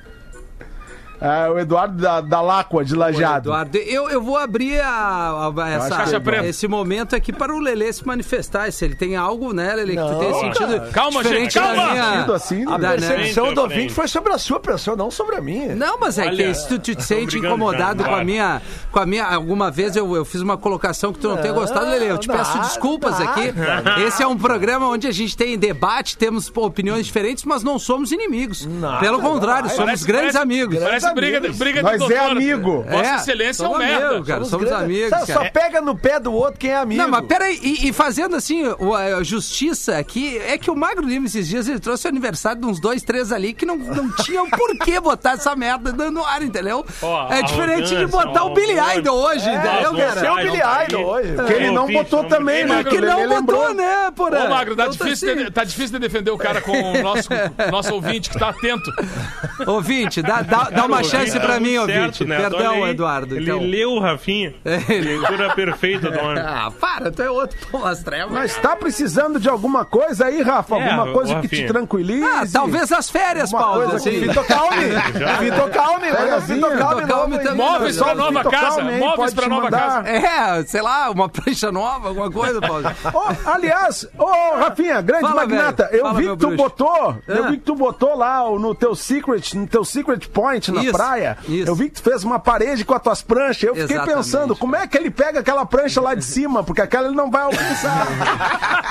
É, 1.21 1.49
o 1.49 1.59
Eduardo 1.59 1.97
da, 2.01 2.21
da 2.21 2.41
Láqua, 2.41 2.83
de 2.85 2.95
Lajado. 2.95 3.49
Eduardo, 3.49 3.77
eu, 3.77 4.09
eu 4.09 4.21
vou 4.21 4.37
abrir 4.37 4.79
a, 4.79 5.51
a- 5.57 5.69
essa- 5.69 5.89
Caixa 5.97 6.19
preta. 6.21 6.45
esse 6.47 6.67
momento 6.67 7.15
aqui 7.15 7.33
para 7.33 7.53
o 7.53 7.59
Lelê 7.59 7.91
se 7.91 8.05
manifestar. 8.07 8.71
Se 8.71 8.85
ele 8.85 8.95
tem 8.95 9.15
algo, 9.17 9.51
né, 9.53 9.73
Lelê, 9.75 9.95
que 9.95 10.01
tu 10.01 10.11
Não, 10.11 10.19
tem 10.19 10.33
sentido 10.33 10.91
Calma, 10.91 11.23
gente, 11.23 11.53
calma. 11.59 11.75
da 11.75 11.91
minha... 11.91 12.35
Assim, 12.35 12.63
A 12.65 12.77
da- 12.77 12.77
né? 12.77 12.89
percepção 13.07 13.43
Frente 13.45 13.55
do 13.55 13.61
ouvinte 13.61 13.93
foi 13.93 14.07
sobre 14.07 14.31
a 14.33 14.37
sua 14.37 14.59
pessoa, 14.59 14.95
não 14.95 15.11
sobre 15.11 15.35
a 15.35 15.41
minha. 15.41 15.75
Não, 15.75 15.99
mas 15.99 16.17
é 16.17 16.25
Olha, 16.27 16.47
que 16.47 16.53
se 16.53 16.67
tu 16.69 16.79
te 16.79 17.01
sente 17.03 17.31
brigando 17.31 17.47
incomodado 17.55 18.03
já, 18.03 18.09
com 18.09 18.15
a 18.15 18.23
minha. 18.23 18.61
Com 18.91 18.99
a 18.99 19.05
minha. 19.05 19.25
Alguma 19.25 19.69
vez 19.69 19.95
eu, 19.95 20.15
eu 20.15 20.23
fiz 20.23 20.39
uma 20.41 20.57
colocação 20.57 21.11
que 21.11 21.19
tu 21.19 21.27
não, 21.27 21.37
tenha 21.37 21.53
gostado, 21.53 21.85
Lelê. 21.85 22.09
Eu 22.11 22.17
te 22.17 22.27
peço 22.27 22.55
nada, 22.55 22.67
desculpas 22.67 23.19
aqui. 23.19 23.53
Esse 24.07 24.23
é 24.23 24.27
um 24.27 24.37
programa 24.37 24.87
onde 24.87 25.05
a 25.07 25.11
gente 25.11 25.35
tem 25.35 25.57
debate, 25.57 26.17
temos 26.17 26.49
pô, 26.49 26.65
opiniões 26.65 27.05
diferentes, 27.05 27.43
mas 27.43 27.61
não 27.63 27.77
somos 27.77 28.11
inimigos. 28.13 28.67
Pelo 29.01 29.19
contrário, 29.19 29.69
somos 29.69 29.85
Parece- 29.85 30.07
grandes 30.07 30.31
parece- 30.33 30.37
amigos. 30.43 30.79
Parece 30.79 31.08
briga, 31.13 31.41
de- 31.41 31.49
briga 31.49 31.83
de 31.83 31.97
Nós 31.97 32.09
é 32.11 32.17
amigo. 32.19 32.83
Vossa 32.89 33.15
Excelência 33.15 33.63
é 33.63 33.67
um 33.67 33.71
somos 33.71 33.85
merda. 33.85 34.07
amigos, 34.09 34.27
cara. 34.27 34.45
Somos 34.45 34.67
grandes- 34.67 34.83
amigos, 34.85 35.09
Só, 35.09 35.25
cara. 35.25 35.45
só 35.45 35.49
pega 35.51 35.81
no 35.81 35.95
pé 35.97 36.19
do 36.19 36.33
outro 36.33 36.59
quem 36.59 36.71
é 36.71 36.77
amigo. 36.77 37.01
Não, 37.01 37.09
mas 37.09 37.25
peraí, 37.25 37.59
e, 37.61 37.89
e 37.89 37.93
fazendo 37.93 38.35
assim, 38.35 38.63
o- 38.79 38.95
a 38.95 39.23
justiça 39.23 39.97
aqui, 39.97 40.37
é 40.37 40.57
que 40.57 40.69
o 40.71 40.75
Magro 40.75 41.05
Lima 41.07 41.25
esses 41.27 41.47
dias 41.47 41.67
ele 41.67 41.79
trouxe 41.79 42.07
o 42.07 42.09
aniversário 42.09 42.61
de 42.61 42.67
uns 42.67 42.79
dois, 42.79 43.01
três 43.03 43.31
ali 43.31 43.53
que 43.53 43.65
não, 43.65 43.77
não 43.77 44.11
tinham 44.11 44.49
por 44.49 44.77
que 44.79 44.99
botar 44.99 45.31
essa 45.33 45.55
merda 45.55 45.91
no 46.11 46.23
ar, 46.25 46.41
entendeu? 46.41 46.85
Ó, 47.01 47.31
é 47.31 47.41
diferente 47.43 47.95
de 47.95 48.05
botar 48.07 48.43
o 48.45 48.53
Billy 48.53 48.75
Idol 48.97 49.17
hoje, 49.17 49.49
entendeu, 49.49 49.91
você 49.93 50.19
Você 50.19 50.25
é 50.25 50.31
o 50.31 50.35
cara? 50.35 50.43
Billy 50.51 50.61
Idol 50.87 51.05
hoje. 51.05 51.35
Que 51.47 51.53
ele 51.53 51.71
não 51.71 51.87
botou 51.87 52.23
também, 52.23 52.65
né? 52.65 52.83
Que 52.83 52.99
não 53.01 53.43
botou, 53.43 53.73
né, 53.73 54.11
porra? 54.15 54.45
Ô, 54.45 54.49
Magro, 54.49 54.75
tá, 54.75 54.83
Então 54.87 54.95
difícil 55.05 55.31
assim, 55.31 55.43
de, 55.45 55.51
tá 55.51 55.63
difícil 55.63 55.99
de 55.99 55.99
defender 55.99 56.31
o 56.31 56.37
cara 56.37 56.61
com 56.61 56.71
o 56.71 57.01
nosso, 57.03 57.29
nosso 57.71 57.93
ouvinte 57.93 58.29
que 58.29 58.37
tá 58.39 58.49
atento. 58.49 58.91
Ouvinte, 59.67 60.21
dá, 60.21 60.41
dá, 60.41 60.69
dá 60.69 60.85
uma 60.85 60.98
O 60.99 61.03
chance 61.03 61.17
Ouvinte 61.17 61.39
pra 61.39 61.53
tá 61.55 61.59
mim, 61.59 61.77
muito 61.77 61.81
ouvinte. 61.81 62.17
certo, 62.17 62.25
né? 62.27 62.37
Perdão, 62.37 62.83
aí, 62.83 62.91
Eduardo. 62.91 63.35
Ele 63.35 63.43
então. 63.43 63.59
leu 63.61 63.91
o 63.91 63.99
Rafinha. 63.99 64.53
Leitura 64.65 65.53
perfeita 65.55 66.09
do 66.11 66.19
homem. 66.19 66.39
Ah, 66.49 66.71
para, 66.71 67.11
tu 67.11 67.21
é 67.21 67.29
outro 67.29 67.57
pô, 67.71 67.85
as 67.85 68.01
trevas. 68.03 68.31
Mas 68.31 68.55
tá 68.57 68.75
precisando 68.75 69.39
de 69.39 69.47
alguma 69.49 69.85
coisa 69.85 70.25
aí, 70.25 70.41
Rafa? 70.41 70.75
É, 70.75 70.89
Alguma 70.91 71.13
coisa 71.13 71.35
que 71.35 71.41
Rafinha. 71.43 71.61
te 71.67 71.67
tranquilize? 71.73 72.25
Ah, 72.25 72.43
talvez 72.51 72.91
as 72.91 73.09
férias, 73.09 73.51
Uma 73.51 73.59
Paulo. 73.61 73.81
coisa 73.81 73.95
assim. 73.97 74.19
Vitor 74.19 74.45
Calme. 74.45 74.85
Vitor 75.39 75.69
Calme. 75.69 76.07
Vitor 76.41 77.07
Calme 77.07 77.39
também. 77.39 77.55
Móveis 77.55 77.95
Só 77.95 78.05
pra 78.05 78.15
nova 78.15 78.43
casa. 78.43 78.75
Calme 78.81 78.97
Móveis 78.99 79.33
pra 79.33 79.47
nova 79.47 79.63
mandar. 79.63 79.79
casa. 80.03 80.09
É, 80.09 80.63
sei 80.65 80.81
lá, 80.81 81.09
uma 81.11 81.29
prancha 81.29 81.71
nova, 81.71 82.07
alguma 82.09 82.31
coisa, 82.31 82.59
Paulo. 82.61 82.83
Aliás, 83.45 84.07
ô 84.17 84.55
Rafinha, 84.57 85.01
grande 85.01 85.21
Fala, 85.23 85.35
magnata, 85.35 85.85
velho. 85.87 85.97
eu 85.97 86.01
Fala, 86.05 86.13
vi 86.17 86.23
que 86.23 86.29
tu 86.29 86.37
bruxo. 86.37 86.57
botou, 86.57 87.15
eu 87.27 87.43
Ah. 87.45 87.47
vi 87.51 87.57
que 87.57 87.63
tu 87.63 87.75
botou 87.75 88.17
lá 88.17 88.43
no 88.49 88.75
teu 88.75 88.95
secret, 88.95 89.53
no 89.55 89.67
teu 89.67 89.83
secret 89.85 90.27
point 90.29 90.71
na 90.71 90.81
Isso, 90.89 90.97
praia. 90.97 91.37
isso. 91.47 91.67
Eu 91.69 91.75
vi 91.75 91.85
que 91.89 91.95
tu 91.95 92.03
fez 92.03 92.23
uma 92.23 92.39
parede 92.39 92.83
com 92.85 92.93
as 92.93 93.01
tuas 93.01 93.21
pranchas. 93.21 93.63
Eu 93.63 93.75
fiquei 93.75 93.95
Exatamente, 93.95 94.15
pensando, 94.17 94.55
como 94.55 94.75
é 94.75 94.87
que 94.87 94.97
ele 94.97 95.09
pega 95.09 95.39
aquela 95.39 95.65
prancha 95.65 95.99
lá 96.01 96.13
de 96.15 96.23
cima? 96.25 96.63
Porque 96.63 96.81
aquela 96.81 97.07
ele 97.07 97.15
não 97.15 97.29
vai 97.31 97.43
alcançar. 97.43 98.07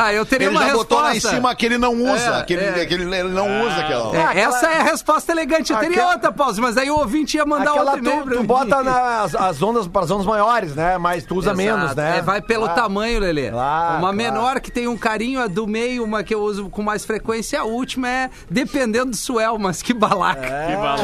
Ah, 0.00 0.12
eu 0.12 0.24
teria 0.24 0.46
Ele 0.48 0.56
uma 0.56 0.66
já 0.66 0.72
botou 0.74 1.00
lá 1.00 1.10
em 1.10 1.14
resposta. 1.14 1.36
cima 1.36 1.54
que 1.54 1.66
ele 1.66 1.78
não 1.78 1.92
usa, 1.94 2.36
É, 2.38 2.42
que, 2.44 2.52
ele, 2.54 2.64
é. 2.82 2.86
que 2.86 2.94
ele, 2.94 3.02
ele 3.16 3.30
não 3.30 3.66
usa 3.66 3.76
aquela. 3.80 4.16
É, 4.16 4.40
essa 4.40 4.66
é 4.68 4.80
a 4.80 4.84
resposta 4.84 5.32
elegante. 5.32 5.72
Eu 5.72 5.78
teria 5.78 5.96
Aquela- 5.96 6.12
outra, 6.12 6.32
Paulo, 6.32 6.54
mas 6.60 6.76
aí 6.76 6.90
o 6.90 6.98
ouvinte 6.98 7.36
ia 7.36 7.44
mandar 7.44 7.70
Aquela 7.72 7.92
outra 7.94 8.12
tu, 8.22 8.30
tu 8.36 8.42
bota 8.44 8.82
nas 8.82 9.34
as 9.36 9.60
ondas, 9.62 9.88
para 9.88 10.02
as 10.04 10.10
ondas 10.10 10.26
maiores, 10.26 10.74
né? 10.74 10.98
Mas 10.98 11.24
tu 11.24 11.34
usa 11.34 11.48
Exato. 11.52 11.56
menos, 11.56 11.94
né? 11.96 12.18
É, 12.18 12.22
vai 12.22 12.40
pelo 12.40 12.66
Ah, 12.66 12.70
tamanho, 12.70 13.18
Lelê. 13.20 13.50
Claro, 13.50 13.90
uma 13.94 14.00
claro. 14.00 14.16
menor 14.16 14.60
que 14.60 14.70
tem 14.70 14.86
um 14.86 14.96
carinho, 14.96 15.40
a 15.42 15.46
do 15.48 15.66
meio, 15.66 16.04
uma 16.04 16.22
que 16.22 16.34
eu 16.34 16.40
uso 16.42 16.68
com 16.68 16.82
mais 16.82 17.04
frequência. 17.04 17.60
A 17.60 17.64
última 17.64 18.08
é 18.08 18.30
dependendo 18.48 19.10
do 19.10 19.16
suel, 19.16 19.58
mas 19.58 19.82
que 19.82 19.92
balaca. 19.92 20.42
Que 20.42 20.76
balaca, 20.76 21.02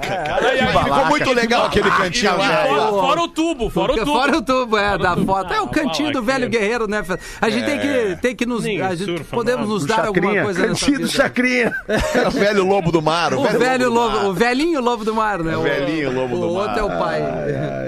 cara. 0.00 0.48
Aí, 0.48 0.60
aí, 0.60 0.66
Ficou 0.84 1.06
muito 1.06 1.32
legal 1.32 1.66
aquele 1.66 1.90
cantinho 1.90 2.32
E 2.32 2.36
lá. 2.36 2.66
fora, 2.66 2.88
fora 2.88 3.22
o 3.22 3.28
tubo, 3.28 3.70
fora 3.70 3.92
o 3.92 3.96
tubo. 3.96 4.12
Fora 4.12 4.36
o 4.38 4.42
tubo, 4.42 4.76
é, 4.78 4.98
da 4.98 5.16
foto. 5.16 5.52
É 5.52 5.60
o 5.60 5.68
cantinho 5.68 6.12
do 6.12 6.22
velho 6.22 6.48
guerreiro, 6.48 6.86
né? 6.88 7.02
A 7.40 7.48
gente 7.50 7.64
tem 7.66 7.78
que, 7.78 8.16
tem 8.22 8.36
que 8.36 8.46
nos. 8.46 8.64
A 8.64 8.94
gente, 8.94 9.04
surfa, 9.04 9.36
podemos 9.36 9.68
nos 9.68 9.84
O 9.84 9.86
dar 9.86 10.06
alguma 10.06 10.42
coisa 10.42 10.66
cantinho 10.66 11.00
do 11.00 11.06
vida. 11.06 11.16
chacrinha. 11.16 11.72
O 12.26 12.30
velho 12.30 12.64
lobo 12.64 12.90
do 12.90 13.00
mar. 13.02 13.32
O 13.34 13.42
velho 13.44 13.90
lobo, 13.90 14.28
o 14.28 14.32
velhinho 14.34 14.80
lobo 14.80 15.04
do 15.04 15.14
mar, 15.14 15.38
né? 15.42 15.56
O 15.56 15.62
velhinho 15.62 16.12
lobo 16.12 16.36
o 16.36 16.40
do 16.40 16.54
mar. 16.54 16.62
outro 16.68 16.78
é 16.80 16.82
o 16.82 16.88
pai. 16.98 17.22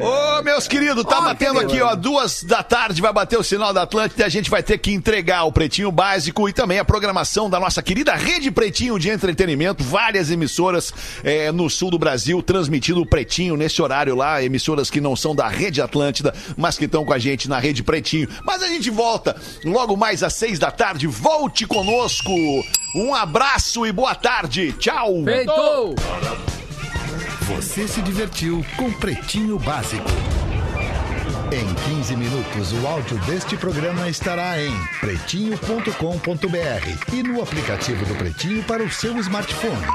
Ô, 0.00 0.42
meus 0.42 0.68
queridos, 0.68 1.04
tá 1.04 1.20
batendo 1.20 1.58
aqui, 1.60 1.80
ó, 1.80 1.94
duas 1.94 2.42
da 2.44 2.62
tarde, 2.62 3.00
vai 3.02 3.12
bater 3.12 3.38
o 3.38 3.42
sinal 3.42 3.72
da 3.72 3.82
Atlântida 3.82 4.22
e 4.22 4.24
a 4.24 4.28
gente 4.28 4.48
vai 4.50 4.62
ter 4.62 4.78
que 4.78 4.92
entregar 4.92 5.44
o 5.44 5.52
Pretinho 5.52 5.90
Básico 5.90 6.48
e 6.48 6.52
também 6.52 6.78
a 6.78 6.84
programação 6.84 7.50
da 7.50 7.58
nossa 7.58 7.82
querida 7.82 8.14
Rede 8.14 8.50
Pretinho 8.50 8.98
de 8.98 9.10
Entretenimento, 9.10 9.82
várias 9.82 10.30
emissoras 10.30 10.92
eh, 11.38 11.52
no 11.52 11.70
sul 11.70 11.90
do 11.90 11.98
Brasil 11.98 12.42
transmitindo 12.42 13.00
o 13.00 13.06
Pretinho 13.06 13.56
nesse 13.56 13.80
horário 13.80 14.14
lá, 14.14 14.42
emissoras 14.42 14.90
que 14.90 15.00
não 15.00 15.14
são 15.14 15.34
da 15.34 15.48
Rede 15.48 15.80
Atlântida, 15.80 16.34
mas 16.56 16.76
que 16.76 16.84
estão 16.84 17.04
com 17.04 17.12
a 17.12 17.18
gente 17.18 17.48
na 17.48 17.58
Rede 17.58 17.82
Pretinho. 17.82 18.28
Mas 18.44 18.62
a 18.62 18.68
gente 18.68 18.90
volta 18.90 19.36
logo 19.64 19.96
mais 19.96 20.22
às 20.22 20.34
seis 20.34 20.58
da 20.58 20.70
tarde, 20.70 21.06
volte 21.06 21.66
conosco. 21.66 22.32
Um 22.94 23.14
abraço 23.14 23.86
e 23.86 23.92
boa 23.92 24.14
tarde. 24.14 24.72
Tchau. 24.72 25.22
Feito! 25.24 25.94
Você 27.42 27.88
se 27.88 28.02
divertiu 28.02 28.64
com 28.76 28.92
Pretinho 28.92 29.58
Básico. 29.58 30.08
Em 31.50 31.96
15 31.96 32.14
minutos, 32.14 32.74
o 32.74 32.86
áudio 32.86 33.16
deste 33.20 33.56
programa 33.56 34.06
estará 34.06 34.62
em 34.62 34.70
pretinho.com.br 35.00 37.14
e 37.14 37.22
no 37.22 37.42
aplicativo 37.42 38.04
do 38.04 38.14
Pretinho 38.16 38.62
para 38.64 38.82
o 38.82 38.90
seu 38.90 39.16
smartphone. 39.18 39.86